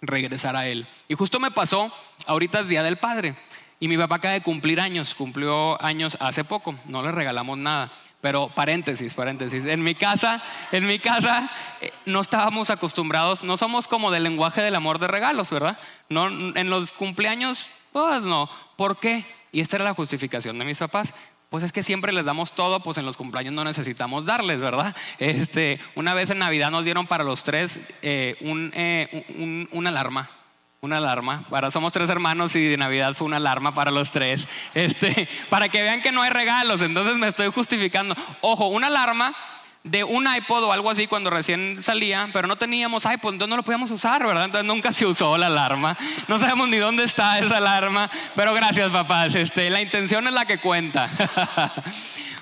regresar 0.00 0.56
a 0.56 0.66
Él. 0.66 0.86
Y 1.08 1.14
justo 1.14 1.38
me 1.40 1.50
pasó, 1.50 1.92
ahorita 2.26 2.60
es 2.60 2.68
Día 2.68 2.82
del 2.82 2.96
Padre, 2.96 3.34
y 3.80 3.88
mi 3.88 3.98
papá 3.98 4.16
acaba 4.16 4.34
de 4.34 4.42
cumplir 4.42 4.80
años, 4.80 5.14
cumplió 5.14 5.82
años 5.82 6.16
hace 6.20 6.44
poco, 6.44 6.74
no 6.86 7.02
le 7.02 7.10
regalamos 7.10 7.58
nada. 7.58 7.90
Pero 8.20 8.48
paréntesis, 8.54 9.14
paréntesis. 9.14 9.64
En 9.64 9.82
mi 9.82 9.96
casa, 9.96 10.40
en 10.70 10.86
mi 10.86 11.00
casa 11.00 11.50
eh, 11.80 11.90
no 12.06 12.20
estábamos 12.20 12.70
acostumbrados, 12.70 13.42
no 13.42 13.56
somos 13.56 13.88
como 13.88 14.12
del 14.12 14.22
lenguaje 14.22 14.62
del 14.62 14.76
amor 14.76 15.00
de 15.00 15.08
regalos, 15.08 15.50
¿verdad? 15.50 15.80
No, 16.08 16.28
en 16.28 16.70
los 16.70 16.92
cumpleaños, 16.92 17.68
pues 17.92 18.22
no. 18.22 18.48
¿Por 18.76 18.98
qué? 18.98 19.24
Y 19.52 19.60
esta 19.60 19.76
era 19.76 19.84
la 19.84 19.94
justificación 19.94 20.58
de 20.58 20.64
mis 20.64 20.78
papás 20.78 21.14
pues 21.52 21.64
es 21.64 21.70
que 21.70 21.82
siempre 21.82 22.14
les 22.14 22.24
damos 22.24 22.52
todo, 22.52 22.80
pues 22.80 22.96
en 22.96 23.04
los 23.04 23.18
cumpleaños 23.18 23.52
no 23.52 23.62
necesitamos 23.62 24.24
darles, 24.24 24.58
¿verdad? 24.58 24.96
Este, 25.18 25.78
una 25.94 26.14
vez 26.14 26.30
en 26.30 26.38
Navidad 26.38 26.70
nos 26.70 26.82
dieron 26.82 27.06
para 27.06 27.24
los 27.24 27.42
tres 27.42 27.78
eh, 28.00 28.36
eh, 28.40 29.68
una 29.70 29.90
alarma, 29.90 30.30
una 30.80 30.96
alarma. 30.96 31.44
Para, 31.50 31.70
somos 31.70 31.92
tres 31.92 32.08
hermanos 32.08 32.56
y 32.56 32.66
de 32.66 32.78
Navidad 32.78 33.12
fue 33.12 33.26
una 33.26 33.36
alarma 33.36 33.74
para 33.74 33.90
los 33.90 34.10
tres. 34.10 34.48
Este, 34.74 35.28
para 35.50 35.68
que 35.68 35.82
vean 35.82 36.00
que 36.00 36.10
no 36.10 36.22
hay 36.22 36.30
regalos, 36.30 36.80
entonces 36.80 37.16
me 37.16 37.28
estoy 37.28 37.52
justificando. 37.52 38.16
Ojo, 38.40 38.68
una 38.68 38.86
alarma 38.86 39.34
de 39.84 40.04
un 40.04 40.26
iPod 40.32 40.64
o 40.64 40.72
algo 40.72 40.90
así 40.90 41.06
cuando 41.06 41.30
recién 41.30 41.82
salía, 41.82 42.30
pero 42.32 42.46
no 42.46 42.56
teníamos 42.56 43.04
iPod, 43.04 43.34
entonces 43.34 43.48
no 43.48 43.56
lo 43.56 43.62
podíamos 43.62 43.90
usar, 43.90 44.24
¿verdad? 44.24 44.44
Entonces 44.44 44.66
nunca 44.66 44.92
se 44.92 45.06
usó 45.06 45.36
la 45.36 45.46
alarma. 45.46 45.96
No 46.28 46.38
sabemos 46.38 46.68
ni 46.68 46.76
dónde 46.76 47.04
está 47.04 47.38
esa 47.38 47.56
alarma, 47.56 48.10
pero 48.36 48.54
gracias 48.54 48.92
papás, 48.92 49.34
este, 49.34 49.70
la 49.70 49.82
intención 49.82 50.26
es 50.28 50.34
la 50.34 50.46
que 50.46 50.58
cuenta. 50.58 51.10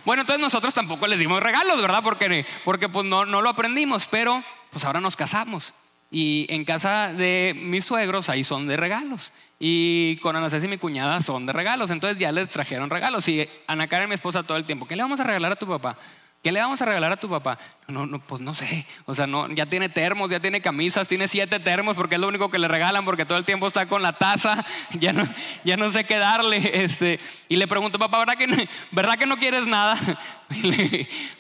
bueno, 0.04 0.22
entonces 0.22 0.40
nosotros 0.40 0.74
tampoco 0.74 1.06
les 1.06 1.18
dimos 1.18 1.42
regalos, 1.42 1.80
¿verdad? 1.80 2.02
Porque, 2.02 2.44
porque 2.64 2.88
pues 2.88 3.06
no, 3.06 3.24
no 3.24 3.40
lo 3.40 3.48
aprendimos, 3.48 4.06
pero 4.10 4.42
pues 4.70 4.84
ahora 4.84 5.00
nos 5.00 5.16
casamos. 5.16 5.72
Y 6.12 6.46
en 6.50 6.64
casa 6.64 7.12
de 7.12 7.54
mis 7.56 7.84
suegros 7.84 8.28
ahí 8.28 8.42
son 8.42 8.66
de 8.66 8.76
regalos. 8.76 9.32
Y 9.60 10.16
con 10.16 10.34
Ana 10.34 10.50
Ceci 10.50 10.66
y 10.66 10.68
mi 10.68 10.76
cuñada 10.76 11.20
son 11.20 11.46
de 11.46 11.52
regalos. 11.52 11.90
Entonces 11.90 12.18
ya 12.18 12.32
les 12.32 12.48
trajeron 12.48 12.90
regalos. 12.90 13.28
Y 13.28 13.48
Ana 13.68 13.86
Karen, 13.86 14.08
mi 14.08 14.16
esposa, 14.16 14.42
todo 14.42 14.56
el 14.56 14.64
tiempo, 14.64 14.88
¿qué 14.88 14.96
le 14.96 15.02
vamos 15.02 15.20
a 15.20 15.24
regalar 15.24 15.52
a 15.52 15.56
tu 15.56 15.68
papá? 15.68 15.96
¿Qué 16.42 16.52
le 16.52 16.60
vamos 16.60 16.80
a 16.80 16.86
regalar 16.86 17.12
a 17.12 17.18
tu 17.18 17.28
papá? 17.28 17.58
No, 17.86 18.06
no, 18.06 18.18
pues 18.18 18.40
no 18.40 18.54
sé. 18.54 18.86
O 19.04 19.14
sea, 19.14 19.26
no, 19.26 19.50
ya 19.50 19.66
tiene 19.66 19.90
termos, 19.90 20.30
ya 20.30 20.40
tiene 20.40 20.62
camisas, 20.62 21.06
tiene 21.06 21.28
siete 21.28 21.60
termos 21.60 21.96
porque 21.96 22.14
es 22.14 22.20
lo 22.20 22.28
único 22.28 22.50
que 22.50 22.58
le 22.58 22.66
regalan 22.66 23.04
porque 23.04 23.26
todo 23.26 23.36
el 23.36 23.44
tiempo 23.44 23.66
está 23.66 23.86
con 23.86 24.00
la 24.02 24.12
taza. 24.12 24.64
Ya 24.98 25.12
no, 25.12 25.28
ya 25.64 25.76
no 25.76 25.92
sé 25.92 26.04
qué 26.04 26.16
darle. 26.16 26.70
Este, 26.84 27.20
y 27.48 27.56
le 27.56 27.68
pregunto, 27.68 27.98
papá, 27.98 28.18
¿verdad 28.18 28.36
que, 28.36 28.46
no, 28.46 28.56
¿verdad 28.90 29.18
que 29.18 29.26
no 29.26 29.36
quieres 29.36 29.66
nada? 29.66 29.96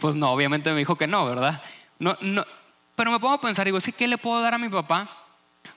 pues 0.00 0.14
no, 0.14 0.30
obviamente 0.30 0.70
me 0.72 0.78
dijo 0.78 0.96
que 0.96 1.06
no, 1.06 1.24
¿verdad? 1.24 1.62
No, 1.98 2.18
no. 2.20 2.44
Pero 2.94 3.10
me 3.10 3.18
pongo 3.18 3.34
a 3.34 3.40
pensar, 3.40 3.64
digo, 3.64 3.80
¿sí 3.80 3.92
qué 3.92 4.06
le 4.06 4.18
puedo 4.18 4.42
dar 4.42 4.52
a 4.52 4.58
mi 4.58 4.68
papá? 4.68 5.08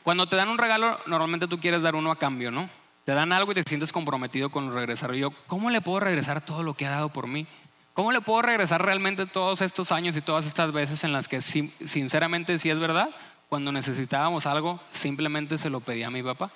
Cuando 0.04 0.28
te 0.28 0.36
dan 0.36 0.50
un 0.50 0.58
regalo, 0.58 1.00
normalmente 1.06 1.48
tú 1.48 1.60
quieres 1.60 1.82
dar 1.82 1.96
uno 1.96 2.12
a 2.12 2.18
cambio, 2.18 2.52
¿no? 2.52 2.70
Te 3.06 3.14
dan 3.14 3.32
algo 3.32 3.52
y 3.54 3.56
te 3.56 3.64
sientes 3.64 3.92
comprometido 3.92 4.50
con 4.50 4.74
regresar. 4.74 5.16
Y 5.16 5.20
yo, 5.20 5.32
¿cómo 5.48 5.70
le 5.70 5.82
puedo 5.82 6.02
regresar 6.02 6.42
todo 6.44 6.64
lo 6.64 6.74
que 6.74 6.86
ha 6.86 6.92
dado 6.92 7.10
por 7.10 7.28
mí? 7.28 7.48
¿Cómo 7.94 8.12
le 8.12 8.22
puedo 8.22 8.42
regresar 8.42 8.84
realmente 8.84 9.28
todos 9.28 9.62
estos 9.62 9.92
años 9.92 10.18
y 10.18 10.22
todas 10.22 10.48
estas 10.48 10.72
veces 10.72 11.04
en 11.04 11.14
las 11.14 11.28
que 11.28 11.42
sinceramente 11.42 12.58
sí 12.58 12.72
es 12.72 12.80
verdad? 12.80 13.10
Cuando 13.50 13.72
necesitábamos 13.72 14.48
algo, 14.48 14.82
simplemente 14.92 15.60
se 15.60 15.70
lo 15.70 15.80
pedía 15.80 16.08
a 16.08 16.12
mi 16.12 16.24
papá. 16.24 16.52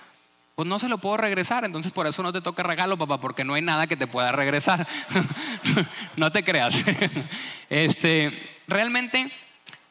Pues 0.56 0.68
no 0.68 0.80
se 0.80 0.90
lo 0.90 0.98
puedo 0.98 1.18
regresar, 1.18 1.64
entonces 1.64 1.92
por 1.92 2.08
eso 2.08 2.24
no 2.24 2.34
te 2.34 2.42
toca 2.42 2.64
regalo, 2.64 2.98
papá, 2.98 3.20
porque 3.20 3.44
no 3.44 3.54
hay 3.54 3.62
nada 3.62 3.86
que 3.86 3.96
te 3.96 4.08
pueda 4.08 4.32
regresar. 4.32 4.88
no 6.16 6.32
te 6.32 6.44
creas. 6.44 6.74
este, 7.70 8.50
realmente, 8.68 9.32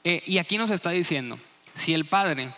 eh, 0.03 0.23
y 0.27 0.39
aquí 0.39 0.59
nos 0.59 0.73
está 0.73 0.91
diciendo, 0.91 1.39
si 1.77 1.95
el 1.95 2.07
padre, 2.07 2.53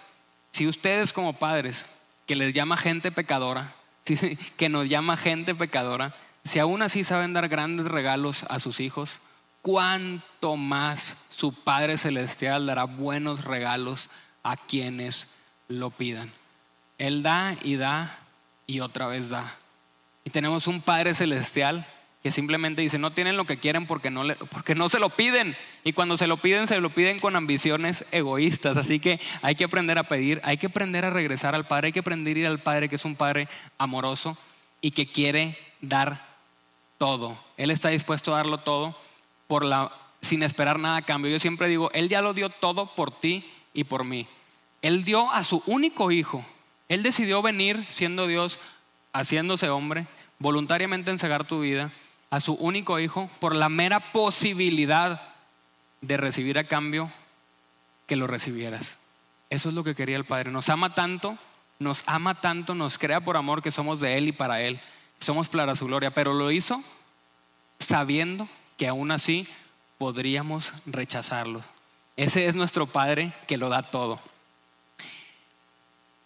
si 0.53 0.67
ustedes 0.67 1.13
como 1.13 1.35
padres, 1.35 1.85
que 2.27 2.37
les 2.37 2.55
llama 2.55 2.79
gente 2.79 3.13
pecadora, 3.13 3.75
que 4.57 4.69
nos 4.71 4.89
llama 4.89 5.19
gente 5.19 5.55
pecadora, 5.55 6.15
si 6.45 6.59
aún 6.59 6.83
así 6.83 7.05
saben 7.05 7.33
dar 7.33 7.49
grandes 7.49 7.87
regalos 7.87 8.45
a 8.49 8.61
sus 8.61 8.81
hijos, 8.81 9.21
cuánto 9.63 10.57
más 10.57 11.17
su 11.31 11.53
Padre 11.53 11.99
Celestial 11.99 12.67
dará 12.67 12.85
buenos 12.85 13.45
regalos 13.45 14.09
a 14.43 14.57
quienes 14.57 15.29
lo 15.69 15.91
pidan. 15.91 16.33
Él 16.97 17.23
da 17.23 17.57
y 17.63 17.77
da 17.77 18.19
y 18.67 18.81
otra 18.81 19.07
vez 19.07 19.29
da. 19.29 19.57
Y 20.25 20.31
tenemos 20.31 20.67
un 20.67 20.81
Padre 20.81 21.15
Celestial 21.15 21.87
que 22.23 22.31
simplemente 22.31 22.83
dice, 22.83 22.99
no 22.99 23.13
tienen 23.13 23.37
lo 23.37 23.47
que 23.47 23.59
quieren 23.59 23.87
porque 23.87 24.11
no, 24.11 24.25
porque 24.51 24.75
no 24.75 24.89
se 24.89 24.99
lo 24.99 25.11
piden. 25.11 25.57
Y 25.85 25.93
cuando 25.93 26.17
se 26.17 26.27
lo 26.27 26.37
piden, 26.37 26.67
se 26.67 26.81
lo 26.81 26.91
piden 26.91 27.19
con 27.19 27.37
ambiciones 27.37 28.05
egoístas. 28.11 28.77
Así 28.77 28.99
que 28.99 29.21
hay 29.43 29.55
que 29.55 29.65
aprender 29.65 29.99
a 29.99 30.05
pedir, 30.05 30.41
hay 30.45 30.59
que 30.59 30.67
aprender 30.67 31.05
a 31.05 31.11
regresar 31.11 31.55
al 31.55 31.67
Padre, 31.67 31.87
hay 31.87 31.93
que 31.93 32.01
aprender 32.01 32.37
a 32.37 32.41
ir 32.41 32.47
al 32.47 32.59
Padre 32.59 32.89
que 32.89 32.97
es 32.97 33.05
un 33.05 33.17
Padre 33.17 33.49
amoroso 33.79 34.37
y 34.81 34.91
que 34.91 35.11
quiere 35.11 35.57
dar 35.81 36.28
todo. 36.99 37.39
Él 37.57 37.71
está 37.71 37.89
dispuesto 37.89 38.33
a 38.33 38.39
darlo 38.39 38.59
todo 38.59 38.95
por 39.47 39.65
la, 39.65 39.91
sin 40.21 40.43
esperar 40.43 40.79
nada 40.79 40.99
a 40.99 41.03
cambio. 41.03 41.31
Yo 41.31 41.41
siempre 41.41 41.69
digo, 41.69 41.91
Él 41.93 42.09
ya 42.09 42.21
lo 42.21 42.35
dio 42.35 42.51
todo 42.51 42.87
por 42.87 43.11
ti 43.11 43.49
y 43.73 43.85
por 43.85 44.05
mí. 44.05 44.27
Él 44.83 45.05
dio 45.05 45.31
a 45.31 45.45
su 45.45 45.63
único 45.67 46.11
hijo. 46.11 46.45
Él 46.89 47.03
decidió 47.03 47.41
venir 47.41 47.87
siendo 47.91 48.27
Dios, 48.27 48.59
haciéndose 49.13 49.71
hombre, 49.71 50.07
voluntariamente 50.39 51.11
ensegar 51.11 51.47
tu 51.47 51.61
vida, 51.61 51.93
a 52.31 52.41
su 52.41 52.53
único 52.55 52.99
hijo, 52.99 53.31
por 53.41 53.55
la 53.55 53.69
mera 53.69 54.13
posibilidad 54.13 55.23
de 56.01 56.17
recibir 56.17 56.59
a 56.59 56.65
cambio 56.65 57.11
que 58.07 58.17
lo 58.17 58.27
recibieras. 58.27 58.99
Eso 59.51 59.71
es 59.71 59.75
lo 59.75 59.83
que 59.83 59.95
quería 59.95 60.17
el 60.17 60.25
Padre. 60.25 60.51
Nos 60.51 60.69
ama 60.69 60.95
tanto, 60.95 61.39
nos 61.79 62.03
ama 62.07 62.41
tanto, 62.41 62.75
nos 62.75 62.99
crea 62.99 63.21
por 63.21 63.37
amor 63.37 63.63
que 63.63 63.71
somos 63.71 64.01
de 64.01 64.19
Él 64.19 64.29
y 64.29 64.33
para 64.33 64.61
Él 64.63 64.81
somos 65.21 65.49
para 65.49 65.77
su 65.77 65.87
gloria, 65.87 66.13
pero 66.13 66.33
lo 66.33 66.51
hizo 66.51 66.83
sabiendo 67.79 68.49
que 68.77 68.89
aún 68.89 69.11
así 69.11 69.47
podríamos 69.99 70.73
rechazarlo. 70.87 71.63
Ese 72.17 72.47
es 72.47 72.55
nuestro 72.55 72.87
Padre 72.87 73.33
que 73.47 73.57
lo 73.57 73.69
da 73.69 73.83
todo. 73.83 74.21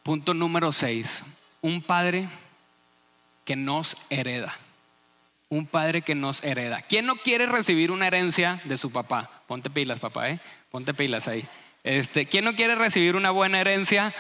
Punto 0.03 0.35
número 0.35 0.73
6. 0.73 1.25
Un 1.61 1.83
Padre 1.83 2.29
que 3.45 3.57
nos 3.57 3.97
hereda. 4.11 4.55
Un 5.49 5.67
Padre 5.67 6.03
que 6.03 6.15
nos 6.15 6.43
hereda. 6.43 6.83
¿Quién 6.83 7.07
no 7.07 7.17
quiere 7.17 7.47
recibir 7.47 7.91
una 7.91 8.07
herencia 8.07 8.61
de 8.65 8.79
su 8.79 8.91
papá? 8.91 9.31
Ponte 9.47 9.71
pilas, 9.71 10.01
papá, 10.01 10.31
¿eh? 10.31 10.41
Ponte 10.71 10.95
pilas 10.95 11.29
ahí. 11.29 11.47
Este, 11.85 12.27
¿Quién 12.27 12.45
no 12.45 12.55
quiere 12.55 12.75
recibir 12.75 13.17
una 13.17 13.31
buena 13.31 13.61
herencia 13.61 14.15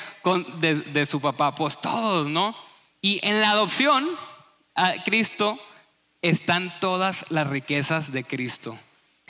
de, 0.58 1.06
su 1.06 1.20
papá? 1.20 1.54
Pues 1.54 1.80
todos, 1.80 2.26
¿no? 2.26 2.54
Y 3.00 3.20
en 3.26 3.40
la 3.40 3.50
adopción 3.50 4.08
a 4.74 5.02
Cristo 5.04 5.58
están 6.22 6.72
todas 6.80 7.30
las 7.30 7.46
riquezas 7.46 8.12
de 8.12 8.24
Cristo. 8.24 8.78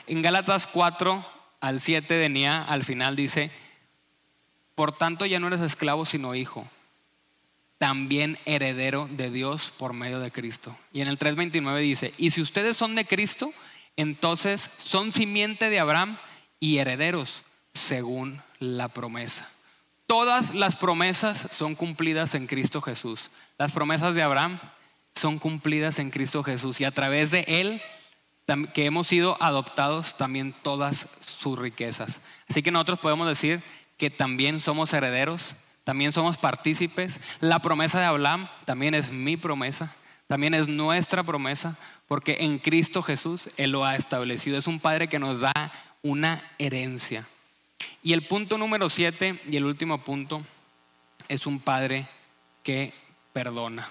En 0.07 0.23
Gálatas 0.23 0.67
4 0.67 1.25
al 1.61 1.81
7 1.81 2.19
venía, 2.19 2.63
al 2.63 2.85
final 2.85 3.17
dice, 3.17 3.51
por 4.75 4.93
tanto 4.93 5.27
ya 5.27 5.41
no 5.41 5.47
eres 5.47 5.61
esclavo 5.61 6.05
sino 6.05 6.35
hijo, 6.35 6.67
también 7.79 8.39
heredero 8.45 9.09
de 9.11 9.31
Dios 9.31 9.73
por 9.77 9.93
medio 9.93 10.21
de 10.21 10.31
Cristo. 10.31 10.77
Y 10.93 11.01
en 11.01 11.09
el 11.09 11.19
3.29 11.19 11.81
dice, 11.81 12.15
y 12.19 12.31
si 12.31 12.41
ustedes 12.41 12.77
son 12.77 12.95
de 12.95 13.05
Cristo, 13.05 13.53
entonces 13.97 14.71
son 14.83 15.13
simiente 15.13 15.71
de 15.71 15.81
Abraham 15.81 16.19
y 16.61 16.79
herederos 16.79 17.43
según 17.75 18.43
la 18.59 18.89
promesa. 18.89 19.49
Todas 20.07 20.55
las 20.55 20.77
promesas 20.77 21.49
son 21.53 21.75
cumplidas 21.75 22.35
en 22.35 22.47
Cristo 22.47 22.83
Jesús. 22.83 23.31
Las 23.59 23.73
promesas 23.73 24.15
de 24.15 24.23
Abraham 24.23 24.59
son 25.15 25.39
cumplidas 25.39 25.99
en 25.99 26.11
Cristo 26.11 26.43
Jesús 26.43 26.81
y 26.81 26.85
a 26.85 26.91
través 26.91 27.31
de 27.31 27.45
Él 27.47 27.81
que 28.75 28.85
hemos 28.85 29.07
sido 29.07 29.41
adoptados 29.41 30.17
también 30.17 30.55
todas 30.63 31.09
sus 31.21 31.59
riquezas. 31.59 32.21
Así 32.49 32.63
que 32.63 32.71
nosotros 32.71 32.99
podemos 32.99 33.29
decir 33.29 33.63
que 33.97 34.11
también 34.11 34.61
somos 34.61 34.93
herederos, 34.93 35.55
también 35.85 36.13
somos 36.13 36.39
partícipes. 36.39 37.21
La 37.41 37.61
promesa 37.61 38.01
de 38.01 38.07
Abraham 38.07 38.49
también 38.65 38.95
es 38.95 39.11
mi 39.11 39.37
promesa, 39.37 39.95
también 40.27 40.55
es 40.55 40.69
nuestra 40.69 41.23
promesa, 41.23 41.79
porque 42.09 42.39
en 42.41 42.59
Cristo 42.59 43.03
Jesús 43.03 43.49
Él 43.57 43.71
lo 43.71 43.85
ha 43.85 43.97
establecido. 43.97 44.59
Es 44.59 44.67
un 44.67 44.81
Padre 44.81 45.09
que 45.09 45.19
nos 45.19 45.41
da 45.41 45.53
una 46.03 46.43
herencia. 46.59 47.27
Y 48.03 48.13
el 48.13 48.27
punto 48.27 48.59
número 48.59 48.91
siete 48.91 49.41
y 49.49 49.57
el 49.57 49.65
último 49.65 50.03
punto 50.05 50.43
es 51.29 51.47
un 51.47 51.61
Padre 51.61 52.09
que 52.63 52.93
perdona. 53.33 53.89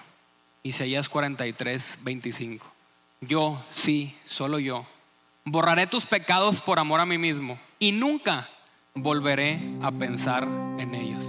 Isaías 0.64 1.08
43, 1.08 1.98
25. 2.02 2.64
Yo, 3.20 3.60
sí, 3.72 4.14
solo 4.26 4.60
yo, 4.60 4.86
borraré 5.44 5.88
tus 5.88 6.06
pecados 6.06 6.60
por 6.60 6.78
amor 6.78 7.00
a 7.00 7.06
mí 7.06 7.18
mismo 7.18 7.58
y 7.80 7.90
nunca 7.90 8.48
volveré 8.94 9.60
a 9.82 9.90
pensar 9.90 10.46
en 10.78 10.94
ellos. 10.94 11.24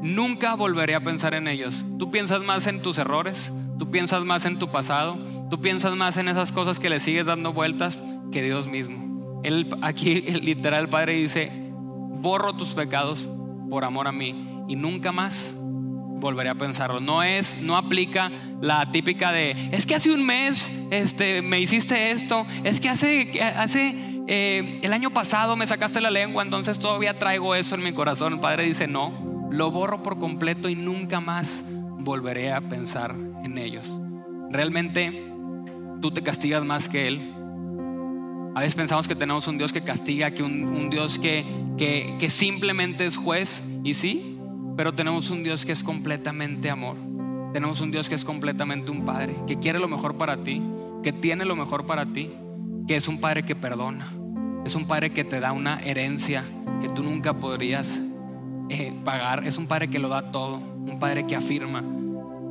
Nunca 0.00 0.54
volveré 0.54 0.94
a 0.94 1.04
pensar 1.04 1.34
en 1.34 1.48
ellos. 1.48 1.84
Tú 1.98 2.10
piensas 2.10 2.40
más 2.40 2.66
en 2.66 2.80
tus 2.80 2.96
errores, 2.96 3.52
tú 3.78 3.90
piensas 3.90 4.24
más 4.24 4.46
en 4.46 4.58
tu 4.58 4.70
pasado, 4.70 5.18
tú 5.50 5.60
piensas 5.60 5.94
más 5.94 6.16
en 6.16 6.28
esas 6.28 6.50
cosas 6.50 6.78
que 6.78 6.88
le 6.88 7.00
sigues 7.00 7.26
dando 7.26 7.52
vueltas 7.52 7.98
que 8.32 8.42
Dios 8.42 8.68
mismo. 8.68 9.42
Él, 9.44 9.68
aquí 9.82 10.22
literal 10.22 10.84
el 10.84 10.88
Padre 10.88 11.12
dice, 11.12 11.52
borro 11.72 12.54
tus 12.54 12.70
pecados 12.70 13.28
por 13.68 13.84
amor 13.84 14.08
a 14.08 14.12
mí 14.12 14.64
y 14.66 14.76
nunca 14.76 15.12
más 15.12 15.54
volveré 16.18 16.48
a 16.48 16.54
pensarlo. 16.54 17.00
No 17.00 17.22
es, 17.22 17.60
no 17.60 17.76
aplica 17.76 18.30
la 18.60 18.90
típica 18.90 19.32
de, 19.32 19.68
es 19.72 19.86
que 19.86 19.94
hace 19.94 20.10
un 20.10 20.24
mes 20.24 20.70
este, 20.90 21.42
me 21.42 21.60
hiciste 21.60 22.10
esto, 22.10 22.46
es 22.64 22.80
que 22.80 22.88
hace, 22.88 23.40
hace 23.42 23.94
eh, 24.26 24.80
el 24.82 24.92
año 24.92 25.10
pasado 25.10 25.56
me 25.56 25.66
sacaste 25.66 26.00
la 26.00 26.10
lengua, 26.10 26.42
entonces 26.42 26.78
todavía 26.78 27.18
traigo 27.18 27.54
eso 27.54 27.74
en 27.74 27.82
mi 27.82 27.92
corazón. 27.92 28.34
El 28.34 28.40
Padre 28.40 28.64
dice, 28.64 28.86
no, 28.86 29.48
lo 29.50 29.70
borro 29.70 30.02
por 30.02 30.18
completo 30.18 30.68
y 30.68 30.74
nunca 30.74 31.20
más 31.20 31.62
volveré 31.98 32.52
a 32.52 32.60
pensar 32.60 33.14
en 33.44 33.58
ellos. 33.58 33.88
Realmente 34.50 35.26
tú 36.00 36.10
te 36.10 36.22
castigas 36.22 36.64
más 36.64 36.88
que 36.88 37.08
Él. 37.08 37.34
A 38.54 38.60
veces 38.60 38.74
pensamos 38.74 39.06
que 39.06 39.14
tenemos 39.14 39.46
un 39.46 39.58
Dios 39.58 39.72
que 39.72 39.82
castiga, 39.82 40.32
que 40.32 40.42
un, 40.42 40.90
Dios 40.90 41.18
que, 41.18 41.44
que, 41.76 42.16
que 42.18 42.28
simplemente 42.28 43.06
es 43.06 43.16
juez, 43.16 43.62
y 43.84 43.94
sí, 43.94 44.37
pero 44.78 44.94
tenemos 44.94 45.28
un 45.30 45.42
Dios 45.42 45.66
que 45.66 45.72
es 45.72 45.82
completamente 45.82 46.70
amor. 46.70 46.94
Tenemos 47.52 47.80
un 47.80 47.90
Dios 47.90 48.08
que 48.08 48.14
es 48.14 48.24
completamente 48.24 48.92
un 48.92 49.04
Padre, 49.04 49.34
que 49.48 49.58
quiere 49.58 49.80
lo 49.80 49.88
mejor 49.88 50.16
para 50.16 50.36
ti, 50.44 50.62
que 51.02 51.12
tiene 51.12 51.44
lo 51.44 51.56
mejor 51.56 51.84
para 51.84 52.06
ti, 52.06 52.30
que 52.86 52.94
es 52.94 53.08
un 53.08 53.18
Padre 53.18 53.42
que 53.42 53.56
perdona. 53.56 54.12
Es 54.64 54.76
un 54.76 54.86
Padre 54.86 55.10
que 55.10 55.24
te 55.24 55.40
da 55.40 55.50
una 55.50 55.80
herencia 55.80 56.44
que 56.80 56.88
tú 56.90 57.02
nunca 57.02 57.34
podrías 57.34 58.00
eh, 58.68 58.92
pagar. 59.04 59.44
Es 59.44 59.58
un 59.58 59.66
Padre 59.66 59.90
que 59.90 59.98
lo 59.98 60.08
da 60.08 60.30
todo, 60.30 60.58
un 60.58 61.00
Padre 61.00 61.26
que 61.26 61.34
afirma. 61.34 61.82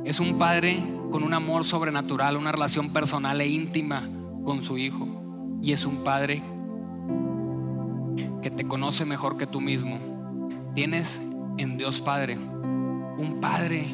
Es 0.04 0.20
un 0.20 0.36
Padre 0.36 0.84
con 1.10 1.22
un 1.22 1.32
amor 1.32 1.64
sobrenatural, 1.64 2.36
una 2.36 2.52
relación 2.52 2.92
personal 2.92 3.40
e 3.40 3.46
íntima 3.46 4.06
con 4.44 4.62
su 4.62 4.76
Hijo. 4.76 5.08
Y 5.62 5.72
es 5.72 5.86
un 5.86 6.04
Padre 6.04 6.42
que 8.42 8.50
te 8.50 8.68
conoce 8.68 9.06
mejor 9.06 9.38
que 9.38 9.46
tú 9.46 9.62
mismo. 9.62 9.98
Tienes 10.74 11.22
en 11.58 11.76
Dios 11.76 12.00
Padre, 12.00 12.36
un 12.36 13.38
Padre 13.40 13.86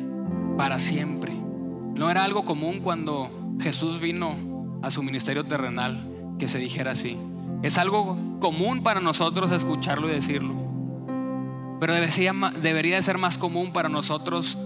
para 0.57 0.79
siempre. 0.79 1.33
No 1.33 2.11
era 2.11 2.25
algo 2.25 2.45
común 2.45 2.81
cuando 2.81 3.31
Jesús 3.61 4.01
vino 4.01 4.79
a 4.83 4.91
su 4.91 5.03
ministerio 5.03 5.45
terrenal 5.45 6.09
que 6.39 6.49
se 6.49 6.59
dijera 6.59 6.93
así. 6.93 7.17
Es 7.63 7.79
algo 7.79 8.39
común 8.41 8.83
para 8.83 9.01
nosotros 9.01 9.51
escucharlo 9.51 10.09
y 10.09 10.13
decirlo. 10.13 10.55
Pero 11.81 11.95
debería, 11.95 12.97
de 12.97 13.03
ser 13.03 13.19
más 13.19 13.39
común 13.39 13.73
para 13.73 13.89
nosotros 13.89 14.59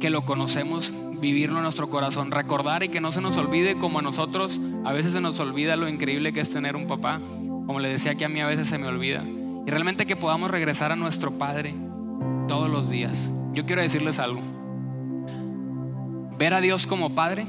que 0.00 0.10
lo 0.10 0.24
conocemos, 0.24 0.92
vivirlo 1.20 1.56
en 1.56 1.62
nuestro 1.62 1.88
corazón, 1.88 2.30
recordar 2.30 2.82
y 2.82 2.88
que 2.88 3.00
no 3.00 3.12
se 3.12 3.20
nos 3.20 3.36
olvide 3.36 3.78
como 3.78 4.00
a 4.00 4.02
nosotros 4.02 4.60
a 4.84 4.92
veces 4.92 5.12
se 5.12 5.20
nos 5.20 5.40
olvida 5.40 5.76
lo 5.76 5.88
increíble 5.88 6.32
que 6.32 6.40
es 6.40 6.50
tener 6.50 6.76
un 6.76 6.86
papá. 6.86 7.20
Como 7.66 7.80
le 7.80 7.88
decía 7.88 8.14
que 8.14 8.24
a 8.24 8.28
mí 8.28 8.40
a 8.40 8.46
veces 8.46 8.68
se 8.68 8.78
me 8.78 8.86
olvida. 8.86 9.24
Y 9.66 9.70
realmente 9.70 10.06
que 10.06 10.14
podamos 10.14 10.48
regresar 10.48 10.92
a 10.92 10.96
nuestro 10.96 11.32
Padre 11.32 11.74
todos 12.46 12.70
los 12.70 12.88
días. 12.88 13.28
Yo 13.52 13.66
quiero 13.66 13.82
decirles 13.82 14.20
algo. 14.20 14.40
Ver 16.38 16.54
a 16.54 16.60
Dios 16.60 16.86
como 16.86 17.16
Padre 17.16 17.44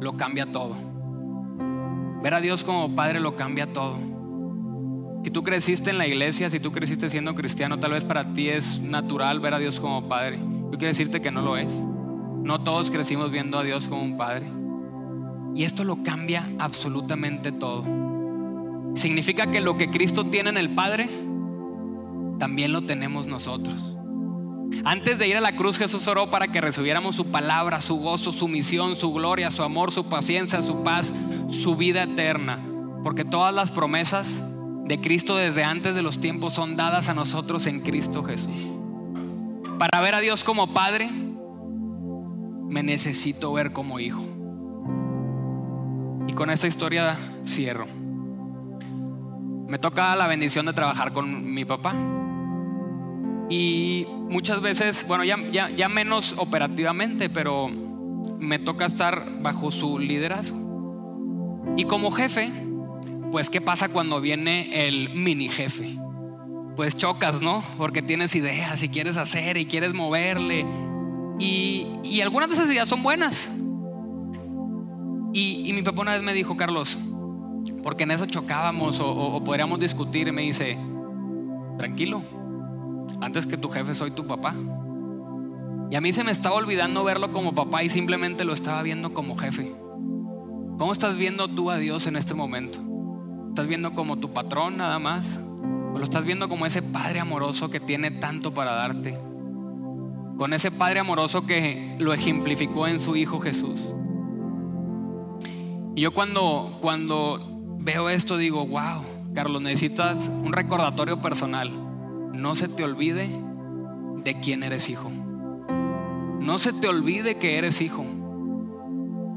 lo 0.00 0.16
cambia 0.16 0.50
todo. 0.50 0.74
Ver 2.22 2.32
a 2.32 2.40
Dios 2.40 2.64
como 2.64 2.96
Padre 2.96 3.20
lo 3.20 3.36
cambia 3.36 3.70
todo. 3.74 3.98
Si 5.22 5.30
tú 5.30 5.42
creciste 5.42 5.90
en 5.90 5.98
la 5.98 6.06
iglesia, 6.06 6.48
si 6.48 6.60
tú 6.60 6.72
creciste 6.72 7.10
siendo 7.10 7.34
cristiano, 7.34 7.78
tal 7.78 7.90
vez 7.90 8.06
para 8.06 8.32
ti 8.32 8.48
es 8.48 8.80
natural 8.80 9.40
ver 9.40 9.52
a 9.52 9.58
Dios 9.58 9.78
como 9.78 10.08
Padre. 10.08 10.38
Yo 10.38 10.78
quiero 10.78 10.86
decirte 10.86 11.20
que 11.20 11.30
no 11.30 11.42
lo 11.42 11.58
es. 11.58 11.72
No 12.42 12.62
todos 12.62 12.90
crecimos 12.90 13.30
viendo 13.30 13.58
a 13.58 13.64
Dios 13.64 13.86
como 13.86 14.02
un 14.02 14.16
Padre. 14.16 14.46
Y 15.54 15.64
esto 15.64 15.84
lo 15.84 16.02
cambia 16.02 16.48
absolutamente 16.58 17.52
todo. 17.52 18.05
Significa 18.96 19.50
que 19.50 19.60
lo 19.60 19.76
que 19.76 19.90
Cristo 19.90 20.24
tiene 20.24 20.48
en 20.48 20.56
el 20.56 20.70
Padre, 20.70 21.08
también 22.38 22.72
lo 22.72 22.82
tenemos 22.82 23.26
nosotros. 23.26 23.98
Antes 24.84 25.18
de 25.18 25.28
ir 25.28 25.36
a 25.36 25.42
la 25.42 25.54
cruz 25.54 25.76
Jesús 25.76 26.08
oró 26.08 26.30
para 26.30 26.48
que 26.48 26.62
recibiéramos 26.62 27.14
su 27.14 27.26
palabra, 27.26 27.82
su 27.82 27.96
gozo, 27.96 28.32
su 28.32 28.48
misión, 28.48 28.96
su 28.96 29.12
gloria, 29.12 29.50
su 29.50 29.62
amor, 29.62 29.92
su 29.92 30.06
paciencia, 30.06 30.62
su 30.62 30.82
paz, 30.82 31.12
su 31.50 31.76
vida 31.76 32.04
eterna. 32.04 32.58
Porque 33.04 33.24
todas 33.24 33.54
las 33.54 33.70
promesas 33.70 34.42
de 34.86 34.98
Cristo 35.00 35.36
desde 35.36 35.62
antes 35.62 35.94
de 35.94 36.02
los 36.02 36.18
tiempos 36.18 36.54
son 36.54 36.74
dadas 36.76 37.10
a 37.10 37.14
nosotros 37.14 37.66
en 37.66 37.82
Cristo 37.82 38.24
Jesús. 38.24 38.70
Para 39.78 40.00
ver 40.00 40.14
a 40.14 40.20
Dios 40.20 40.42
como 40.42 40.72
Padre, 40.72 41.10
me 41.10 42.82
necesito 42.82 43.52
ver 43.52 43.72
como 43.72 44.00
hijo. 44.00 44.24
Y 46.28 46.32
con 46.32 46.48
esta 46.48 46.66
historia 46.66 47.18
cierro 47.44 48.05
me 49.68 49.78
toca 49.78 50.14
la 50.14 50.26
bendición 50.26 50.66
de 50.66 50.72
trabajar 50.72 51.12
con 51.12 51.52
mi 51.52 51.64
papá. 51.64 51.94
Y 53.48 54.06
muchas 54.28 54.60
veces, 54.60 55.06
bueno, 55.06 55.24
ya, 55.24 55.88
menos 55.88 56.34
operativamente, 56.36 57.28
pero 57.28 57.68
me 58.38 58.58
toca 58.58 58.86
estar 58.86 59.40
bajo 59.40 59.70
su 59.70 59.98
liderazgo. 59.98 61.64
Y 61.76 61.84
como 61.84 62.10
jefe, 62.10 62.50
pues 63.30 63.50
¿qué 63.50 63.60
pasa 63.60 63.88
cuando 63.88 64.20
viene 64.20 64.86
el 64.86 65.10
mini 65.10 65.48
jefe? 65.48 65.98
Pues 66.76 66.96
chocas, 66.96 67.40
¿no? 67.40 67.64
Porque 67.78 68.02
tienes 68.02 68.34
ideas 68.34 68.82
y 68.82 68.88
quieres 68.88 69.16
hacer 69.16 69.56
y 69.56 69.66
quieres 69.66 69.94
moverle. 69.94 70.64
Y, 71.38 71.86
y 72.02 72.20
algunas 72.20 72.48
de 72.48 72.54
esas 72.54 72.70
ideas 72.70 72.88
son 72.88 73.02
buenas. 73.02 73.48
Y, 75.32 75.62
y 75.64 75.72
mi 75.72 75.82
papá 75.82 76.02
una 76.02 76.14
vez 76.14 76.22
me 76.22 76.32
dijo, 76.32 76.56
Carlos, 76.56 76.98
porque 77.82 78.04
en 78.04 78.10
eso 78.10 78.26
chocábamos 78.26 79.00
o, 79.00 79.42
podríamos 79.44 79.80
discutir 79.80 80.32
me 80.32 80.42
dice, 80.42 80.76
tranquilo, 81.78 82.22
antes 83.20 83.46
que 83.46 83.56
tu 83.56 83.68
jefe 83.68 83.94
soy 83.94 84.10
tu 84.10 84.26
papá. 84.26 84.54
Y 85.90 85.94
a 85.94 86.00
mí 86.00 86.12
se 86.12 86.24
me 86.24 86.32
estaba 86.32 86.56
olvidando 86.56 87.04
verlo 87.04 87.32
como 87.32 87.54
papá 87.54 87.82
y 87.84 87.88
simplemente 87.88 88.44
lo 88.44 88.52
estaba 88.52 88.82
viendo 88.82 89.14
como 89.14 89.36
jefe. 89.36 89.72
¿Cómo 90.78 90.92
estás 90.92 91.16
viendo 91.16 91.48
tú 91.48 91.70
a 91.70 91.78
Dios 91.78 92.06
en 92.06 92.16
este 92.16 92.34
momento? 92.34 92.78
¿Estás 93.48 93.66
viendo 93.66 93.94
como 93.94 94.18
tu 94.18 94.32
patrón 94.32 94.76
nada 94.76 94.98
más? 94.98 95.38
¿O 95.94 95.98
lo 95.98 96.04
estás 96.04 96.24
viendo 96.24 96.48
como 96.48 96.66
ese 96.66 96.82
Padre 96.82 97.20
amoroso 97.20 97.70
que 97.70 97.80
tiene 97.80 98.10
tanto 98.10 98.52
para 98.52 98.72
darte? 98.72 99.18
Con 100.36 100.52
ese 100.52 100.70
Padre 100.70 101.00
amoroso 101.00 101.46
que 101.46 101.94
lo 101.98 102.12
ejemplificó 102.12 102.86
en 102.86 103.00
su 103.00 103.16
Hijo 103.16 103.40
Jesús. 103.40 103.80
Y 105.94 106.02
yo 106.02 106.12
cuando, 106.12 106.76
cuando 106.82 107.55
veo 107.86 108.10
esto 108.10 108.36
digo, 108.36 108.66
wow, 108.66 109.04
Carlos, 109.32 109.62
necesitas 109.62 110.28
un 110.28 110.52
recordatorio 110.52 111.22
personal. 111.22 111.70
No 112.32 112.56
se 112.56 112.66
te 112.66 112.82
olvide 112.82 113.28
de 114.24 114.40
quién 114.40 114.64
eres 114.64 114.90
hijo. 114.90 115.08
No 115.08 116.58
se 116.58 116.72
te 116.72 116.88
olvide 116.88 117.36
que 117.36 117.58
eres 117.58 117.80
hijo. 117.80 118.04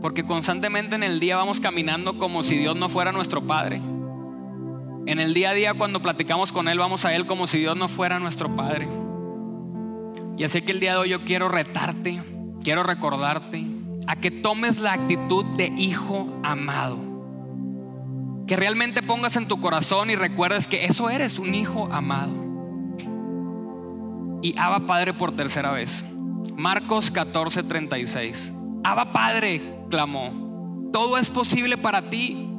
Porque 0.02 0.26
constantemente 0.26 0.96
en 0.96 1.04
el 1.04 1.20
día 1.20 1.38
vamos 1.38 1.60
caminando 1.60 2.18
como 2.18 2.42
si 2.42 2.58
Dios 2.58 2.76
no 2.76 2.90
fuera 2.90 3.12
nuestro 3.12 3.44
Padre. 3.44 3.82
En 5.06 5.20
el 5.20 5.36
día 5.36 5.52
a 5.52 5.54
día 5.54 5.76
cuando 5.76 6.02
platicamos 6.02 6.52
con 6.52 6.68
Él 6.68 6.80
vamos 6.80 7.06
a 7.06 7.14
Él 7.14 7.28
como 7.28 7.46
si 7.46 7.60
Dios 7.60 7.78
no 7.78 7.88
fuera 7.88 8.18
nuestro 8.18 8.56
Padre. 8.56 8.88
Y 10.38 10.44
así 10.44 10.64
que 10.64 10.72
el 10.72 10.80
día 10.80 10.94
de 10.94 10.98
hoy 10.98 11.10
yo 11.10 11.24
quiero 11.24 11.50
retarte, 11.50 12.20
quiero 12.64 12.82
recordarte 12.82 13.64
a 14.08 14.16
que 14.16 14.32
tomes 14.32 14.80
la 14.80 14.94
actitud 14.94 15.46
de 15.56 15.68
hijo 15.68 16.40
amado. 16.42 17.09
Que 18.50 18.56
realmente 18.56 19.04
pongas 19.04 19.36
en 19.36 19.48
tu 19.48 19.62
corazón 19.62 20.10
y 20.10 20.16
recuerdes 20.16 20.66
que 20.66 20.86
eso 20.86 21.08
eres, 21.12 21.38
un 21.38 21.54
hijo 21.54 21.88
amado. 21.92 22.34
Y 24.42 24.58
Abba 24.58 24.88
Padre 24.88 25.14
por 25.14 25.36
tercera 25.36 25.72
vez. 25.72 26.04
Marcos 26.58 27.14
14:36. 27.14 28.52
Abba 28.84 29.14
Padre, 29.14 29.62
clamó, 29.92 30.90
todo 30.92 31.20
es 31.20 31.30
posible 31.30 31.78
para 31.78 32.10
ti. 32.10 32.50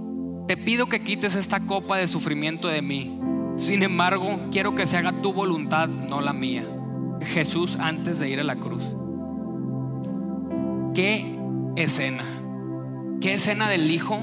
Te 0.47 0.57
pido 0.57 0.87
que 0.87 1.03
quites 1.03 1.35
esta 1.35 1.59
copa 1.59 1.97
de 1.97 2.07
sufrimiento 2.07 2.69
de 2.69 2.83
mí. 2.83 3.19
Sin 3.57 3.83
embargo, 3.83 4.39
quiero 4.53 4.77
que 4.77 4.87
se 4.87 4.97
haga 4.97 5.21
tu 5.21 5.33
voluntad, 5.33 5.89
no 5.89 6.21
la 6.21 6.33
mía. 6.33 6.63
Jesús 7.21 7.77
antes 7.81 8.21
de 8.21 8.31
ir 8.31 8.39
a 8.39 8.45
la 8.45 8.55
cruz. 8.55 8.95
Qué 10.95 11.37
escena. 11.75 12.23
Qué 13.21 13.35
escena 13.35 13.69
del 13.69 13.91
Hijo 13.91 14.21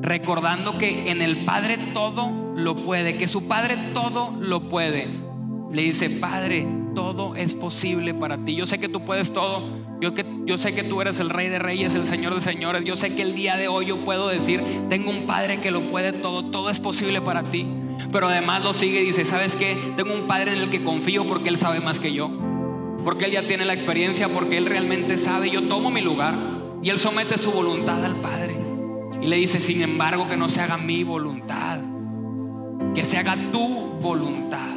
recordando 0.00 0.78
que 0.78 1.10
en 1.10 1.22
el 1.22 1.44
Padre 1.44 1.78
todo 1.94 2.30
lo 2.56 2.76
puede, 2.76 3.16
que 3.16 3.26
su 3.26 3.44
Padre 3.46 3.76
todo 3.94 4.34
lo 4.40 4.68
puede. 4.68 5.08
Le 5.72 5.82
dice, 5.82 6.10
Padre, 6.10 6.66
todo 6.94 7.36
es 7.36 7.54
posible 7.54 8.14
para 8.14 8.38
ti. 8.38 8.56
Yo 8.56 8.66
sé 8.66 8.78
que 8.78 8.88
tú 8.88 9.04
puedes 9.04 9.32
todo. 9.32 9.62
Yo, 10.00 10.14
que, 10.14 10.24
yo 10.46 10.58
sé 10.58 10.74
que 10.74 10.82
tú 10.82 11.00
eres 11.00 11.20
el 11.20 11.30
Rey 11.30 11.48
de 11.48 11.58
Reyes, 11.58 11.94
el 11.94 12.06
Señor 12.06 12.34
de 12.34 12.40
Señores. 12.40 12.84
Yo 12.84 12.96
sé 12.96 13.14
que 13.14 13.22
el 13.22 13.34
día 13.34 13.56
de 13.56 13.68
hoy 13.68 13.86
yo 13.86 14.04
puedo 14.04 14.28
decir, 14.28 14.62
tengo 14.88 15.10
un 15.10 15.26
Padre 15.26 15.60
que 15.60 15.70
lo 15.70 15.82
puede 15.82 16.12
todo. 16.12 16.46
Todo 16.46 16.70
es 16.70 16.80
posible 16.80 17.20
para 17.20 17.42
ti. 17.44 17.66
Pero 18.10 18.28
además 18.28 18.64
lo 18.64 18.74
sigue 18.74 19.02
y 19.02 19.06
dice, 19.06 19.24
¿sabes 19.24 19.54
qué? 19.54 19.76
Tengo 19.96 20.14
un 20.14 20.26
Padre 20.26 20.52
en 20.54 20.62
el 20.62 20.70
que 20.70 20.82
confío 20.82 21.26
porque 21.26 21.50
Él 21.50 21.58
sabe 21.58 21.80
más 21.80 22.00
que 22.00 22.12
yo. 22.12 22.30
Porque 23.04 23.26
Él 23.26 23.32
ya 23.32 23.46
tiene 23.46 23.64
la 23.64 23.74
experiencia, 23.74 24.28
porque 24.28 24.58
Él 24.58 24.66
realmente 24.66 25.18
sabe. 25.18 25.50
Yo 25.50 25.62
tomo 25.68 25.90
mi 25.90 26.00
lugar 26.00 26.34
y 26.82 26.88
Él 26.88 26.98
somete 26.98 27.38
su 27.38 27.52
voluntad 27.52 28.04
al 28.04 28.16
Padre. 28.16 28.69
Y 29.22 29.26
le 29.26 29.36
dice, 29.36 29.60
sin 29.60 29.82
embargo, 29.82 30.28
que 30.28 30.36
no 30.36 30.48
se 30.48 30.60
haga 30.60 30.76
mi 30.76 31.04
voluntad, 31.04 31.80
que 32.94 33.04
se 33.04 33.18
haga 33.18 33.36
tu 33.52 33.68
voluntad. 34.00 34.76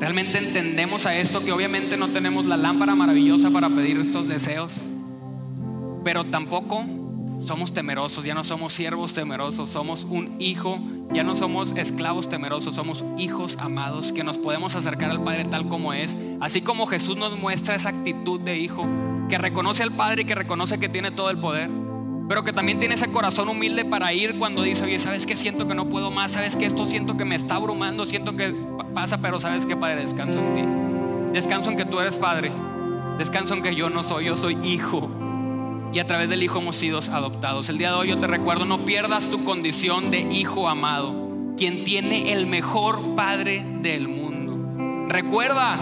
Realmente 0.00 0.38
entendemos 0.38 1.06
a 1.06 1.16
esto 1.16 1.44
que 1.44 1.52
obviamente 1.52 1.96
no 1.96 2.08
tenemos 2.08 2.46
la 2.46 2.56
lámpara 2.56 2.94
maravillosa 2.94 3.50
para 3.50 3.68
pedir 3.68 3.98
estos 3.98 4.28
deseos, 4.28 4.80
pero 6.04 6.24
tampoco 6.24 6.84
somos 7.46 7.72
temerosos, 7.72 8.24
ya 8.24 8.34
no 8.34 8.44
somos 8.44 8.74
siervos 8.74 9.12
temerosos, 9.12 9.70
somos 9.70 10.04
un 10.04 10.36
hijo, 10.38 10.78
ya 11.12 11.24
no 11.24 11.34
somos 11.34 11.72
esclavos 11.76 12.28
temerosos, 12.28 12.74
somos 12.74 13.04
hijos 13.16 13.56
amados 13.58 14.12
que 14.12 14.22
nos 14.22 14.38
podemos 14.38 14.74
acercar 14.76 15.10
al 15.10 15.22
Padre 15.22 15.46
tal 15.46 15.66
como 15.66 15.92
es, 15.94 16.16
así 16.40 16.60
como 16.60 16.86
Jesús 16.86 17.16
nos 17.16 17.38
muestra 17.38 17.74
esa 17.74 17.88
actitud 17.88 18.40
de 18.40 18.58
hijo 18.58 18.86
que 19.28 19.38
reconoce 19.38 19.82
al 19.82 19.92
Padre 19.92 20.22
y 20.22 20.24
que 20.26 20.34
reconoce 20.34 20.78
que 20.78 20.88
tiene 20.88 21.10
todo 21.10 21.30
el 21.30 21.38
poder, 21.38 21.70
pero 22.28 22.44
que 22.44 22.52
también 22.52 22.78
tiene 22.78 22.94
ese 22.94 23.10
corazón 23.10 23.48
humilde 23.48 23.84
para 23.84 24.12
ir 24.12 24.38
cuando 24.38 24.62
dice, 24.62 24.84
oye, 24.84 24.98
¿sabes 24.98 25.26
qué? 25.26 25.34
Siento 25.34 25.66
que 25.66 25.74
no 25.74 25.88
puedo 25.88 26.10
más, 26.10 26.32
¿sabes 26.32 26.56
qué? 26.56 26.66
Esto 26.66 26.86
siento 26.86 27.16
que 27.16 27.24
me 27.24 27.34
está 27.34 27.54
abrumando, 27.54 28.04
siento 28.04 28.36
que 28.36 28.54
pasa, 28.94 29.18
pero 29.18 29.40
¿sabes 29.40 29.64
qué, 29.64 29.76
Padre? 29.76 30.02
Descanso 30.02 30.38
en 30.38 30.54
ti. 30.54 31.32
Descanso 31.32 31.70
en 31.70 31.76
que 31.76 31.86
tú 31.86 31.98
eres 32.00 32.16
Padre. 32.16 32.52
Descanso 33.16 33.54
en 33.54 33.62
que 33.62 33.74
yo 33.74 33.88
no 33.88 34.02
soy, 34.02 34.26
yo 34.26 34.36
soy 34.36 34.58
hijo 34.62 35.10
y 35.92 36.00
a 36.00 36.06
través 36.06 36.28
del 36.28 36.42
Hijo 36.42 36.58
hemos 36.58 36.76
sido 36.76 36.98
adoptados. 36.98 37.68
El 37.68 37.78
día 37.78 37.90
de 37.90 37.96
hoy 37.96 38.08
yo 38.08 38.18
te 38.18 38.26
recuerdo, 38.26 38.64
no 38.64 38.84
pierdas 38.84 39.26
tu 39.28 39.44
condición 39.44 40.10
de 40.10 40.20
hijo 40.20 40.68
amado, 40.68 41.14
quien 41.56 41.84
tiene 41.84 42.32
el 42.32 42.46
mejor 42.46 43.14
Padre 43.14 43.64
del 43.80 44.08
mundo. 44.08 45.08
Recuerda 45.08 45.78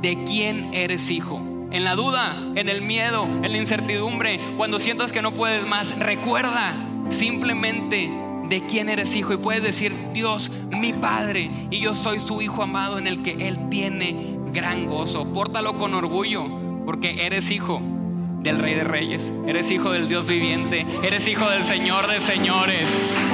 de 0.00 0.24
quién 0.24 0.74
eres 0.74 1.10
hijo. 1.10 1.49
En 1.70 1.84
la 1.84 1.94
duda, 1.94 2.36
en 2.56 2.68
el 2.68 2.82
miedo, 2.82 3.24
en 3.24 3.52
la 3.52 3.58
incertidumbre, 3.58 4.40
cuando 4.56 4.80
sientas 4.80 5.12
que 5.12 5.22
no 5.22 5.32
puedes 5.32 5.64
más, 5.66 5.96
recuerda 5.98 6.74
simplemente 7.10 8.10
de 8.48 8.66
quién 8.66 8.88
eres 8.88 9.14
hijo 9.14 9.32
y 9.32 9.36
puedes 9.36 9.62
decir, 9.62 9.94
Dios, 10.12 10.50
mi 10.70 10.92
Padre, 10.92 11.48
y 11.70 11.78
yo 11.78 11.94
soy 11.94 12.18
su 12.18 12.42
hijo 12.42 12.64
amado 12.64 12.98
en 12.98 13.06
el 13.06 13.22
que 13.22 13.46
Él 13.46 13.68
tiene 13.70 14.36
gran 14.52 14.86
gozo. 14.86 15.32
Pórtalo 15.32 15.78
con 15.78 15.94
orgullo, 15.94 16.44
porque 16.84 17.24
eres 17.24 17.52
hijo 17.52 17.80
del 18.42 18.58
Rey 18.58 18.74
de 18.74 18.82
Reyes, 18.82 19.32
eres 19.46 19.70
hijo 19.70 19.92
del 19.92 20.08
Dios 20.08 20.26
viviente, 20.26 20.84
eres 21.04 21.28
hijo 21.28 21.48
del 21.48 21.64
Señor 21.64 22.08
de 22.08 22.18
señores. 22.18 22.90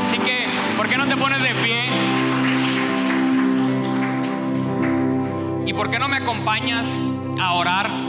Así 0.07 0.18
que, 0.18 0.45
¿por 0.76 0.89
qué 0.89 0.99
no 0.99 1.07
te 1.07 1.16
pones 1.16 1.41
de 1.41 1.55
pie? 1.55 1.84
¿Y 5.64 5.72
por 5.72 5.91
qué 5.91 5.99
no 5.99 6.09
me 6.09 6.16
acompañas 6.16 6.87
a 7.41 7.55
orar? 7.55 8.06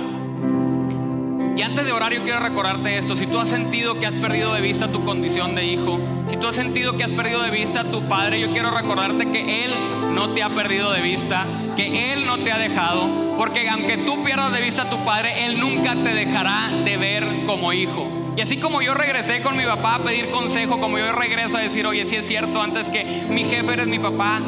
Y 1.58 1.64
antes 1.64 1.86
de 1.86 1.92
orar 1.92 2.14
yo 2.14 2.22
quiero 2.22 2.38
recordarte 2.38 3.00
esto, 3.00 3.16
si 3.16 3.26
tú 3.26 3.40
has 3.40 3.50
sentido 3.50 4.00
que 4.00 4.06
has 4.06 4.14
perdido 4.14 4.54
de 4.54 4.62
vista 4.62 4.90
tu 4.90 5.04
condición 5.04 5.56
de 5.56 5.66
hijo, 5.66 6.00
si 6.30 6.38
tú 6.38 6.46
has 6.46 6.56
sentido 6.56 6.96
que 6.96 7.04
has 7.04 7.10
perdido 7.10 7.42
de 7.42 7.50
vista 7.50 7.80
a 7.80 7.84
tu 7.84 8.08
padre, 8.08 8.40
yo 8.40 8.52
quiero 8.52 8.70
recordarte 8.70 9.26
que 9.32 9.66
Él 9.66 9.72
no 10.14 10.34
te 10.34 10.44
ha 10.44 10.50
perdido 10.50 10.92
de 10.92 11.02
vista, 11.02 11.46
que 11.76 12.14
Él 12.14 12.28
no 12.28 12.38
te 12.38 12.52
ha 12.52 12.60
dejado, 12.60 13.10
porque 13.40 13.68
aunque 13.70 13.98
tú 13.98 14.24
pierdas 14.24 14.54
de 14.54 14.62
vista 14.62 14.84
a 14.84 14.90
tu 14.92 15.04
padre, 15.04 15.48
Él 15.48 15.60
nunca 15.60 15.96
te 15.96 16.14
dejará 16.14 16.70
de 16.86 16.96
ver 16.96 17.46
como 17.48 17.74
hijo. 17.74 18.08
Y 18.38 18.42
así 18.42 18.58
como 18.58 18.84
yo 18.84 18.94
regresé 18.94 19.42
con 19.42 19.58
mi 19.58 19.64
papá 19.64 19.96
a 19.96 20.00
pedir 20.00 20.30
consejo, 20.30 20.80
como 20.80 21.00
yo 21.00 21.12
regreso 21.12 21.58
a 21.58 21.62
decir, 21.62 21.88
oye, 21.88 22.06
si 22.06 22.18
es 22.18 22.28
cierto, 22.28 22.62
antes 22.62 22.88
que 22.88 23.04
mi 23.32 23.44
jefe 23.44 23.74
eres 23.74 23.88
mi 23.88 23.98
papá, 23.98 24.40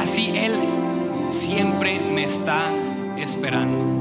así 0.00 0.32
Él 0.34 0.54
siempre 1.30 2.00
me 2.00 2.24
está 2.24 2.62
esperando. 3.18 3.91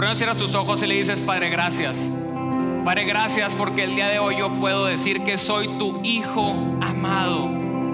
Por 0.00 0.06
eso 0.06 0.16
cierras 0.16 0.38
tus 0.38 0.54
ojos 0.54 0.82
y 0.82 0.86
le 0.86 0.94
dices, 0.94 1.20
Padre, 1.20 1.50
gracias. 1.50 1.94
Padre, 2.86 3.04
gracias 3.04 3.54
porque 3.54 3.84
el 3.84 3.96
día 3.96 4.08
de 4.08 4.18
hoy 4.18 4.38
yo 4.38 4.50
puedo 4.50 4.86
decir 4.86 5.24
que 5.24 5.36
soy 5.36 5.68
tu 5.76 6.00
hijo 6.02 6.54
amado. 6.80 7.50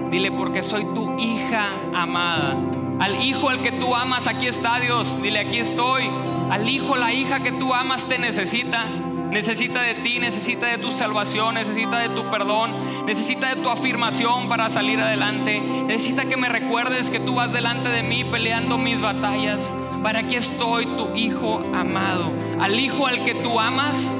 Dile 0.09 0.31
porque 0.31 0.63
soy 0.63 0.85
tu 0.93 1.17
hija 1.19 1.67
amada. 1.93 2.55
Al 3.01 3.21
hijo 3.21 3.49
al 3.49 3.61
que 3.61 3.73
tú 3.73 3.93
amas, 3.93 4.27
aquí 4.27 4.47
está 4.47 4.79
Dios. 4.79 5.21
Dile, 5.21 5.39
aquí 5.39 5.59
estoy. 5.59 6.09
Al 6.49 6.69
hijo, 6.69 6.95
la 6.95 7.11
hija 7.11 7.41
que 7.41 7.51
tú 7.51 7.73
amas 7.73 8.05
te 8.05 8.17
necesita. 8.17 8.85
Necesita 9.29 9.81
de 9.81 9.95
ti, 9.95 10.19
necesita 10.19 10.67
de 10.67 10.77
tu 10.77 10.91
salvación, 10.91 11.55
necesita 11.55 11.99
de 11.99 12.07
tu 12.07 12.23
perdón, 12.31 13.05
necesita 13.05 13.53
de 13.53 13.61
tu 13.61 13.67
afirmación 13.67 14.47
para 14.47 14.69
salir 14.69 14.97
adelante. 15.01 15.59
Necesita 15.59 16.23
que 16.23 16.37
me 16.37 16.47
recuerdes 16.47 17.09
que 17.09 17.19
tú 17.19 17.35
vas 17.35 17.51
delante 17.51 17.89
de 17.89 18.01
mí 18.01 18.23
peleando 18.23 18.77
mis 18.77 19.01
batallas. 19.01 19.73
Para 20.03 20.19
aquí 20.19 20.35
estoy, 20.35 20.85
tu 20.85 21.15
hijo 21.15 21.63
amado. 21.73 22.31
Al 22.59 22.79
hijo 22.79 23.07
al 23.07 23.23
que 23.25 23.35
tú 23.35 23.59
amas, 23.59 24.11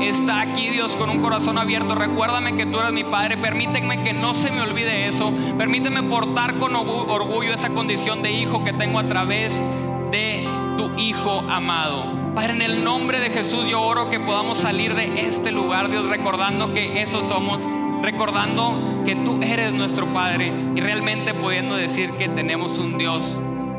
está 0.00 0.40
aquí 0.40 0.68
Dios 0.70 0.92
con 0.92 1.10
un 1.10 1.20
corazón 1.20 1.58
abierto. 1.58 1.94
Recuérdame 1.94 2.54
que 2.56 2.66
tú 2.66 2.78
eres 2.78 2.92
mi 2.92 3.04
Padre. 3.04 3.36
Permíteme 3.36 4.02
que 4.02 4.12
no 4.12 4.34
se 4.34 4.50
me 4.50 4.60
olvide 4.60 5.08
eso. 5.08 5.32
Permíteme 5.58 6.02
portar 6.04 6.54
con 6.54 6.74
orgullo 6.76 7.52
esa 7.52 7.70
condición 7.70 8.22
de 8.22 8.32
hijo 8.32 8.64
que 8.64 8.72
tengo 8.72 8.98
a 8.98 9.04
través 9.04 9.62
de 10.10 10.46
tu 10.76 10.90
Hijo 10.98 11.42
amado. 11.48 12.04
Padre, 12.34 12.54
en 12.54 12.62
el 12.62 12.84
nombre 12.84 13.20
de 13.20 13.30
Jesús 13.30 13.66
yo 13.68 13.82
oro 13.82 14.08
que 14.08 14.20
podamos 14.20 14.58
salir 14.58 14.94
de 14.94 15.26
este 15.26 15.52
lugar, 15.52 15.90
Dios, 15.90 16.06
recordando 16.06 16.72
que 16.72 17.02
eso 17.02 17.22
somos, 17.22 17.62
recordando 18.02 19.02
que 19.04 19.14
tú 19.16 19.38
eres 19.42 19.72
nuestro 19.72 20.06
Padre 20.06 20.52
y 20.74 20.80
realmente 20.80 21.34
pudiendo 21.34 21.76
decir 21.76 22.10
que 22.12 22.28
tenemos 22.28 22.78
un 22.78 22.96
Dios 22.98 23.24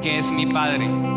que 0.02 0.20
es 0.20 0.32
mi 0.32 0.46
Padre. 0.46 1.13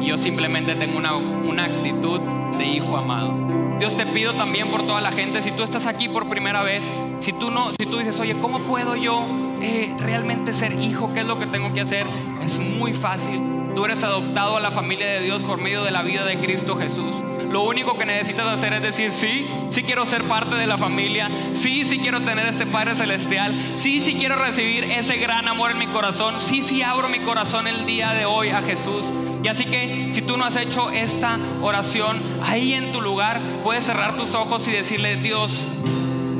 Yo 0.00 0.18
simplemente 0.18 0.74
tengo 0.74 0.98
una, 0.98 1.14
una 1.14 1.64
actitud 1.64 2.20
de 2.56 2.64
hijo 2.64 2.96
amado. 2.96 3.34
Dios 3.78 3.96
te 3.96 4.06
pido 4.06 4.32
también 4.34 4.68
por 4.68 4.86
toda 4.86 5.00
la 5.00 5.12
gente, 5.12 5.42
si 5.42 5.50
tú 5.50 5.62
estás 5.62 5.86
aquí 5.86 6.08
por 6.08 6.28
primera 6.28 6.62
vez, 6.62 6.90
si 7.18 7.32
tú 7.32 7.50
no, 7.50 7.72
si 7.78 7.86
tú 7.86 7.98
dices, 7.98 8.18
oye, 8.20 8.34
¿cómo 8.40 8.58
puedo 8.60 8.96
yo 8.96 9.26
eh, 9.60 9.94
realmente 9.98 10.54
ser 10.54 10.72
hijo? 10.80 11.12
¿Qué 11.12 11.20
es 11.20 11.26
lo 11.26 11.38
que 11.38 11.46
tengo 11.46 11.72
que 11.74 11.82
hacer? 11.82 12.06
Es 12.42 12.58
muy 12.58 12.94
fácil. 12.94 13.40
Tú 13.74 13.84
eres 13.84 14.02
adoptado 14.02 14.56
a 14.56 14.60
la 14.60 14.70
familia 14.70 15.06
de 15.06 15.20
Dios 15.20 15.42
por 15.42 15.60
medio 15.60 15.82
de 15.82 15.90
la 15.90 16.02
vida 16.02 16.24
de 16.24 16.36
Cristo 16.36 16.76
Jesús. 16.76 17.14
Lo 17.50 17.62
único 17.62 17.98
que 17.98 18.06
necesitas 18.06 18.46
hacer 18.46 18.72
es 18.72 18.82
decir, 18.82 19.12
sí, 19.12 19.46
sí 19.70 19.82
quiero 19.82 20.06
ser 20.06 20.22
parte 20.24 20.54
de 20.56 20.66
la 20.66 20.78
familia, 20.78 21.30
sí, 21.52 21.84
sí 21.84 21.98
quiero 21.98 22.20
tener 22.22 22.46
este 22.46 22.66
Padre 22.66 22.94
Celestial, 22.94 23.54
sí, 23.74 24.00
sí 24.00 24.14
quiero 24.14 24.36
recibir 24.36 24.84
ese 24.84 25.16
gran 25.16 25.46
amor 25.48 25.70
en 25.70 25.78
mi 25.78 25.86
corazón, 25.86 26.40
sí, 26.40 26.62
sí 26.62 26.82
abro 26.82 27.08
mi 27.08 27.20
corazón 27.20 27.66
el 27.66 27.84
día 27.84 28.12
de 28.14 28.24
hoy 28.24 28.48
a 28.48 28.62
Jesús. 28.62 29.04
Y 29.46 29.48
así 29.48 29.64
que 29.64 30.10
si 30.12 30.22
tú 30.22 30.36
no 30.36 30.44
has 30.44 30.56
hecho 30.56 30.90
esta 30.90 31.38
oración, 31.62 32.20
ahí 32.42 32.74
en 32.74 32.90
tu 32.90 33.00
lugar 33.00 33.38
puedes 33.62 33.84
cerrar 33.84 34.16
tus 34.16 34.34
ojos 34.34 34.66
y 34.66 34.72
decirle, 34.72 35.14
Dios, 35.14 35.52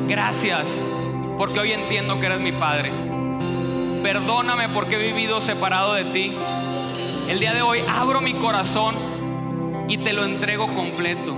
gracias, 0.08 0.64
porque 1.38 1.60
hoy 1.60 1.70
entiendo 1.70 2.18
que 2.18 2.26
eres 2.26 2.40
mi 2.40 2.50
Padre. 2.50 2.90
Perdóname 4.02 4.68
porque 4.70 4.96
he 4.96 5.12
vivido 5.12 5.40
separado 5.40 5.94
de 5.94 6.06
ti. 6.06 6.32
El 7.28 7.38
día 7.38 7.54
de 7.54 7.62
hoy 7.62 7.78
abro 7.88 8.20
mi 8.20 8.34
corazón 8.34 8.96
y 9.86 9.98
te 9.98 10.12
lo 10.12 10.24
entrego 10.24 10.66
completo. 10.74 11.32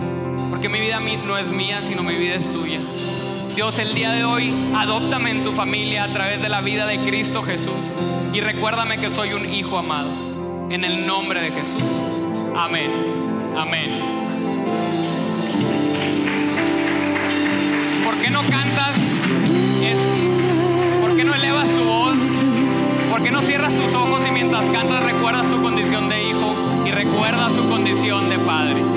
Porque 0.49 0.71
mi 0.71 0.81
vida 0.81 1.01
no 1.27 1.37
es 1.37 1.49
mía, 1.49 1.83
sino 1.83 2.03
mi 2.03 2.14
vida 2.14 2.37
es 2.37 2.51
tuya. 2.51 2.81
Dios, 3.55 3.79
el 3.79 3.95
día 3.95 4.12
de 4.12 4.25
hoy, 4.25 4.55
adóptame 4.75 5.33
en 5.33 5.45
tu 5.45 5.53
familia 5.53 6.05
a 6.05 6.09
través 6.09 6.41
de 6.41 6.49
la 6.49 6.62
vida 6.62 6.87
de 6.87 6.97
Cristo 7.01 7.43
Jesús. 7.43 7.77
Y 8.33 8.41
recuérdame 8.41 8.97
que 8.97 9.11
soy 9.11 9.35
un 9.35 9.53
hijo 9.53 9.77
amado 9.77 10.28
en 10.71 10.85
el 10.85 11.07
nombre 11.07 11.41
de 11.41 11.51
Jesús. 11.51 11.83
Amén. 12.57 12.91
Amén. 13.57 13.91
¿Por 18.05 18.14
qué 18.19 18.31
no 18.31 18.41
cantas? 18.43 18.99
¿Por 21.01 21.16
qué 21.16 21.25
no 21.25 21.35
elevas 21.35 21.69
tu 21.69 21.85
voz? 21.85 22.16
¿Por 23.11 23.23
qué 23.23 23.31
no 23.31 23.41
cierras 23.43 23.75
tus 23.75 23.95
ojos 23.95 24.27
y 24.29 24.33
mientras 24.33 24.66
cantas 24.66 25.03
recuerdas 25.03 25.47
tu 25.49 25.62
condición 25.62 26.09
de 26.09 26.25
hijo 26.25 26.55
y 26.87 26.91
recuerdas 26.91 27.53
tu 27.55 27.69
condición 27.69 28.29
de 28.29 28.39
padre? 28.39 28.88